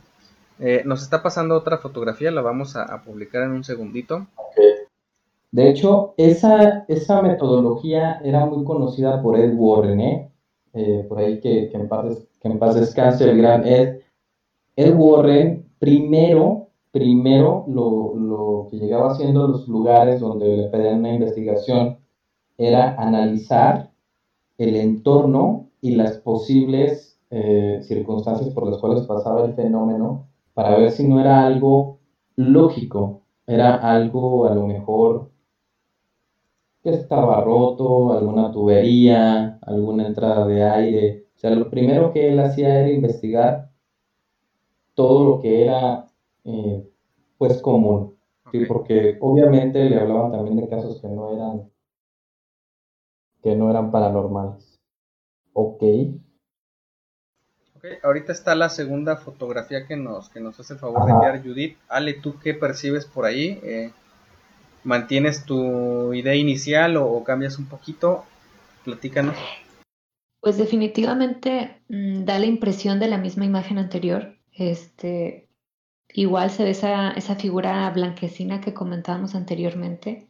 [0.83, 4.27] nos está pasando otra fotografía, la vamos a, publicar en un segundito.
[5.51, 10.29] De hecho, esa, esa metodología era muy conocida por Ed Warren, ¿eh?
[10.73, 13.99] eh por ahí que, que, en paz, que en paz descanse el gran Ed.
[14.75, 21.13] Ed Warren primero, primero lo, lo que llegaba haciendo los lugares donde le pedían una
[21.13, 21.95] investigación
[22.57, 23.89] era analizar
[24.57, 30.21] el entorno y las posibles eh, circunstancias por las cuales pasaba el fenómeno
[30.53, 31.97] para ver si no era algo
[32.35, 35.29] lógico, era algo a lo mejor
[36.81, 41.25] que estaba roto, alguna tubería, alguna entrada de aire.
[41.35, 43.69] O sea, lo primero que él hacía era investigar
[44.93, 46.07] todo lo que era
[46.43, 46.89] eh,
[47.37, 48.17] pues común,
[48.67, 51.71] porque obviamente le hablaban también de casos que no eran
[53.41, 54.77] que no eran paranormales.
[55.53, 55.83] Ok.
[57.77, 61.41] Ok, ahorita está la segunda fotografía que nos, que nos hace el favor de enviar
[61.41, 61.77] Judith.
[61.87, 63.57] Ale, ¿tú qué percibes por ahí?
[63.63, 63.93] Eh,
[64.83, 68.25] ¿Mantienes tu idea inicial o, cambias un poquito?
[68.83, 69.35] Platícanos.
[70.41, 74.35] Pues definitivamente mm, da la impresión de la misma imagen anterior.
[74.53, 75.49] Este,
[76.13, 80.27] igual se ve esa, esa figura blanquecina que comentábamos anteriormente.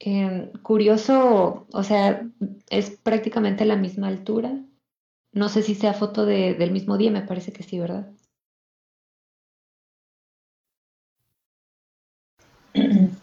[0.00, 2.24] Em, curioso, o sea,
[2.70, 4.64] es prácticamente la misma altura.
[5.32, 8.12] No sé si sea foto de, del mismo día, me parece que sí, ¿verdad?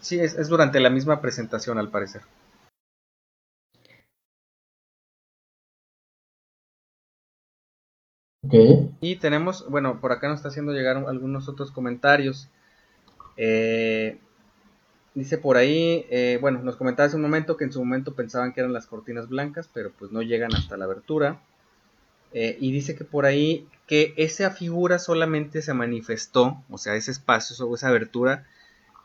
[0.06, 2.22] Sí, es, es durante la misma presentación, al parecer.
[8.44, 8.94] Okay.
[9.00, 12.48] Y tenemos, bueno, por acá nos está haciendo llegar algunos otros comentarios.
[13.36, 14.20] Eh,
[15.16, 18.52] Dice por ahí, eh, bueno, nos comentaba hace un momento que en su momento pensaban
[18.52, 21.40] que eran las cortinas blancas, pero pues no llegan hasta la abertura.
[22.32, 27.10] Eh, y dice que por ahí que esa figura solamente se manifestó, o sea, ese
[27.10, 28.46] espacio o esa abertura,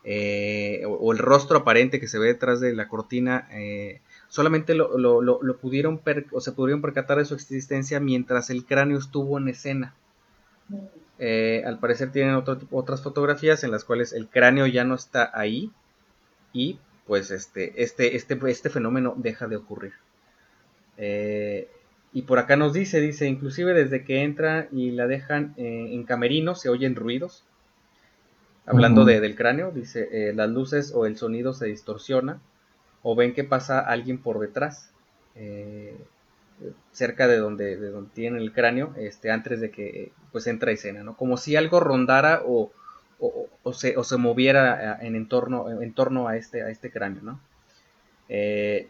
[0.04, 3.48] eh, o, el rostro aparente que se ve detrás de la cortina,
[4.28, 4.88] solamente lo,
[5.60, 6.00] pudieron
[6.32, 9.94] o se pudieron percatar de su existencia mientras el cráneo estuvo en escena.
[11.18, 15.70] al parecer tienen otras fotografías en las cuales el cráneo ya no está ahí,
[16.52, 19.92] y pues este, este, este, este fenómeno deja de ocurrir.
[20.98, 21.68] Eh,
[22.12, 26.04] y por acá nos dice, dice, inclusive desde que entra y la dejan eh, en
[26.04, 27.44] camerino se oyen ruidos.
[28.66, 32.40] Hablando de, del cráneo, dice, eh, las luces o el sonido se distorsiona
[33.02, 34.90] o ven que pasa alguien por detrás,
[36.92, 41.02] cerca de donde, de donde tiene el cráneo, este, antes de que pues entra escena,
[41.02, 41.16] ¿no?
[41.16, 42.70] Como si algo rondara o,
[43.62, 47.22] o, se, o se, moviera eh, en, entorno, en torno a este, a este cráneo,
[47.22, 47.40] ¿no?
[48.28, 48.88] Eh,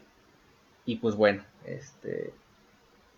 [0.85, 2.33] y pues bueno, este,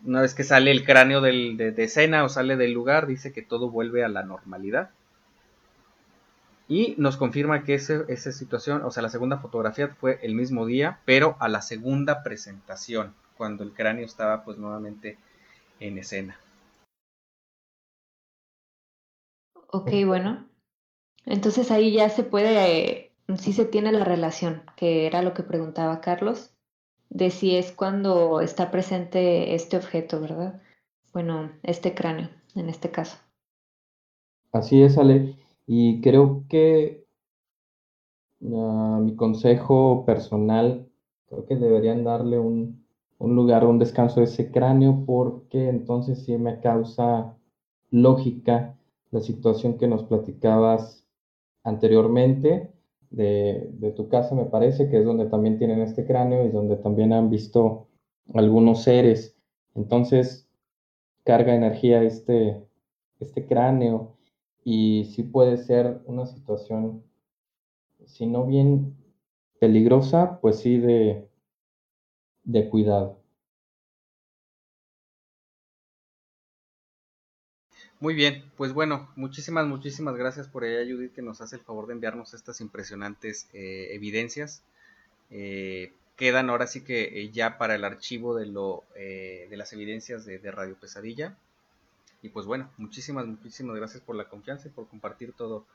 [0.04, 3.42] una vez que sale el cráneo del, de, escena o sale del lugar, dice que
[3.42, 4.90] todo vuelve a la normalidad.
[6.68, 10.66] Y nos confirma que ese, esa situación, o sea, la segunda fotografía fue el mismo
[10.66, 15.18] día, pero a la segunda presentación, cuando el cráneo estaba pues nuevamente
[15.80, 16.40] en escena.
[19.72, 20.46] Ok, bueno.
[21.26, 26.02] Entonces ahí ya se puede, sí se tiene la relación, que era lo que preguntaba
[26.02, 26.52] Carlos,
[27.10, 30.62] de si es cuando está presente este objeto, ¿verdad?
[31.14, 33.18] Bueno, este cráneo, en este caso.
[34.52, 35.36] Así es, Ale.
[35.68, 37.06] Y creo que
[38.54, 40.88] ah, mi consejo personal,
[41.28, 42.86] creo que deberían darle un,
[43.18, 47.36] un lugar, un descanso a ese cráneo, porque entonces sí me causa
[47.92, 48.78] lógica
[49.12, 51.08] la situación que nos platicabas
[51.64, 52.72] anteriormente
[53.10, 57.14] de, tu casa, me parece, que es donde también tienen este cráneo y donde también
[57.14, 57.88] han visto
[58.34, 59.38] algunos seres.
[59.74, 60.50] Entonces,
[61.24, 62.62] carga energía este,
[63.20, 64.15] este cráneo
[64.66, 67.04] y sí puede ser una situación,
[68.06, 68.98] si no bien
[69.60, 71.30] peligrosa, pues sí de,
[72.44, 73.20] de cuidado.
[78.00, 81.88] Muy bien, pues bueno, muchísimas, muchísimas gracias por ella, Judith, que nos hace el favor
[81.88, 84.64] de enviarnos estas impresionantes eh, evidencias.
[85.32, 90.26] Eh, quedan ahora sí que eh, ya para el archivo de, lo, de las evidencias
[90.26, 91.38] de, Radio Pesadilla.
[92.26, 95.66] Y pues bueno, muchísimas, muchísimas gracias por la confianza y por compartir todo,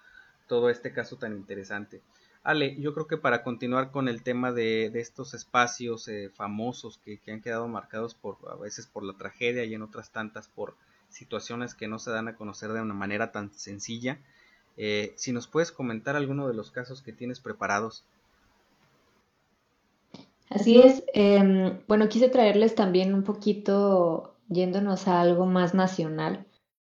[0.49, 2.01] todo este caso tan interesante.
[2.43, 7.33] Ale, yo creo que para continuar con el tema de, estos espacios famosos que, que,
[7.33, 10.75] han quedado marcados por a veces por la tragedia y en otras tantas por
[11.11, 14.19] situaciones que no se dan a conocer de una manera tan sencilla.
[14.77, 18.05] Eh, si nos puedes comentar alguno de los casos que tienes preparados.
[20.49, 21.05] Así es.
[21.13, 26.47] Em, bueno, quise traerles también un poquito, yéndonos a algo más nacional,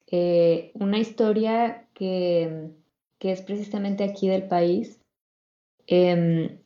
[0.10, 2.72] eh, una historia que,
[3.20, 5.02] que, es precisamente aquí del país,
[5.88, 6.60] em,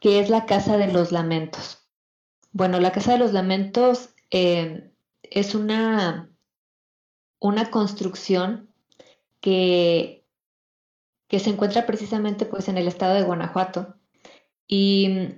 [0.00, 1.86] que es la Casa de los Lamentos.
[2.52, 4.90] Bueno, la Casa de los Lamentos em,
[5.22, 6.30] es una
[7.40, 8.68] una construcción
[9.40, 10.26] que,
[11.28, 13.94] que se encuentra precisamente pues en el estado de Guanajuato
[14.66, 15.28] y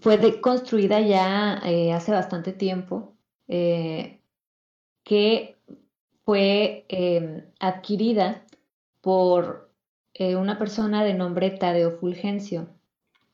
[0.00, 3.13] fue construida ya eh, hace bastante tiempo,
[3.48, 4.20] eh,
[5.04, 5.56] que
[6.24, 8.44] fue em, adquirida
[9.00, 9.70] por
[10.14, 12.68] eh, una persona de nombre Tadeo Fulgencio,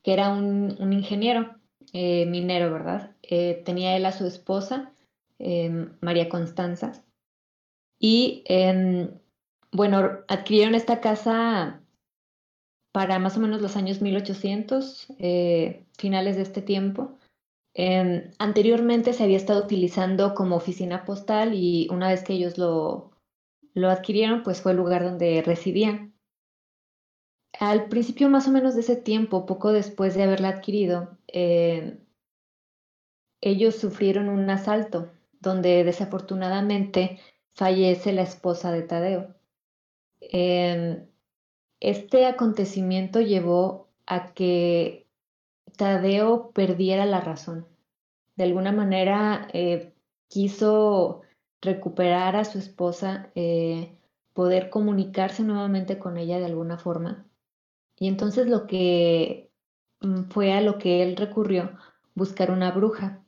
[0.03, 1.55] que era un, un ingeniero
[1.93, 3.15] minero, ¿verdad?
[3.65, 4.93] tenía él a su esposa,
[5.99, 7.03] María Constanza,
[8.01, 9.11] y em,
[9.71, 11.81] bueno, adquirieron esta casa
[12.91, 17.17] para más o menos los años 1800, eh, finales de este tiempo.
[17.73, 23.11] Em, anteriormente se había estado utilizando como oficina postal y una vez que ellos lo,
[23.73, 26.13] lo adquirieron, pues fue el lugar donde residían.
[27.59, 31.99] Al principio más o menos de ese tiempo, poco después de haberla adquirido, em,
[33.41, 37.19] ellos sufrieron un asalto donde desafortunadamente
[37.53, 39.35] fallece la esposa de Tadeo.
[40.21, 41.07] Em,
[41.79, 45.00] este acontecimiento llevó a que
[45.77, 47.65] Tadeo perdiera la razón.
[48.35, 49.93] De alguna manera eh,
[50.27, 51.21] quiso
[51.61, 53.95] recuperar a su esposa, eh,
[54.33, 57.25] poder comunicarse nuevamente con ella de alguna forma.
[57.99, 59.51] Y entonces lo que
[60.01, 61.71] mm, fue a lo que él recurrió,
[62.15, 63.23] buscar una bruja.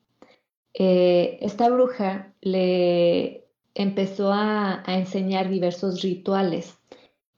[0.74, 3.45] Eh, esta bruja le
[3.76, 6.78] empezó a enseñar diversos rituales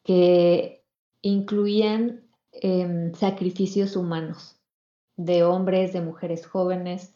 [0.04, 0.84] que
[1.22, 2.24] incluían
[2.54, 4.55] em, sacrificios humanos
[5.18, 7.14] de hombres, de mujeres jóvenes,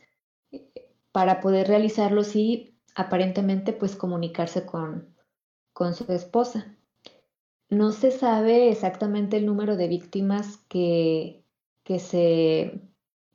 [1.11, 5.15] para poder realizarlos y aparentemente pues comunicarse con,
[5.73, 6.75] con su esposa.
[7.69, 11.43] No se sabe exactamente el número de víctimas que,
[11.83, 12.81] que se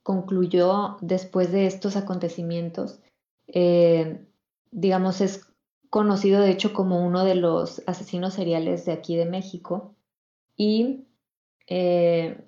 [0.02, 3.00] concluyó después de estos acontecimientos.
[3.46, 4.26] Eh,
[4.70, 5.46] digamos, es
[5.88, 9.94] conocido de hecho como uno de los asesinos seriales de aquí de México
[10.56, 11.06] y
[11.68, 12.44] eh,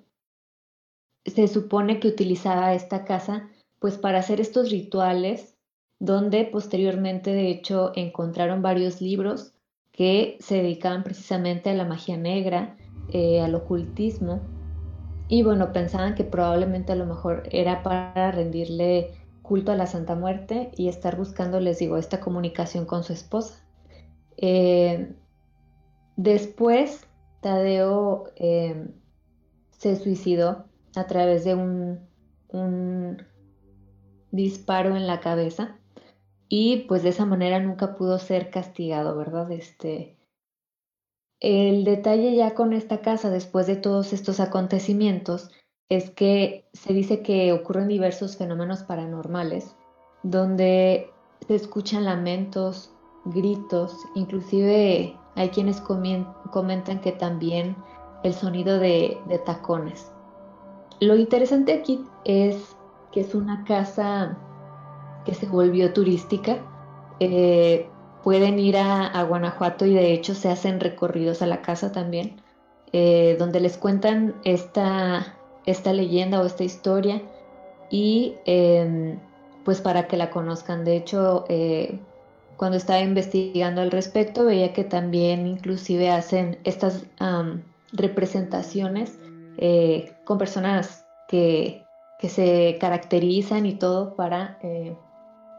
[1.27, 3.49] se supone que utilizaba esta casa
[3.79, 5.55] pues para hacer estos rituales
[5.99, 9.53] donde posteriormente de hecho encontraron varios libros
[9.91, 12.77] que se dedicaban precisamente a la magia negra,
[13.11, 14.41] eh, al ocultismo
[15.27, 20.15] y bueno, pensaban que probablemente a lo mejor era para rendirle culto a la Santa
[20.15, 23.65] Muerte y estar buscando, les digo, esta comunicación con su esposa.
[24.37, 25.13] Eh,
[26.15, 27.07] después
[27.41, 28.91] Tadeo em,
[29.71, 32.07] se suicidó a través de un,
[34.31, 35.79] disparo en la cabeza
[36.49, 39.51] y pues de esa manera nunca pudo ser castigado, ¿verdad?
[39.51, 40.17] Este,
[41.39, 45.51] el detalle ya con esta casa, después de todos estos acontecimientos,
[45.89, 49.75] es que se dice que ocurren diversos fenómenos paranormales,
[50.23, 51.09] donde
[51.47, 52.93] se escuchan lamentos,
[53.25, 57.75] gritos, inclusive hay quienes comentan que también
[58.23, 60.11] el sonido de, tacones.
[60.99, 62.75] Lo interesante aquí es
[63.11, 64.37] que es una casa
[65.25, 66.57] que se volvió turística.
[67.19, 67.87] Eh,
[68.23, 72.41] pueden ir a, Guanajuato y de hecho se hacen recorridos a la casa también,
[72.93, 77.21] eh, donde les cuentan esta, esta leyenda o esta historia
[77.89, 79.19] y em,
[79.63, 80.83] pues para que la conozcan.
[80.83, 81.99] De hecho, eh,
[82.57, 87.05] cuando estaba investigando al respecto, veía que también inclusive hacen estas
[87.93, 89.17] representaciones
[89.57, 91.83] eh, con personas que,
[92.19, 94.95] que, se caracterizan y todo para eh,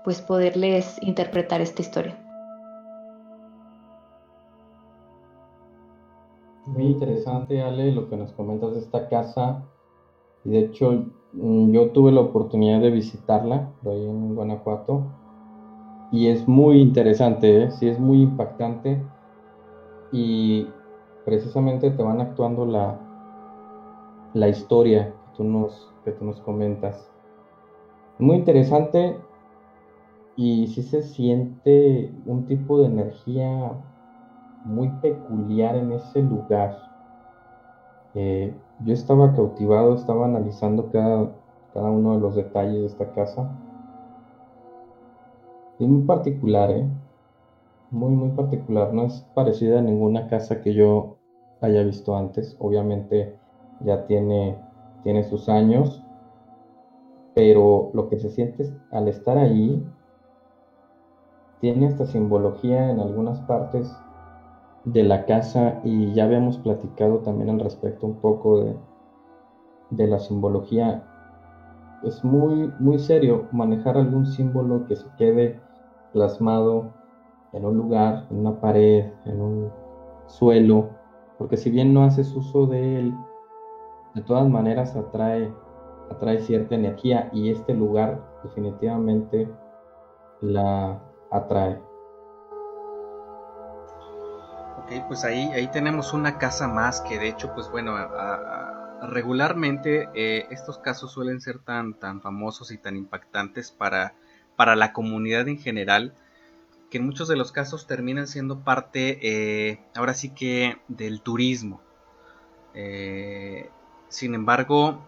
[0.05, 2.17] pues poderles interpretar esta historia.
[6.67, 9.65] Muy interesante, Ale, lo que nos comentas de esta casa.
[10.45, 15.05] Y de hecho, mm, yo tuve la oportunidad de visitarla, ahí en Guanajuato
[16.11, 17.71] y es muy interesante, ¿eh?
[17.71, 19.03] sí es muy impactante
[20.11, 20.67] y
[21.25, 22.99] precisamente te van actuando la,
[24.35, 27.11] la historia que tú, nos, que tú comentas.
[28.19, 29.17] Muy interesante
[30.37, 33.73] y sí se siente un tipo de energía
[34.65, 36.79] muy peculiar en ese lugar.
[38.15, 41.33] Eh, yo estaba cautivado, estaba analizando cada,
[41.75, 43.51] cada uno de los detalles de esta casa
[45.79, 46.87] es muy particular, ¿eh?
[47.91, 48.93] Muy, muy particular.
[48.93, 51.17] No es parecida a ninguna casa que yo
[51.61, 52.57] haya visto antes.
[52.59, 53.37] Obviamente
[53.81, 54.57] ya tiene,
[55.03, 56.03] tiene sus años.
[57.35, 59.85] Pero lo que se siente al estar ahí
[61.61, 63.97] tiene esta simbología en algunas partes
[64.85, 68.77] de la casa y ya habíamos platicado también al respecto un poco de,
[69.91, 71.05] de la simbología.
[72.05, 75.61] Es muy, muy serio manejar algún símbolo que se quede
[76.13, 76.93] plasmado
[77.53, 79.71] en un lugar, en una pared, en un
[80.27, 80.91] suelo,
[81.39, 83.15] porque si bien no haces uso de él,
[84.15, 85.53] de todas maneras atrae,
[86.11, 89.49] atrae cierta energía y este lugar definitivamente
[90.41, 91.81] la atrae.
[94.79, 97.95] Ok, pues ahí, ahí tenemos una casa más que de hecho, pues bueno,
[99.03, 104.15] regularmente eh, estos casos suelen ser tan, tan famosos y tan impactantes para,
[104.57, 106.15] para la comunidad en general
[106.91, 111.83] que en muchos de los casos terminan siendo parte, eh, ahora sí que, del turismo.
[112.75, 113.71] Eh,
[114.09, 114.99] sin embargo,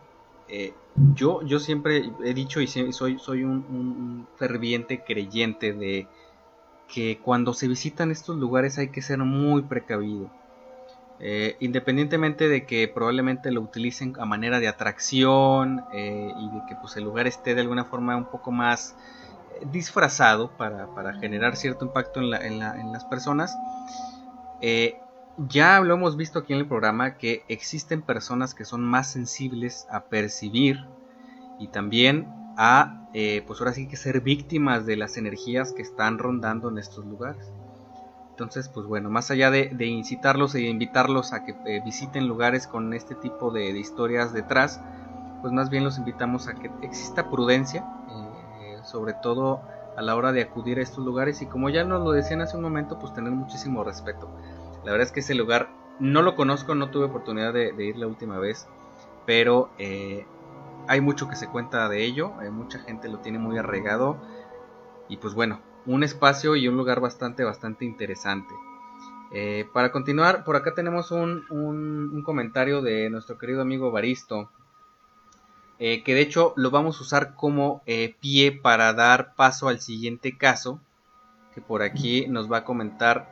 [0.49, 0.75] eh,
[1.15, 6.07] yo, yo siempre he dicho y soy, soy un, ferviente creyente de
[6.93, 10.29] que cuando se visitan estos lugares hay que ser muy precavido.
[11.61, 17.05] independientemente de que probablemente lo utilicen a manera de atracción y de que pues, el
[17.05, 18.97] lugar esté de alguna forma un poco más
[19.73, 22.59] disfrazado para, generar cierto impacto en,
[22.93, 23.57] las personas.
[24.61, 25.01] Eh,
[25.49, 29.87] ya lo hemos visto aquí en el programa que existen personas que son más sensibles
[29.91, 30.87] a percibir
[31.59, 36.19] y también a, eh, pues ahora sí que ser víctimas de las energías que están
[36.19, 37.53] rondando en estos lugares.
[38.31, 42.95] Entonces, pues bueno, más allá de, incitarlos e invitarlos a que eh, visiten lugares con
[42.95, 44.81] este tipo de, de, historias detrás,
[45.43, 47.85] pues más bien los invitamos a que exista prudencia
[48.85, 49.61] sobre todo
[49.97, 52.57] a la hora de acudir a estos lugares y como ya nos lo decían hace
[52.57, 54.29] un momento, pues tener muchísimo respeto.
[54.85, 58.07] La verdad es que ese lugar no lo conozco, no tuve oportunidad de, ir la
[58.07, 58.67] última vez,
[59.27, 60.27] pero eh,
[60.89, 64.17] hay mucho que se cuenta de ello, hay mucha gente lo tiene muy arraigado
[65.09, 68.55] y pues bueno, un espacio y un lugar bastante, bastante interesante.
[69.33, 74.51] Eh, para continuar, por acá tenemos un, un, comentario de nuestro querido amigo Baristo,
[75.79, 79.81] eh, que de hecho lo vamos a usar como eh, pie para dar paso al
[79.81, 80.81] siguiente caso,
[81.55, 83.31] que por aquí nos va a comentar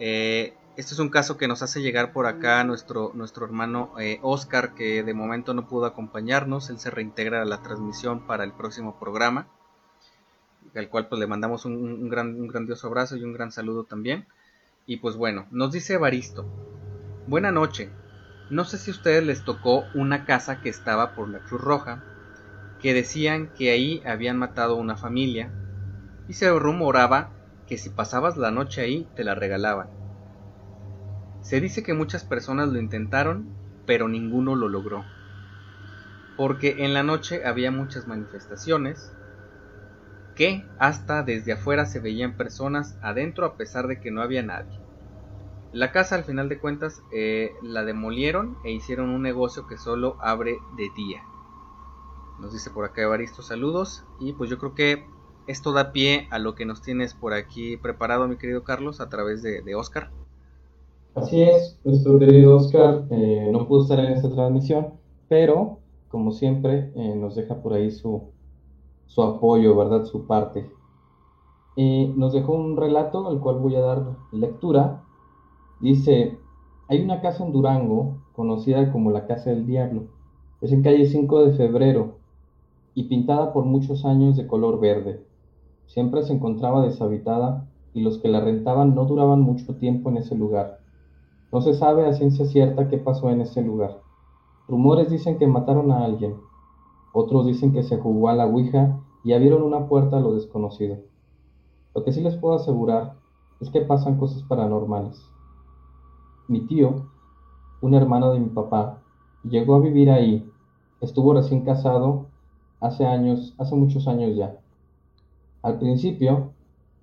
[0.00, 4.74] eh, este es un caso que nos hace llegar por acá nuestro, nuestro hermano Oscar,
[4.74, 8.98] que de momento no pudo acompañarnos, él se reintegra a la transmisión para el próximo
[8.98, 9.46] programa,
[10.74, 14.26] al cual pues le mandamos un, gran, un grandioso abrazo y un gran saludo también.
[14.86, 16.46] Y pues bueno, nos dice Evaristo,
[17.26, 17.90] buena noche,
[18.48, 22.02] no sé si a ustedes les tocó una casa que estaba por la Cruz Roja,
[22.80, 25.52] que decían que ahí habían matado una familia,
[26.28, 27.30] y se rumoraba
[27.70, 29.86] que si pasabas la noche ahí te la regalaban.
[31.40, 33.54] Se dice que muchas personas lo intentaron,
[33.86, 35.04] pero ninguno lo logró,
[36.36, 39.12] porque en la noche había muchas manifestaciones,
[40.34, 44.80] que hasta desde afuera se veían personas adentro a pesar de que no había nadie.
[45.70, 50.16] La casa al final de cuentas eh, la demolieron e hicieron un negocio que solo
[50.20, 51.22] abre de día.
[52.40, 55.19] Nos dice por acá Evaristo saludos y pues yo creo que
[55.50, 59.08] esto da pie a lo que nos tienes por aquí preparado mi querido Carlos a
[59.08, 60.10] través de, Oscar.
[61.14, 64.94] Así es, nuestro querido Oscar eh, no pudo estar en esta transmisión,
[65.28, 65.78] pero
[66.08, 68.30] como siempre eh, nos deja por ahí su,
[69.06, 70.04] su apoyo, ¿verdad?
[70.04, 70.70] Su parte.
[71.76, 75.02] Nos dejó un relato al cual voy a dar lectura
[75.80, 76.36] Dice,
[76.88, 80.04] hay una casa en Durango conocida como la Casa del Diablo.
[80.60, 82.18] Es en calle 5 de febrero
[82.94, 85.24] y pintada por muchos años de color verde.
[85.90, 90.36] Siempre se encontraba deshabitada y los que la rentaban no duraban mucho tiempo en ese
[90.36, 90.78] lugar.
[91.50, 93.98] No se sabe a ciencia cierta qué pasó en ese lugar.
[94.68, 96.36] Rumores dicen que mataron a alguien.
[97.12, 100.98] Otros dicen que se jugó a la Ouija y abrieron una puerta a lo desconocido.
[101.92, 103.16] Lo que sí les puedo asegurar
[103.58, 105.20] es que pasan cosas paranormales.
[106.46, 107.06] Mi tío,
[107.82, 109.02] un hermano de mi papá,
[109.42, 110.48] llegó a vivir ahí.
[111.00, 112.26] Estuvo recién casado
[112.78, 114.59] hace años, hace muchos años ya.
[115.62, 116.54] Al principio,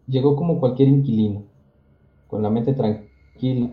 [0.08, 1.44] llegó como cualquier inquilino,
[2.28, 3.70] con la mente tranquila,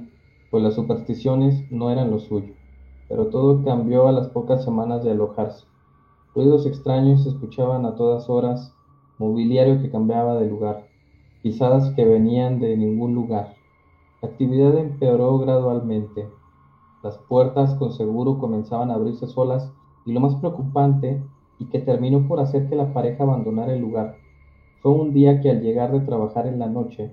[0.50, 2.52] pues las supersticiones no eran lo suyo.
[3.08, 5.64] Pero todo cambió a las pocas semanas de alojarse.
[6.34, 8.74] Ruidos extraños se escuchaban a todas horas,
[9.16, 10.86] mobiliario que cambiaba de lugar,
[11.42, 13.54] pisadas que venían de ningún lugar.
[14.20, 16.28] La actividad empeoró gradualmente.
[17.02, 19.72] Las puertas con seguro comenzaban a abrirse solas
[20.04, 21.22] y lo más preocupante,
[21.58, 24.18] y que terminó por hacer que la pareja abandonara el lugar,
[24.84, 27.10] fue un día que al llegar de trabajar en la noche,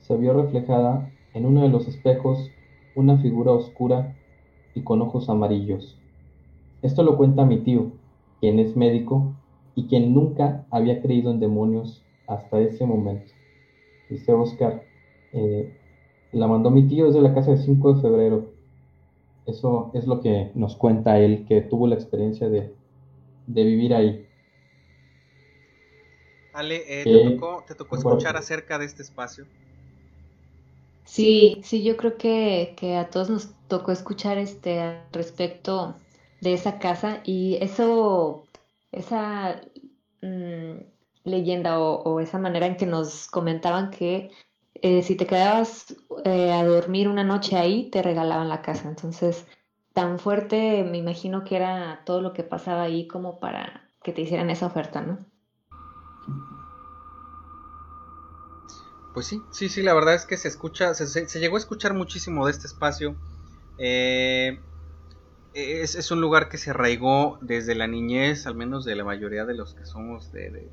[0.00, 2.50] se vio reflejada en uno de los espejos
[2.94, 4.18] una figura oscura
[4.74, 5.98] y con ojos amarillos.
[6.82, 7.92] Esto lo cuenta mi tío,
[8.38, 9.32] quien es médico
[9.74, 13.32] y quien nunca había creído en demonios hasta ese momento.
[14.10, 14.82] Dice Oscar,
[15.32, 15.72] eh,
[16.32, 18.50] la mandó mi tío desde la casa del 5 de febrero.
[19.46, 22.74] Eso es lo que nos cuenta él, que tuvo la experiencia de,
[23.46, 24.26] vivir ahí.
[26.52, 27.04] Ale, eh,
[27.66, 29.46] ¿te, tocó, escuchar acerca de este espacio?
[31.04, 35.96] Sí, sí, yo creo que, que a todos nos tocó escuchar este al respecto
[36.40, 38.46] de esa casa y eso,
[38.92, 39.60] esa
[40.22, 40.74] mm,
[41.24, 44.30] leyenda o, esa manera en que nos comentaban que
[44.74, 48.88] eh, si te quedabas eh, a dormir una noche ahí, te regalaban la casa.
[48.88, 49.46] Entonces,
[49.92, 54.22] tan fuerte me imagino que era todo lo que pasaba ahí como para que te
[54.22, 55.29] hicieran esa oferta, ¿no?
[59.14, 62.46] Pues sí, sí, sí, la verdad es que se escucha, se, llegó a escuchar muchísimo
[62.46, 63.16] de este espacio.
[63.76, 64.60] Eh,
[65.52, 69.54] es, un lugar que se arraigó desde la niñez, al menos de la mayoría de
[69.54, 70.70] los que somos de,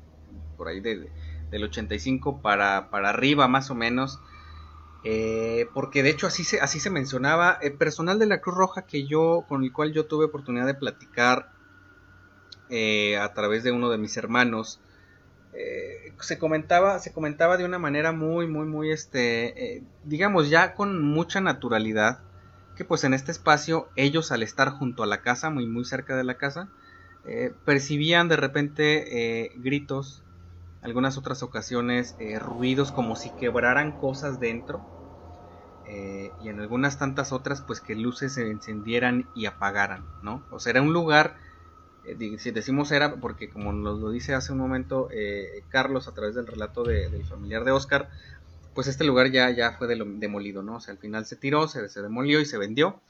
[0.56, 1.10] por ahí de,
[1.50, 4.20] del 85 para, para arriba más o menos.
[5.04, 7.58] Eh, porque de hecho así se, así se mencionaba.
[7.60, 10.74] El personal de la Cruz Roja que yo, con el cual yo tuve oportunidad de
[10.74, 11.50] platicar
[12.70, 14.80] eh, a través de uno de mis hermanos,
[15.52, 21.02] eh, se comentaba, se comentaba de una manera muy, muy, muy, este, digamos ya con
[21.02, 22.20] mucha naturalidad,
[22.76, 26.16] que pues en este espacio ellos al estar junto a la casa, muy, muy cerca
[26.16, 26.68] de la casa,
[27.64, 30.22] percibían de repente gritos,
[30.80, 34.80] algunas otras ocasiones eh, ruidos como si quebraran cosas dentro
[35.84, 40.42] eh, y en algunas tantas otras pues que luces se encendieran y apagaran, ¿no?
[40.50, 41.47] O sea, era un lugar, eh,
[42.38, 45.08] si decimos era porque como nos lo dice hace un momento
[45.68, 48.08] Carlos a través del relato del familiar de Oscar,
[48.74, 50.76] pues este lugar ya, ya fue demolido, ¿no?
[50.76, 53.00] O sea, al final se tiró, se, se demolió y se vendió.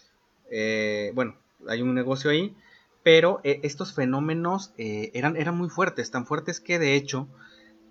[1.14, 1.36] bueno,
[1.68, 2.56] hay un negocio ahí,
[3.02, 7.28] pero estos fenómenos eran, eran muy fuertes, tan fuertes que de hecho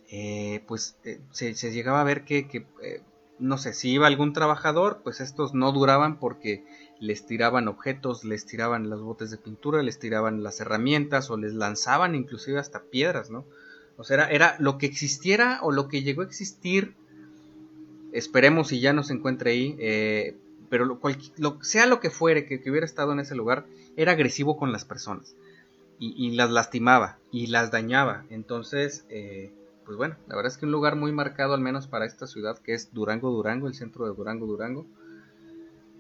[0.10, 3.02] eh, pues eh, se, llegaba a ver que, eh,
[3.40, 6.64] no sé, si iba algún trabajador, pues estos no duraban porque
[7.00, 11.54] les tiraban objetos, les tiraban los botes de pintura, les tiraban las herramientas o les
[11.54, 13.46] lanzaban inclusive hasta piedras, ¿no?
[13.98, 16.94] O sea, era, lo que existiera o lo que llegó a existir,
[18.12, 20.36] esperemos si ya no se encuentre ahí,
[20.70, 21.00] pero lo,
[21.62, 23.66] sea lo que fuere que, hubiera estado en ese lugar,
[23.96, 25.36] era agresivo con las personas
[25.98, 28.26] y, y las lastimaba y las dañaba.
[28.30, 29.06] Entonces,
[29.88, 32.60] pues bueno, la verdad es que un lugar muy marcado al menos para esta ciudad
[32.60, 34.86] que es Durango, Durango, el centro de Durango, Durango.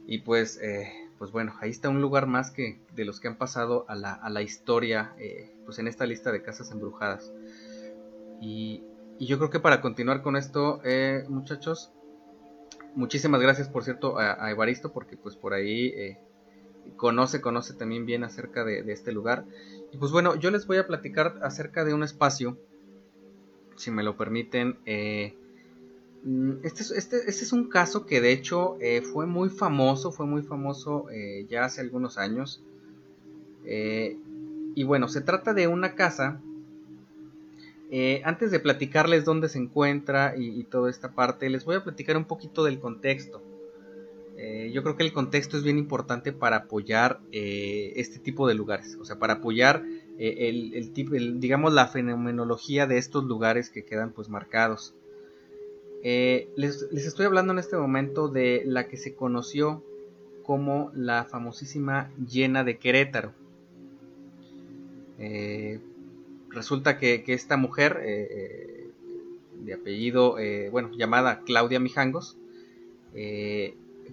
[0.10, 0.90] Y pues, eh,
[1.20, 4.42] pues bueno, ahí está un lugar más que de los que han pasado a la,
[4.42, 7.32] historia, eh, pues en esta lista de casas embrujadas.
[8.42, 8.84] Y,
[9.20, 11.92] yo creo que para continuar con esto, eh, muchachos,
[12.94, 16.16] muchísimas gracias por cierto a, Evaristo porque pues por ahí
[16.98, 19.44] conoce, conoce también bien acerca de, este lugar.
[19.92, 22.58] Y pues bueno, yo les voy a platicar acerca de un espacio
[23.76, 24.78] si me lo permiten.
[26.28, 30.26] Mm, este, este, este, es un caso que de hecho eh, fue muy famoso, fue
[30.26, 32.64] muy famoso eh, ya hace algunos años.
[34.76, 36.42] y bueno, se trata de una casa.
[38.24, 42.26] antes de platicarles dónde se encuentra y, toda esta parte, les voy a platicar un
[42.26, 43.42] poquito del contexto.
[44.74, 49.06] yo creo que el contexto es bien importante para apoyar este tipo de lugares, o
[49.06, 49.84] sea, para apoyar
[50.20, 54.96] eh, el, digamos la fenomenología de estos lugares que quedan pues marcados.
[56.04, 59.84] Eh, les, estoy hablando en este momento de la que se conoció
[60.44, 63.34] como la famosísima llena de Querétaro.
[65.20, 65.80] Eh,
[66.50, 70.38] resulta que, esta mujer, de apellido,
[70.72, 72.38] bueno, llamada Claudia Mijangos,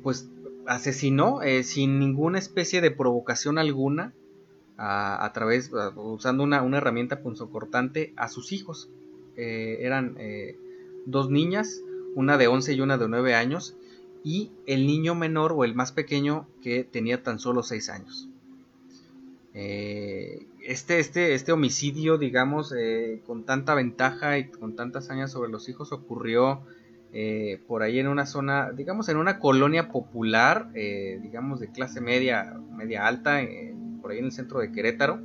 [0.03, 0.29] pues
[0.67, 4.13] asesinó sin ninguna especie de provocación alguna
[4.77, 8.91] a, través, usando una, herramienta punzocortante a sus hijos.
[9.37, 10.57] Eh, eran eh,
[11.07, 11.81] dos niñas,
[12.15, 13.77] una de 11 y una de 9 años,
[14.23, 18.29] y el niño menor o el más pequeño que tenía tan solo 6 años.
[19.53, 22.75] Eh, este, este, este homicidio, digamos,
[23.27, 26.63] con tanta ventaja y con tantas hazaña sobre los hijos ocurrió
[27.69, 33.07] por ahí en una zona, digamos, en una colonia popular, digamos, de clase media, media
[33.07, 33.41] alta,
[34.01, 35.21] por ahí en el centro de Querétaro.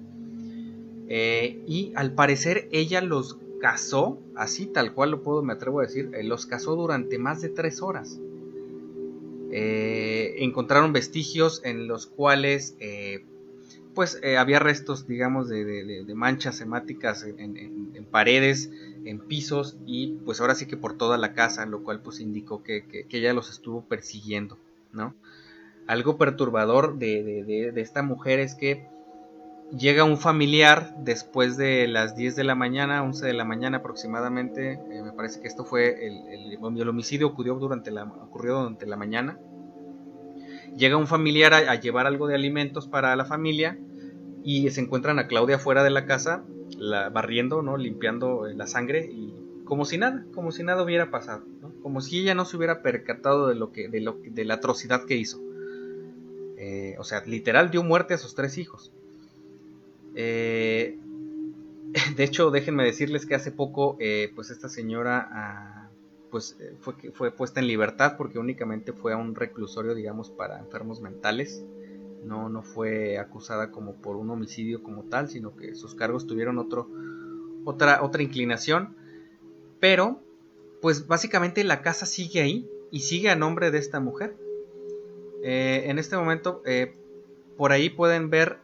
[1.11, 5.83] Eh, y al parecer ella los cazó, así tal cual lo puedo, me atrevo a
[5.83, 8.19] decir, eh, los cazó durante más de tres horas.
[9.51, 12.75] Eh, encontraron vestigios en los cuales
[13.95, 18.69] pues había restos, digamos, de, manchas hemáticas en, paredes,
[19.03, 22.63] en pisos y pues ahora sí que por toda la casa, lo cual pues indicó
[22.63, 24.57] que, que ella los estuvo persiguiendo,
[24.93, 25.15] ¿no?
[25.89, 28.85] algo perturbador de, esta mujer es que
[29.71, 34.73] llega un familiar después de las 10 de la mañana, 11 de la mañana aproximadamente,
[34.73, 38.97] eh, me parece que esto fue el, el, homicidio ocurrió durante, la, ocurrió durante la
[38.97, 39.39] mañana.
[40.75, 43.77] Llega un familiar a, llevar algo de alimentos para la familia
[44.43, 46.43] y se encuentran a Claudia fuera de la casa,
[46.77, 47.77] la, barriendo, ¿no?
[47.77, 49.33] limpiando eh, la sangre y
[49.65, 51.43] como si nada, como si nada hubiera pasado.
[51.81, 55.05] como si ella no se hubiera percatado de lo que, de lo, de la atrocidad
[55.05, 55.39] que hizo.
[56.57, 58.91] Eh, o sea, literal dio muerte a sus tres hijos.
[60.21, 60.99] Eh,
[62.17, 65.89] de hecho, déjenme decirles que hace poco, eh, pues esta señora, ah,
[66.29, 70.99] pues fue, fue puesta en libertad porque únicamente fue a un reclusorio, digamos, para enfermos
[70.99, 71.63] mentales.
[72.25, 76.59] No, no fue acusada como por un homicidio como tal, sino que sus cargos tuvieron
[76.59, 76.89] otro,
[77.63, 78.95] otra, otra inclinación.
[79.79, 80.21] Pero,
[80.81, 84.35] pues básicamente la casa sigue ahí y sigue a nombre de esta mujer.
[85.43, 86.93] Eh, en este momento, eh,
[87.57, 88.59] por ahí pueden ver,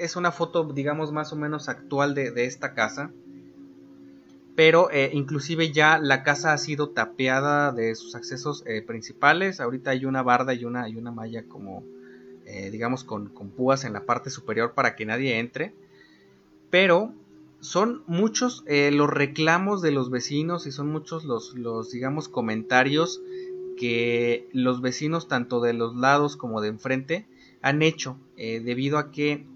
[0.00, 3.10] es una foto, digamos, más o menos actual de, esta casa.
[4.56, 9.60] Pero eh, inclusive ya la casa ha sido tapeada de sus accesos principales.
[9.60, 11.84] Ahorita hay una barda y una, y una malla como,
[12.70, 15.72] digamos, con, con púas en la parte superior para que nadie entre.
[16.68, 17.14] Pero
[17.60, 23.22] son muchos los reclamos de los vecinos y son muchos los, los digamos, comentarios
[23.80, 27.26] que los vecinos tanto de los lados como de enfrente
[27.62, 29.46] han hecho eh, debido a que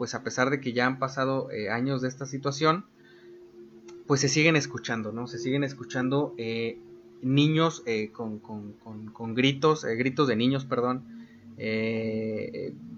[0.00, 2.86] pues a pesar de que ya han pasado eh, años de esta situación
[4.06, 6.78] pues se siguen escuchando no se siguen escuchando eh,
[7.20, 11.04] niños con, con, gritos gritos de niños perdón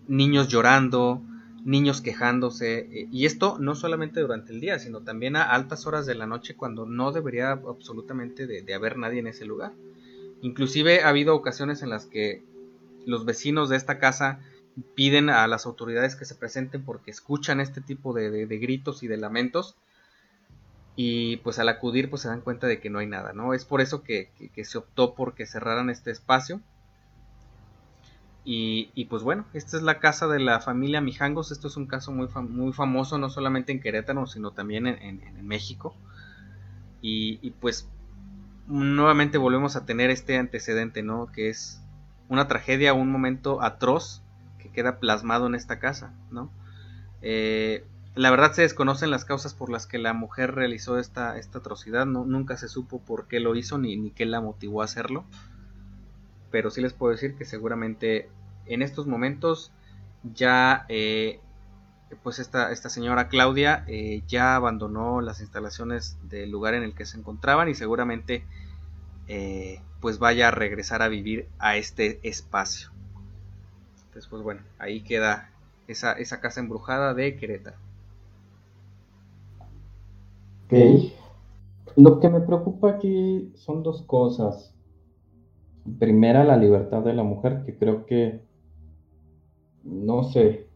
[0.06, 1.20] niños llorando
[1.64, 6.14] niños quejándose y esto no solamente durante el día sino también a altas horas de
[6.14, 9.72] la noche cuando no debería absolutamente de haber nadie en ese lugar.
[10.40, 12.44] Inclusive ha habido ocasiones en las que
[13.06, 14.40] los vecinos de esta casa
[14.94, 19.16] piden a las autoridades que se presenten porque escuchan este tipo de, gritos y de
[19.16, 19.76] lamentos
[20.96, 23.54] y pues al acudir pues se dan cuenta de que no hay nada, ¿no?
[23.54, 24.30] Es por eso que,
[24.62, 26.60] se optó por que cerraran este espacio.
[28.44, 32.10] Y, pues bueno, esta es la casa de la familia Mijangos, esto es un caso
[32.10, 35.94] muy, muy famoso no solamente en Querétaro, sino también en, México.
[37.00, 37.88] Y, y, pues
[38.66, 41.26] nuevamente volvemos a tener este antecedente, ¿no?
[41.26, 41.80] Que es
[42.28, 44.22] una tragedia, un momento atroz
[44.72, 46.50] queda plasmado en esta casa, ¿no?
[47.22, 47.84] Eh,
[48.14, 52.04] la verdad se desconocen las causas por las que la mujer realizó esta, esta atrocidad,
[52.04, 52.24] ¿no?
[52.24, 55.24] nunca se supo por qué lo hizo ni, ni qué la motivó a hacerlo,
[56.50, 58.28] pero sí les puedo decir que seguramente
[58.66, 59.72] en estos momentos
[60.34, 61.40] ya eh,
[62.22, 67.06] pues esta, esta señora Claudia eh, ya abandonó las instalaciones del lugar en el que
[67.06, 68.44] se encontraban y seguramente
[70.00, 72.90] pues vaya a regresar a vivir a este espacio.
[74.12, 75.50] Entonces pues bueno, ahí queda
[75.88, 77.78] esa, casa embrujada de Querétaro.
[80.66, 81.12] Ok.
[81.96, 84.74] Lo que me preocupa aquí son dos cosas.
[85.98, 88.42] Primera, la libertad de la mujer, que creo que,
[89.82, 90.66] no sé,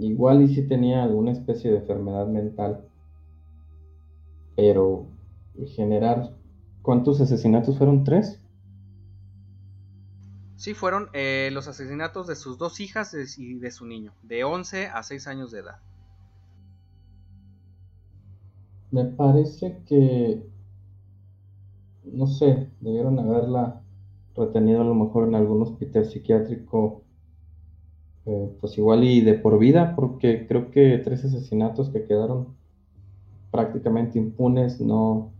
[0.00, 2.80] Igual y si tenía alguna especie de enfermedad mental.
[4.56, 5.06] Pero
[5.76, 6.30] generar...
[6.80, 8.04] ¿Cuántos asesinatos fueron?
[8.04, 8.40] ¿Tres?
[10.60, 14.88] Sí, fueron eh, los asesinatos de sus dos hijas y de su niño, de 11
[14.88, 15.78] a 6 años de edad.
[18.90, 20.46] Me parece que,
[22.04, 23.80] no sé, debieron haberla
[24.36, 27.04] retenido a lo mejor en algún hospital psiquiátrico
[28.26, 32.48] eh, pues igual y de por vida, porque creo que tres asesinatos que quedaron
[33.50, 35.32] prácticamente impunes no,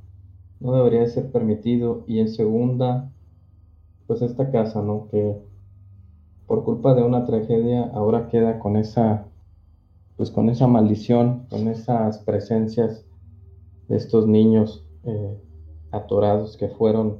[0.61, 2.05] no debería ser permitido.
[2.07, 3.13] Y en segunda,
[4.11, 5.07] pues esta casa, ¿no?
[5.09, 5.41] Que
[6.49, 9.29] por culpa de una tragedia ahora queda con esa,
[10.17, 13.07] pues con esa maldición, con esas presencias
[13.87, 15.41] de estos niños eh,
[15.93, 17.19] atorados que fueron,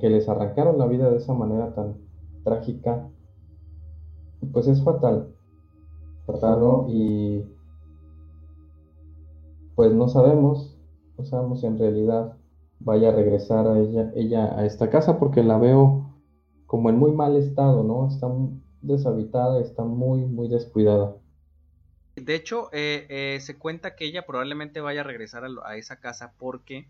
[0.00, 1.96] que les arrancaron la vida de esa manera tan
[2.44, 3.10] trágica
[4.54, 5.34] pues es fatal.
[6.24, 7.44] Fatal, Y
[9.74, 10.78] pues no sabemos,
[11.18, 12.38] no sabemos si en realidad
[12.84, 16.10] vaya a regresar a ella, a esta casa porque la veo
[16.66, 18.08] como en muy mal estado, ¿no?
[18.08, 18.28] Está
[18.80, 21.16] deshabitada, está muy, muy descuidada.
[22.16, 26.34] De hecho, eh, eh, se cuenta que ella probablemente vaya a regresar a, esa casa
[26.38, 26.88] porque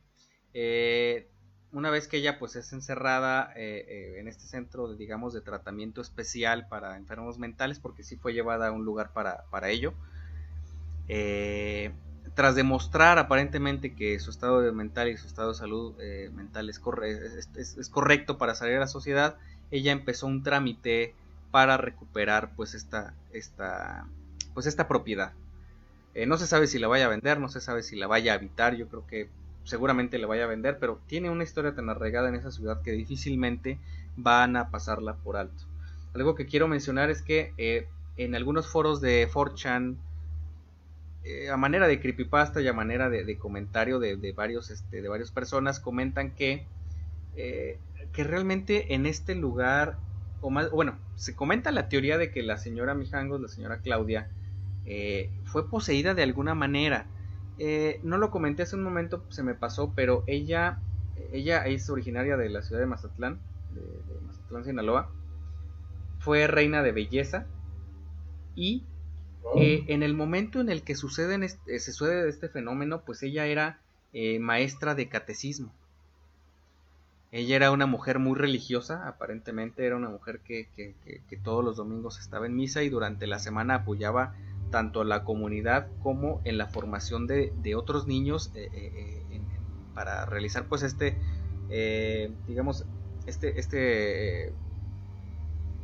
[0.55, 1.29] eh,
[1.73, 5.41] una vez que ella pues es encerrada eh, eh, en este centro de, digamos de
[5.41, 9.95] tratamiento especial para enfermos mentales porque sí fue llevada a un lugar para, ello
[11.09, 11.93] eh,
[12.35, 15.95] tras demostrar aparentemente que su estado mental y su estado de salud
[16.33, 16.79] mental es,
[17.91, 19.37] correcto para salir a la sociedad
[19.71, 21.15] ella empezó un trámite
[21.51, 24.07] para recuperar pues esta esta
[24.55, 25.33] pues esta propiedad
[26.27, 28.37] no se sabe si la vaya a vender no se sabe si la vaya a
[28.37, 29.29] habitar yo creo que
[29.65, 32.93] seguramente le vaya a vender, pero tiene una historia tan arraigada en esa ciudad que
[32.93, 33.79] difícilmente
[34.17, 35.65] van a pasarla por alto.
[36.15, 39.97] Algo que quiero mencionar es que eh, en algunos foros de 4chan
[41.25, 45.31] eh, a manera de creepypasta y a manera de, comentario de, varios, este, de varias
[45.31, 46.67] personas, comentan que,
[47.37, 47.79] eh,
[48.13, 49.99] que realmente en este lugar,
[50.41, 54.31] o más, bueno, se comenta la teoría de que la señora Mijangos, la señora Claudia,
[54.85, 57.07] eh, fue poseída de alguna manera.
[58.03, 60.81] no lo comenté hace un momento, se me pasó, pero ella,
[61.31, 63.39] ella es originaria de la ciudad de Mazatlán,
[63.75, 65.11] de Mazatlán, Sinaloa.
[66.19, 67.47] Fue reina de belleza
[68.57, 68.85] y
[69.57, 73.47] eh, en el momento en el que sucede este, se sucede este fenómeno, pues ella
[73.47, 73.81] era
[74.13, 75.73] eh, maestra de catecismo.
[77.31, 80.69] Ella era una mujer muy religiosa, aparentemente era una mujer que,
[81.43, 84.35] todos los domingos estaba en misa y durante la semana apoyaba
[84.71, 89.31] tanto a la comunidad como en la formación de, otros niños eh,
[89.95, 91.17] para realizar pues este,
[92.47, 92.85] digamos,
[93.27, 94.53] este, este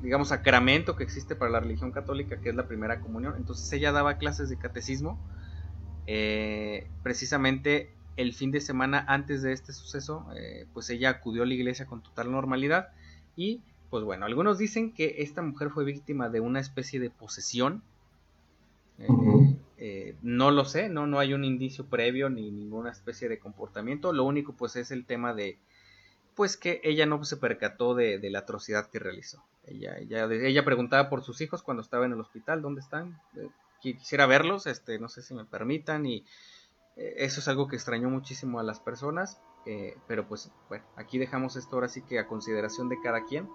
[0.02, 3.34] digamos, sacramento que existe para la religión católica, que es la primera comunión.
[3.36, 5.18] Entonces ella daba clases de catecismo.
[6.06, 11.46] Eh, precisamente el fin de semana antes de este suceso, eh, pues ella acudió a
[11.46, 12.88] la iglesia con total normalidad.
[13.36, 13.60] Y
[13.90, 17.82] pues bueno, algunos dicen que esta mujer fue víctima de una especie de posesión.
[19.80, 24.12] Eh, no lo sé, no, no hay un indicio previo ni ninguna especie de comportamiento.
[24.12, 25.58] Lo único pues es el tema de
[26.38, 29.44] pues que ella no se percató de la atrocidad que realizó.
[29.70, 33.20] Ella, preguntaba por sus hijos cuando estaba en el hospital, ¿dónde están?
[33.36, 33.48] Eh,
[33.80, 36.24] quisiera verlos, este, no sé si me permitan y
[36.96, 41.18] eh, eso es algo que extrañó muchísimo a las personas, eh, pero pues bueno, aquí
[41.18, 43.48] dejamos esto ahora sí que a consideración de cada quien,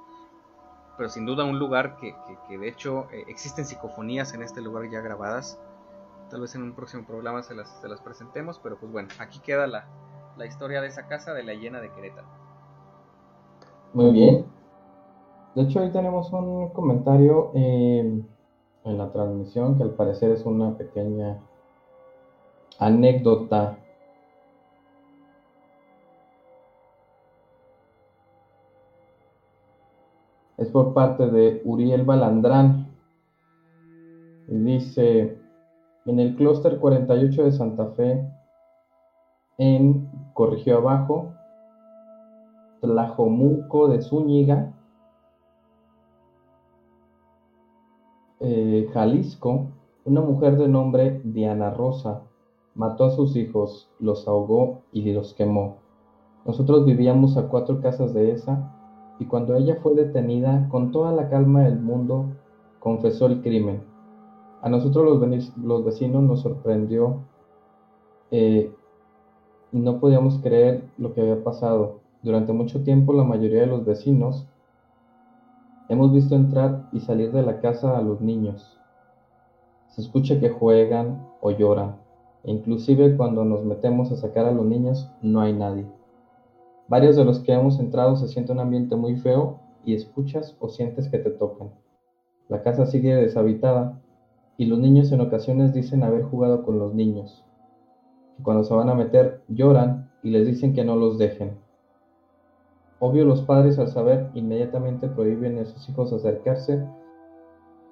[0.97, 2.13] pero sin duda un lugar que,
[2.57, 5.57] de hecho existen psicofonías en este lugar ya grabadas,
[6.29, 9.39] tal vez en un próximo programa se las, se las presentemos, pero pues bueno, aquí
[9.39, 9.87] queda la,
[10.37, 12.42] la historia de esa casa de la llena de Querétaro.
[13.93, 14.45] Muy bien,
[15.53, 18.27] de hecho, hoy tenemos un comentario en
[18.83, 21.37] la transmisión que al parecer es una pequeña
[22.79, 23.77] anécdota.
[30.57, 32.87] Es por parte de Uriel Balandrán.
[34.47, 35.37] Y dice,
[36.07, 38.27] en el clúster 48 de Santa Fe,
[39.59, 41.32] en Corrigió Abajo,
[42.83, 44.73] Tlajomuco de Zúñiga,
[48.45, 49.67] Eh, Jalisco,
[50.03, 52.23] una mujer de nombre Diana Rosa
[52.75, 55.77] mató a sus hijos, los ahogó y los quemó.
[56.43, 58.69] Nosotros vivíamos a cuatro casas de esa
[59.17, 62.25] y cuando ella fue detenida, con toda la calma del mundo,
[62.79, 63.81] confesó el crimen.
[64.61, 65.05] A nosotros
[65.55, 67.19] los, vecinos nos sorprendió
[68.31, 68.75] eh,
[69.71, 72.02] y no podíamos creer lo que había pasado.
[72.23, 74.47] Durante mucho tiempo la mayoría de los vecinos
[75.89, 78.79] Hemos visto entrar y salir de la casa a los niños.
[79.89, 81.97] Se escucha que juegan o lloran,
[82.45, 85.85] inclusive cuando nos metemos a sacar a los niños no hay nadie.
[86.87, 90.69] Varios de los que hemos entrado se siente un ambiente muy feo y escuchas o
[90.69, 91.69] sientes que te tocan.
[92.47, 94.01] La casa sigue deshabitada
[94.57, 97.43] y los niños en ocasiones dicen haber jugado con los niños.
[98.41, 101.62] cuando se van a meter lloran y les dicen que no los dejen.
[103.05, 106.87] Obvio los padres al saber inmediatamente prohíben a sus hijos acercarse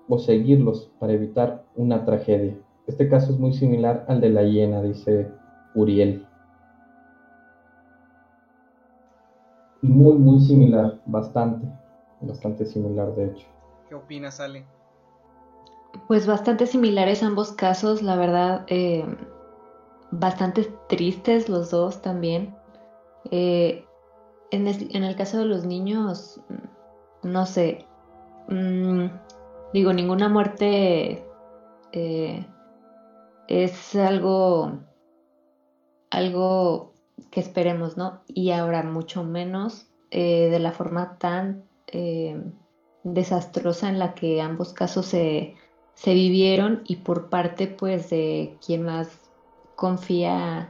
[0.07, 2.57] o seguirlos para evitar una tragedia.
[2.87, 5.29] Este caso es muy similar al de la hiena, dice
[5.75, 6.25] Uriel.
[9.81, 11.67] Muy, muy similar, bastante,
[12.21, 13.47] bastante similar de hecho.
[13.89, 14.65] ¿Qué opinas, Ale?
[16.07, 19.03] Pues bastante similares ambos casos, la verdad, eh,
[20.11, 22.55] bastante tristes los dos también.
[23.29, 23.83] Eh,
[24.51, 24.67] en,
[25.03, 26.41] el caso de los niños,
[27.23, 27.85] no sé,
[28.49, 29.05] mm,
[29.73, 31.25] digo, ninguna muerte
[31.93, 32.45] eh,
[33.47, 34.79] es algo,
[36.09, 36.93] algo
[37.31, 38.21] que esperemos, ¿no?
[38.27, 42.43] Y ahora mucho menos eh, de la forma tan eh,
[43.03, 45.55] desastrosa en la que ambos casos se,
[45.93, 49.31] se, vivieron y por parte pues de quien más
[49.75, 50.69] confía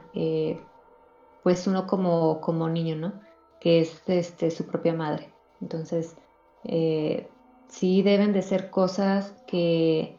[1.42, 3.31] pues uno como, como niño, ¿no?
[3.62, 5.32] Que es este, su propia madre.
[5.60, 6.16] Entonces,
[6.64, 7.28] eh,
[7.68, 10.18] sí deben de ser cosas que,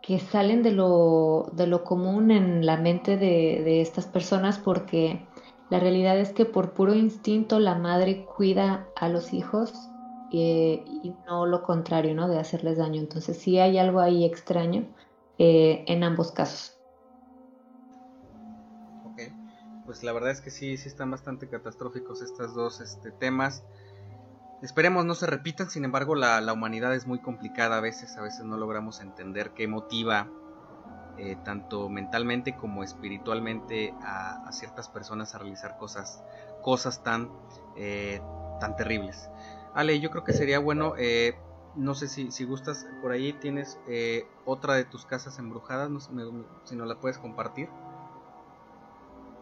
[0.00, 5.26] que salen de lo, de lo común en la mente de, estas personas porque
[5.68, 9.72] la realidad es que por puro instinto la madre cuida a los hijos
[10.30, 12.28] y no lo contrario, ¿no?
[12.28, 13.00] De hacerles daño.
[13.00, 14.84] Entonces sí hay algo ahí extraño
[15.38, 16.76] eh, en ambos casos.
[19.84, 23.64] Pues la verdad es que sí, sí están bastante catastróficos estos dos este, temas.
[24.62, 28.44] Esperemos no se repitan, sin embargo la, humanidad es muy complicada a veces, a veces
[28.44, 30.30] no logramos entender qué motiva
[31.18, 36.22] eh, tanto mentalmente como espiritualmente a, ciertas personas a realizar cosas,
[36.62, 37.30] cosas tan,
[37.76, 38.22] eh,
[38.58, 39.28] tan terribles.
[39.74, 41.36] Ale, yo creo que sería bueno, eh,
[41.74, 43.78] no sé si, si, gustas, por ahí tienes
[44.46, 46.10] otra de tus casas embrujadas, no sé
[46.64, 47.68] si nos la puedes compartir.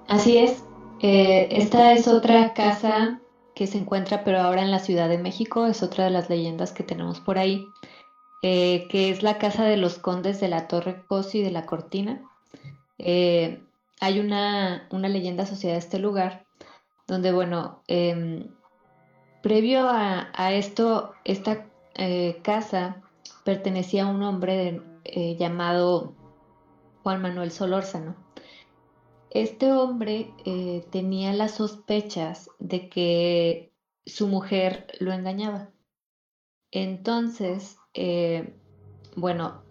[0.08, 0.64] Así es,
[1.00, 3.20] esta es otra casa
[3.54, 6.72] que se encuentra pero ahora en la Ciudad de México, es otra de las leyendas
[6.72, 7.66] que tenemos por ahí.
[8.44, 12.28] Eh, que es la casa de los condes de la Torre Cosi de la Cortina.
[12.98, 13.62] Eh,
[14.00, 16.44] hay una, leyenda asociada a este lugar,
[17.06, 18.48] donde, bueno, em,
[19.44, 23.02] previo a, esto, esta eh, casa
[23.44, 24.82] pertenecía a un hombre
[25.38, 26.14] llamado
[27.04, 28.16] Juan Manuel Solórzano.
[29.34, 30.34] Este hombre
[30.90, 33.72] tenía las sospechas de que
[34.04, 35.70] su mujer lo engañaba.
[36.70, 38.54] Entonces, eh,
[39.16, 39.62] bueno,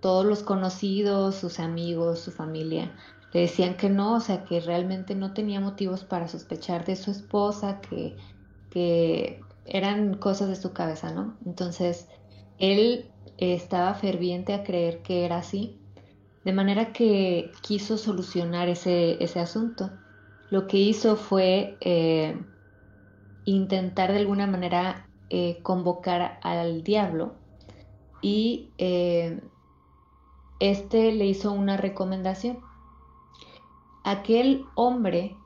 [0.00, 2.96] todos los conocidos, sus amigos, su familia,
[3.32, 7.10] le decían que no, o sea, que realmente no tenía motivos para sospechar de su
[7.10, 8.16] esposa, que,
[8.70, 11.38] que eran cosas de su cabeza, ¿no?
[11.44, 12.08] Entonces,
[12.58, 15.79] él estaba ferviente a creer que era así,
[16.44, 19.90] de manera que quiso solucionar ese, ese asunto.
[20.50, 22.40] Lo que hizo fue eh,
[23.44, 27.34] intentar de alguna manera eh, convocar al diablo
[28.20, 29.40] y eh,
[30.58, 32.60] este le hizo una recomendación.
[34.02, 35.36] Aquel hombre,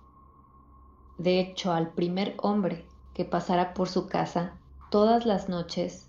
[1.19, 4.59] de hecho al primer hombre que pasara por su casa
[4.91, 6.09] todas las noches,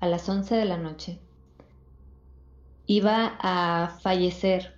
[0.00, 1.20] a las 11 de la noche,
[2.92, 4.74] iba a fallecer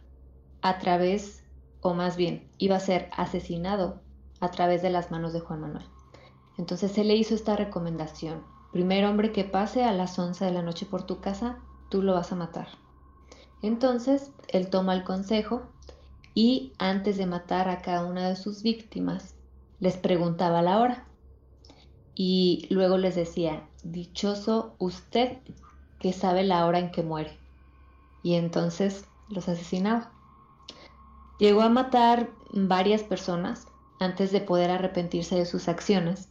[0.62, 1.42] a través,
[1.80, 4.02] o más bien, iba a ser asesinado
[4.38, 5.84] a través de las manos de Juan Manuel.
[6.56, 8.44] Entonces se le hizo esta recomendación.
[8.72, 11.58] Primer hombre que pase a las 11 de la noche por tu casa,
[11.88, 12.68] tú lo vas a matar.
[13.62, 15.62] Entonces, él toma el consejo
[16.34, 19.34] y antes de matar a cada una de sus víctimas,
[19.80, 21.04] les preguntaba la hora.
[22.14, 25.38] Y luego les decía, dichoso usted
[25.98, 27.43] que sabe la hora en que muere.
[28.24, 30.10] Y entonces los asesinaba.
[31.38, 33.68] Llegó a matar varias personas
[34.00, 36.28] antes de poder arrepentirse de sus acciones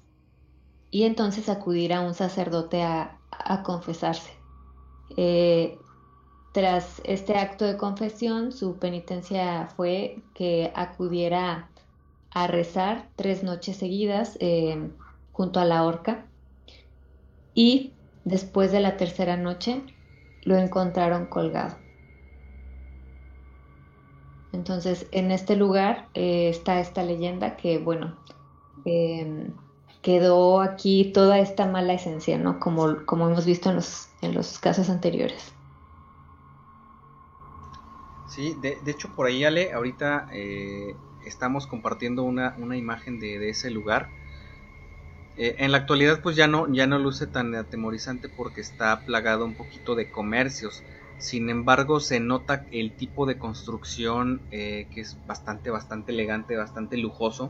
[0.92, 3.20] y entonces acudir a un sacerdote a,
[3.64, 4.32] confesarse.
[5.18, 5.78] Eh,
[6.54, 11.70] tras este acto de confesión, su penitencia fue que acudiera
[12.32, 14.92] a rezar tres noches seguidas eh,
[15.32, 16.26] junto a la horca
[17.54, 17.94] y
[18.24, 19.84] después de la tercera noche
[20.44, 21.83] lo encontraron colgado.
[24.54, 28.16] Entonces, en este lugar eh, está esta leyenda que, bueno,
[28.86, 29.52] em,
[30.02, 32.60] quedó aquí toda esta mala esencia, ¿no?
[32.60, 35.54] Como, como hemos visto en los, en los casos anteriores.
[38.28, 44.10] Sí, de, hecho por ahí Ale, ahorita eh, estamos compartiendo una, imagen de, ese lugar.
[45.36, 49.46] Eh, en la actualidad pues ya no, ya no luce tan atemorizante porque está plagado
[49.46, 50.84] un poquito de comercios.
[51.24, 56.98] Sin embargo se nota el tipo de construcción eh, que es bastante, bastante elegante, bastante
[56.98, 57.50] lujoso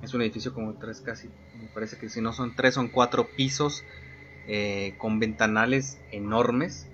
[0.00, 3.26] es un edificio como tres casi, me parece que si no son tres son cuatro
[3.36, 3.82] pisos
[4.46, 6.86] eh, con ventanales enormes.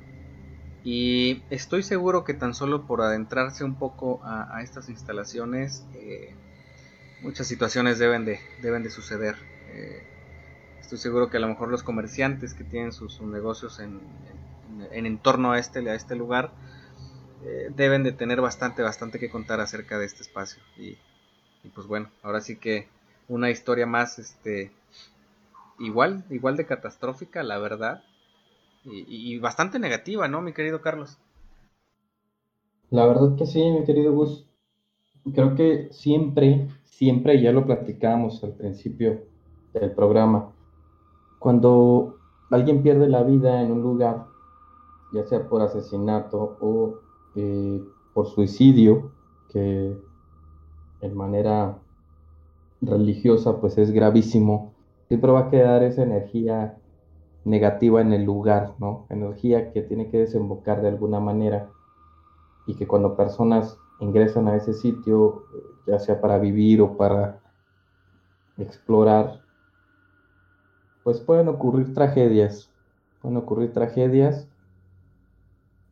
[0.82, 6.34] Y estoy seguro que tan solo por adentrarse un poco a, estas instalaciones, eh,
[7.20, 9.36] muchas situaciones deben de, deben de suceder.
[10.80, 14.00] Estoy seguro que a lo mejor los comerciantes que tienen sus, negocios en,
[14.92, 16.52] en, torno a este, a este lugar
[17.74, 20.62] deben de tener bastante, bastante que contar acerca de este espacio.
[20.76, 20.98] Y,
[21.64, 22.88] y pues bueno, ahora sí que
[23.28, 24.72] una historia más, este,
[25.78, 28.02] igual, igual de catastrófica, la verdad,
[28.84, 31.18] y, bastante negativa, ¿no, mi querido Carlos?
[32.88, 34.46] La verdad que sí, mi querido Gus.
[35.34, 39.20] Creo que siempre, siempre, ya lo platicábamos al principio
[39.74, 40.52] del programa,
[41.38, 42.16] cuando
[42.50, 44.24] alguien pierde la vida en un lugar,
[45.12, 46.94] ya sea por asesinato o
[47.34, 47.82] eh,
[48.14, 49.12] por suicidio,
[49.52, 49.96] que
[51.00, 51.78] en manera
[52.80, 54.74] religiosa, pues es gravísimo,
[55.08, 56.76] siempre va a quedar esa energía
[57.44, 59.06] negativa en el lugar, ¿no?
[59.08, 61.70] Energía que tiene que desembocar de alguna manera
[62.66, 65.44] y que cuando personas ingresan a ese sitio,
[65.86, 67.40] ya sea para vivir o para
[68.58, 69.40] explorar,
[71.02, 72.70] pues pueden ocurrir tragedias,
[73.20, 74.49] pueden ocurrir tragedias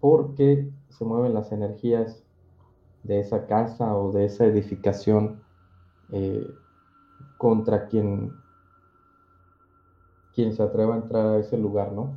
[0.00, 2.22] porque se mueven las energías
[3.02, 5.40] de esa casa o de esa edificación
[6.10, 6.54] eh,
[7.36, 8.32] contra quien,
[10.34, 12.16] quien se atreva a entrar a ese lugar, ¿no?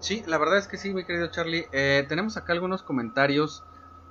[0.00, 1.66] Sí, la verdad es que sí, mi querido Charlie.
[1.72, 3.62] Eh, tenemos acá algunos comentarios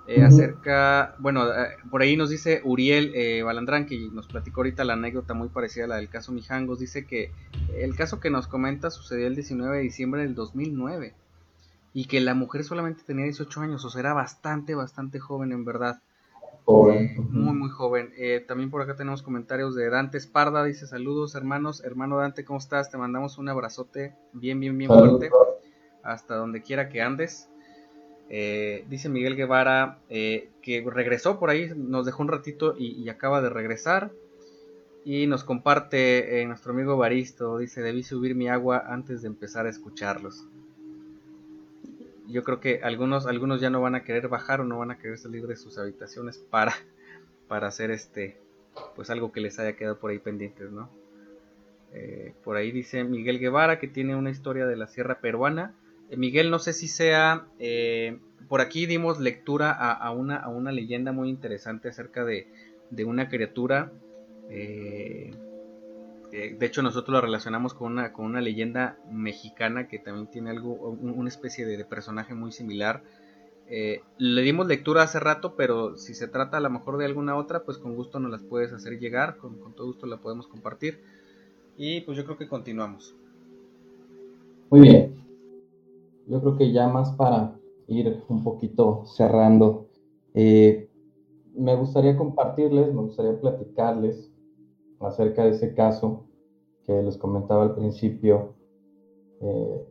[0.07, 4.94] eh, acerca, bueno, eh, por ahí nos dice Uriel Balandrán, que nos platicó ahorita la
[4.94, 7.32] anécdota muy parecida a la del caso Mijangos, dice que
[7.76, 11.14] el caso que nos comenta sucedió el 19 de diciembre del 2009
[11.94, 15.65] y que la mujer solamente tenía 18 años, o sea, era bastante, bastante joven en
[15.65, 16.02] verdad.
[16.64, 17.15] Joven.
[17.32, 18.14] muy, muy joven.
[18.18, 22.60] Eh, también por acá tenemos comentarios de Dante Esparda, dice saludos hermanos, hermano Dante, ¿cómo
[22.60, 22.91] estás?
[22.91, 25.32] Te mandamos un abrazote bien, bien, bien fuerte,
[26.03, 27.51] hasta donde quiera que andes.
[28.34, 33.41] Eh, dice Miguel Guevara eh, que regresó por ahí, nos dejó un ratito y, acaba
[33.41, 34.12] de regresar.
[35.03, 39.70] Y nos comparte nuestro amigo Baristo, dice, debí subir mi agua antes de empezar a
[39.70, 40.45] escucharlos
[42.32, 44.98] yo creo que algunos, algunos ya no van a querer bajar o no van a
[44.98, 46.74] querer salir de sus habitaciones para,
[47.48, 48.38] para hacer este,
[48.95, 50.90] pues algo que les haya quedado por ahí pendientes, ¿no?
[51.94, 55.74] Eh, por ahí dice Miguel Guevara que tiene una historia de la sierra peruana.
[56.11, 60.71] Eh, Miguel, no sé si sea, eh, por aquí dimos lectura a, una, a una
[60.71, 62.47] leyenda muy interesante acerca de,
[62.91, 63.91] de una criatura
[66.31, 70.73] de hecho, nosotros lo relacionamos con una, con una leyenda mexicana que también tiene algo,
[70.73, 73.03] una especie de, personaje muy similar.
[73.67, 77.35] Eh, le dimos lectura hace rato, pero si se trata a lo mejor de alguna
[77.35, 81.01] otra, pues con gusto nos las puedes hacer llegar, con, todo gusto la podemos compartir.
[81.77, 83.13] Y pues yo creo que continuamos.
[84.69, 85.13] Muy bien.
[86.32, 89.90] Yo creo que ya más para ir un poquito cerrando,
[90.34, 90.90] eh,
[91.53, 94.32] me gustaría compartirles, me gustaría platicarles
[95.02, 96.24] acerca de ese caso
[96.86, 98.56] que les comentaba al principio
[99.41, 99.86] eh,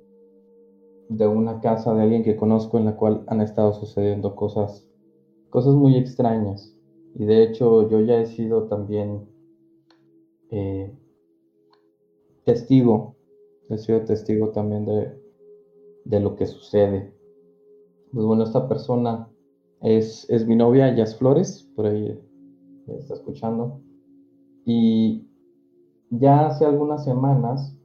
[1.10, 4.88] de una casa de alguien que conozco en la cual han estado sucediendo cosas,
[5.50, 6.74] cosas muy extrañas.
[7.16, 9.28] Y de hecho yo ya he sido también
[10.48, 10.90] eh,
[12.44, 13.14] testigo,
[13.68, 15.19] he sido testigo también de,
[16.04, 17.14] de, lo que sucede.
[18.12, 19.28] Pues bueno, esta persona
[19.82, 22.18] es, es mi novia, Jazz Flores, por ahí
[22.88, 23.80] está escuchando.
[24.64, 25.26] Y
[26.10, 27.76] ya hace algunas semanas,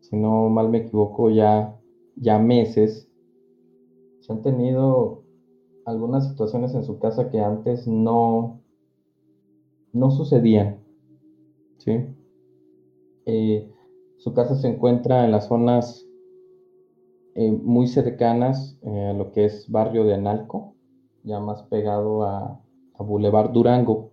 [0.00, 1.76] si no mal me equivoco, ya,
[2.16, 3.08] ya meses,
[4.20, 5.22] se han tenido
[5.84, 8.60] algunas situaciones en su casa que antes no,
[9.92, 10.80] no sucedían.
[11.78, 12.04] ¿sí?
[13.26, 13.70] Eh,
[14.18, 16.07] su casa se encuentra en las zonas
[17.40, 20.74] eh, muy cercanas eh, a lo que es barrio de Analco,
[21.22, 22.60] ya más pegado a,
[22.94, 24.10] a Boulevard Durango.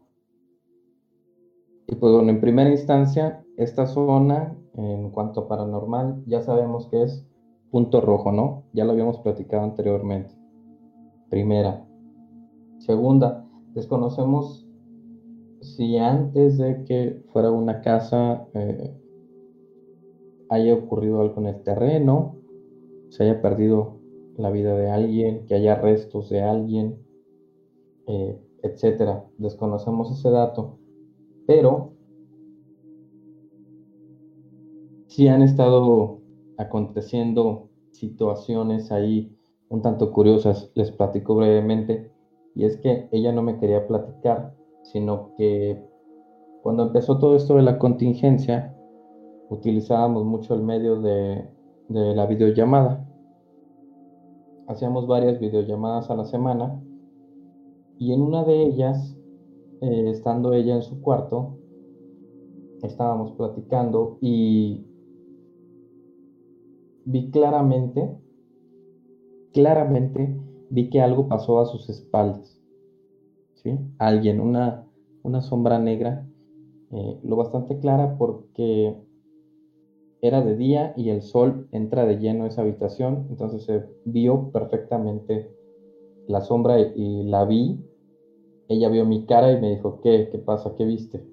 [1.88, 7.02] Y pues bueno, en primera instancia, esta zona, en cuanto a paranormal, ya sabemos que
[7.02, 7.26] es
[7.72, 8.62] punto rojo, ¿no?
[8.74, 10.36] Ya lo habíamos platicado anteriormente.
[11.28, 11.84] Primera.
[12.78, 13.44] Segunda,
[13.74, 14.68] desconocemos
[15.62, 18.94] si antes de que fuera una casa eh,
[20.50, 22.36] haya ocurrido algo en el terreno,
[23.16, 24.02] se haya perdido
[24.36, 27.00] la vida de alguien, que haya restos de alguien,
[28.08, 29.26] eh, etcétera.
[29.38, 30.78] Desconocemos ese dato.
[31.48, 31.94] Pero
[35.08, 36.20] sí han estado
[36.58, 39.34] aconteciendo situaciones ahí
[39.70, 40.70] un tanto curiosas.
[40.76, 42.12] Les platico brevemente.
[42.54, 45.82] Y es que ella no me quería platicar, sino que
[46.64, 48.76] cuando empezó todo esto de la contingencia,
[49.50, 51.48] utilizábamos mucho el medio de,
[51.88, 53.05] la videollamada.
[54.68, 56.82] Hacíamos varias videollamadas a la semana
[58.00, 59.16] y en una de ellas
[59.82, 61.58] eh, estando ella en su cuarto,
[62.82, 64.86] estábamos platicando y
[67.06, 68.18] vi claramente,
[69.54, 70.36] claramente
[70.70, 72.60] vi que algo pasó a sus espaldas.
[73.56, 73.78] ¿sí?
[74.00, 74.88] Alguien, una,
[75.24, 76.28] una sombra negra,
[76.92, 78.96] eh, lo bastante clara porque
[80.28, 84.52] era de día y el sol entra de lleno a esa habitación, entonces se vio
[84.52, 85.48] perfectamente
[86.28, 87.78] la sombra y la vi
[88.68, 90.28] ella vio mi cara y me dijo, ¿qué?
[90.32, 90.74] ¿Qué pasa?
[90.76, 91.24] ¿Qué viste?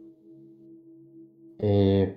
[1.58, 2.12] Eh,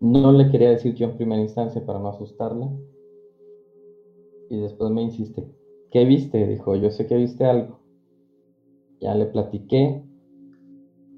[0.00, 2.70] no le quería decir yo en primera instancia para no asustarla.
[4.50, 5.48] Y después me insiste,
[5.90, 6.46] ¿qué viste?
[6.46, 7.80] Dijo, yo sé que viste algo.
[9.00, 9.94] Ya le platiqué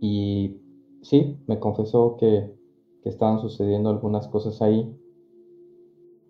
[0.01, 0.53] y
[1.03, 2.47] sí, me confesó que,
[3.09, 4.95] estaban sucediendo algunas cosas ahí,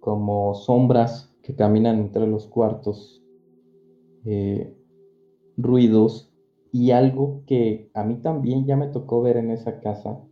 [0.01, 3.23] como sombras que caminan entre los cuartos.
[4.25, 4.77] Eh,
[5.57, 6.33] ruidos
[6.73, 10.23] y algo que a mí también ya me tocó ver en esa casa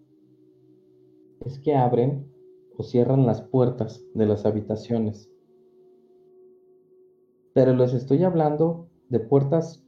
[1.41, 2.31] es que abren
[2.77, 5.31] o cierran las puertas de las habitaciones.
[7.53, 9.85] Pero les estoy hablando de puertas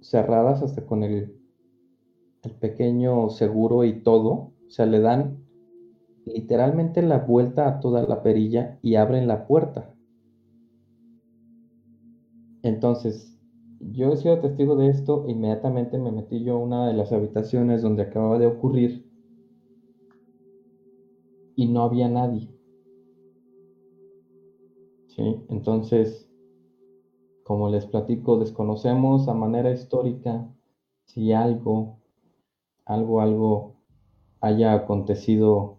[0.00, 1.34] cerradas hasta con el,
[2.42, 4.52] el pequeño seguro y todo.
[4.66, 5.45] O sea, le dan
[6.26, 9.94] literalmente la vuelta a toda la perilla y abren la puerta.
[12.62, 13.38] Entonces,
[13.80, 17.80] yo he sido testigo de esto, inmediatamente me metí yo a una de las habitaciones
[17.82, 19.06] donde acababa de ocurrir
[21.54, 22.50] y no había nadie.
[25.06, 25.44] ¿Sí?
[25.48, 26.28] Entonces,
[27.44, 30.52] como les platico, desconocemos a manera histórica
[31.04, 32.00] si algo,
[32.84, 33.76] algo, algo
[34.40, 35.78] haya acontecido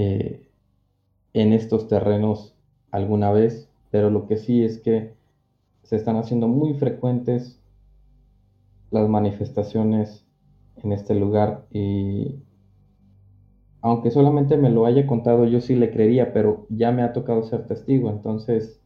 [0.00, 0.48] eh,
[1.32, 2.54] en estos terrenos
[2.92, 5.12] alguna vez, pero lo que sí es que
[5.82, 7.60] se están haciendo muy frecuentes
[8.92, 10.24] las manifestaciones
[10.76, 12.36] en este lugar y
[13.80, 17.42] aunque solamente me lo haya contado yo sí le creería, pero ya me ha tocado
[17.42, 18.80] ser testigo, entonces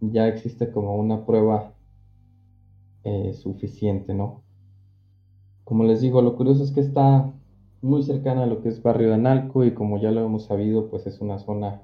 [0.00, 1.72] ya existe como una prueba
[3.04, 4.42] eh, suficiente, ¿no?
[5.64, 7.32] Como les digo, lo curioso es que está
[7.82, 10.88] muy cercana a lo que es barrio de Analco y como ya lo hemos sabido,
[10.88, 11.82] pues es una zona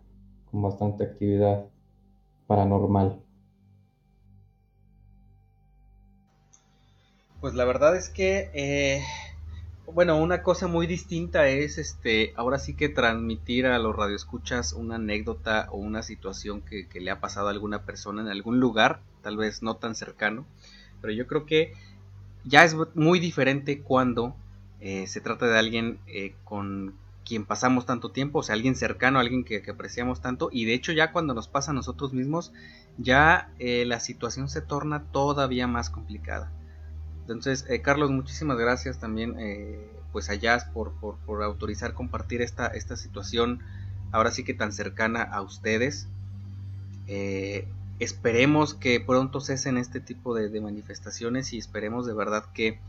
[0.50, 1.66] con bastante actividad
[2.46, 3.20] paranormal.
[7.40, 9.02] Pues la verdad es que, eh,
[9.92, 14.94] bueno, una cosa muy distinta es, este, ahora sí que transmitir a los radioescuchas una
[14.94, 19.36] anécdota o una situación que, le ha pasado a alguna persona en algún lugar, tal
[19.36, 20.46] vez no tan cercano,
[21.00, 21.72] pero yo creo que
[22.44, 24.36] ya es muy diferente cuando
[24.82, 26.94] eh, se trata de alguien eh, con
[27.24, 30.92] quien pasamos tanto tiempo, o sea, alguien cercano, alguien que, apreciamos tanto, y de hecho
[30.92, 32.52] ya cuando nos pasa a nosotros mismos,
[32.98, 36.52] ya la situación se torna todavía más complicada.
[37.22, 42.66] Entonces, eh, Carlos, muchísimas gracias también eh, pues a Jazz por, por, autorizar compartir esta,
[42.66, 43.60] esta situación
[44.10, 46.08] ahora sí que tan cercana a ustedes.
[47.06, 47.66] Eh,
[48.00, 52.80] esperemos que pronto cesen este tipo de, manifestaciones y esperemos de verdad que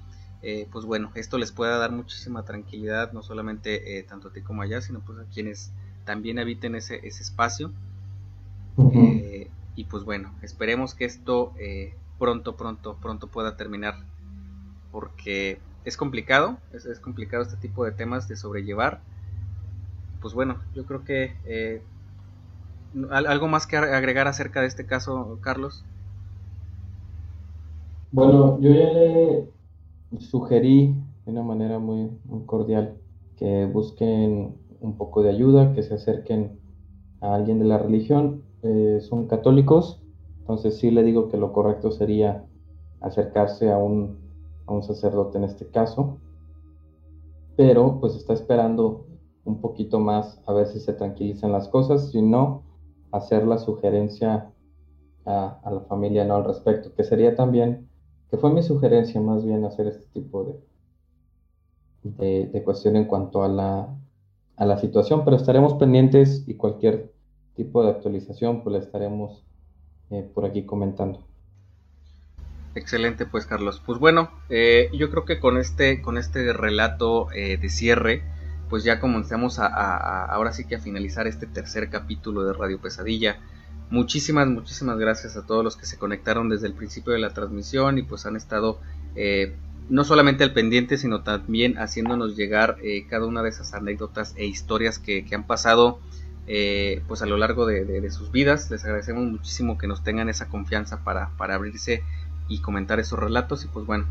[0.72, 4.68] pues bueno, esto les pueda dar muchísima tranquilidad, no solamente tanto a ti como a
[4.68, 5.72] Jazz, sino pues a quienes
[6.06, 7.72] también habiten ese, ese espacio.
[9.76, 11.54] y pues bueno, esperemos que esto
[12.20, 13.96] pronto, pronto, pronto pueda terminar
[14.92, 19.02] porque es complicado, es, complicado este tipo de temas de sobrellevar.
[20.22, 21.82] Pues bueno, yo creo que eh,
[23.10, 25.84] algo más que agregar acerca de este caso, Carlos.
[28.12, 29.50] Bueno, yo ya le
[30.20, 30.96] sugerí
[31.26, 32.10] de una manera muy,
[32.46, 32.98] cordial
[33.38, 36.60] que busquen un poco de ayuda, que se acerquen
[37.22, 38.44] a alguien de la religión.
[38.64, 40.02] Eh, son católicos,
[40.40, 42.46] entonces sí le digo que lo correcto sería
[43.02, 44.24] acercarse a un
[44.66, 46.20] a un sacerdote en este caso,
[47.56, 49.06] pero pues está esperando
[49.46, 52.64] un poquito más a ver si se tranquilizan las cosas, si no,
[53.12, 54.52] hacer la sugerencia
[55.26, 57.90] a, la familia no al respecto, que sería también,
[58.34, 60.60] que fue mi sugerencia más bien hacer este tipo
[62.02, 63.96] de, de, cuestión en cuanto a la,
[64.58, 67.14] a la situación, pero estaremos pendientes y cualquier
[67.56, 69.46] tipo de actualización pues la estaremos
[70.10, 71.24] eh, por aquí comentando.
[72.74, 73.84] Excelente, pues Carlos.
[73.86, 78.24] Pues bueno, eh, yo creo que con este, con este relato eh, de cierre,
[78.68, 83.38] pues ya comenzamos a, ahora sí que a finalizar este tercer capítulo de Radio Pesadilla.
[83.90, 87.98] Muchísimas, muchísimas gracias a todos los que se conectaron desde el principio de la transmisión
[87.98, 88.80] y pues han estado
[89.16, 89.56] eh,
[89.90, 92.78] no solamente al pendiente, sino también haciéndonos llegar
[93.10, 96.00] cada una de esas anécdotas e historias que, han pasado
[97.08, 98.72] pues a lo largo de, sus vidas.
[98.72, 102.02] Les agradecemos muchísimo que nos tengan esa confianza para, para abrirse
[102.48, 103.66] y comentar esos relatos.
[103.66, 104.06] Y pues bueno,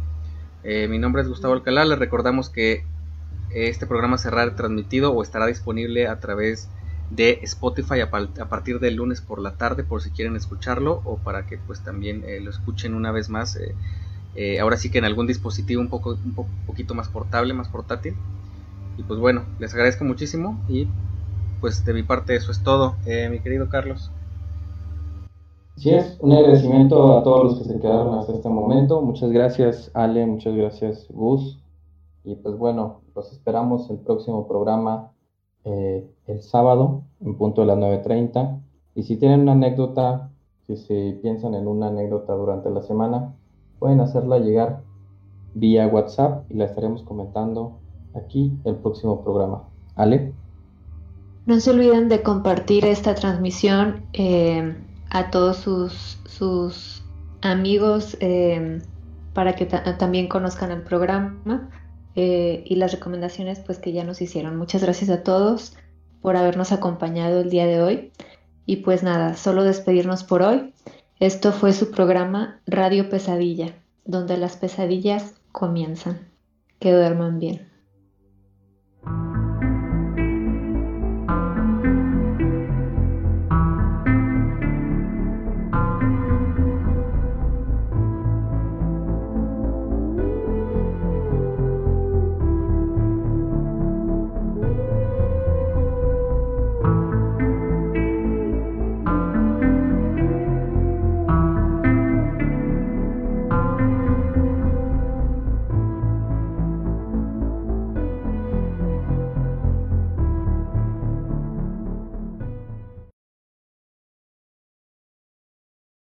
[0.64, 1.84] eh, mi nombre es Gustavo Alcalá.
[1.84, 2.84] Les recordamos que
[3.50, 6.68] este programa será transmitido o estará disponible a través
[7.14, 11.46] de Spotify a, partir del lunes por la tarde por si quieren escucharlo o para
[11.46, 13.58] que pues también eh, lo escuchen una vez más.
[14.34, 16.34] Eh, ahora sí que en algún dispositivo un poco un
[16.66, 18.14] poquito más portable, más portátil.
[18.96, 20.88] Y pues bueno, les agradezco muchísimo y
[21.60, 22.96] pues de mi parte eso es todo,
[23.30, 24.10] mi querido Carlos.
[25.76, 29.00] Sí, es un agradecimiento a todos los que se quedaron hasta este momento.
[29.00, 31.58] Muchas gracias, Ale, muchas gracias, Gus.
[32.24, 35.12] Y pues bueno, los esperamos el próximo programa
[35.64, 38.60] eh, el sábado en punto de las 9.30.
[38.94, 40.30] Y si tienen una anécdota,
[40.66, 43.34] si se piensan en una anécdota durante la semana,
[43.78, 44.82] pueden hacerla llegar
[45.54, 47.78] vía WhatsApp y la estaremos comentando
[48.14, 49.64] aquí el próximo programa.
[49.96, 50.32] Ale.
[51.46, 54.02] No se olviden de compartir esta transmisión.
[54.12, 54.74] Eh
[55.12, 57.02] a todos sus, sus
[57.42, 58.80] amigos eh,
[59.34, 61.68] para que también conozcan el programa
[62.14, 64.56] eh, y las recomendaciones pues que ya nos hicieron.
[64.56, 65.76] Muchas gracias a todos
[66.20, 68.12] por habernos acompañado el día de hoy.
[68.66, 70.72] Y pues nada, solo despedirnos por hoy.
[71.18, 73.74] Esto fue su programa Radio Pesadilla,
[74.04, 76.20] donde las pesadillas comienzan.
[76.78, 77.71] Que duerman bien.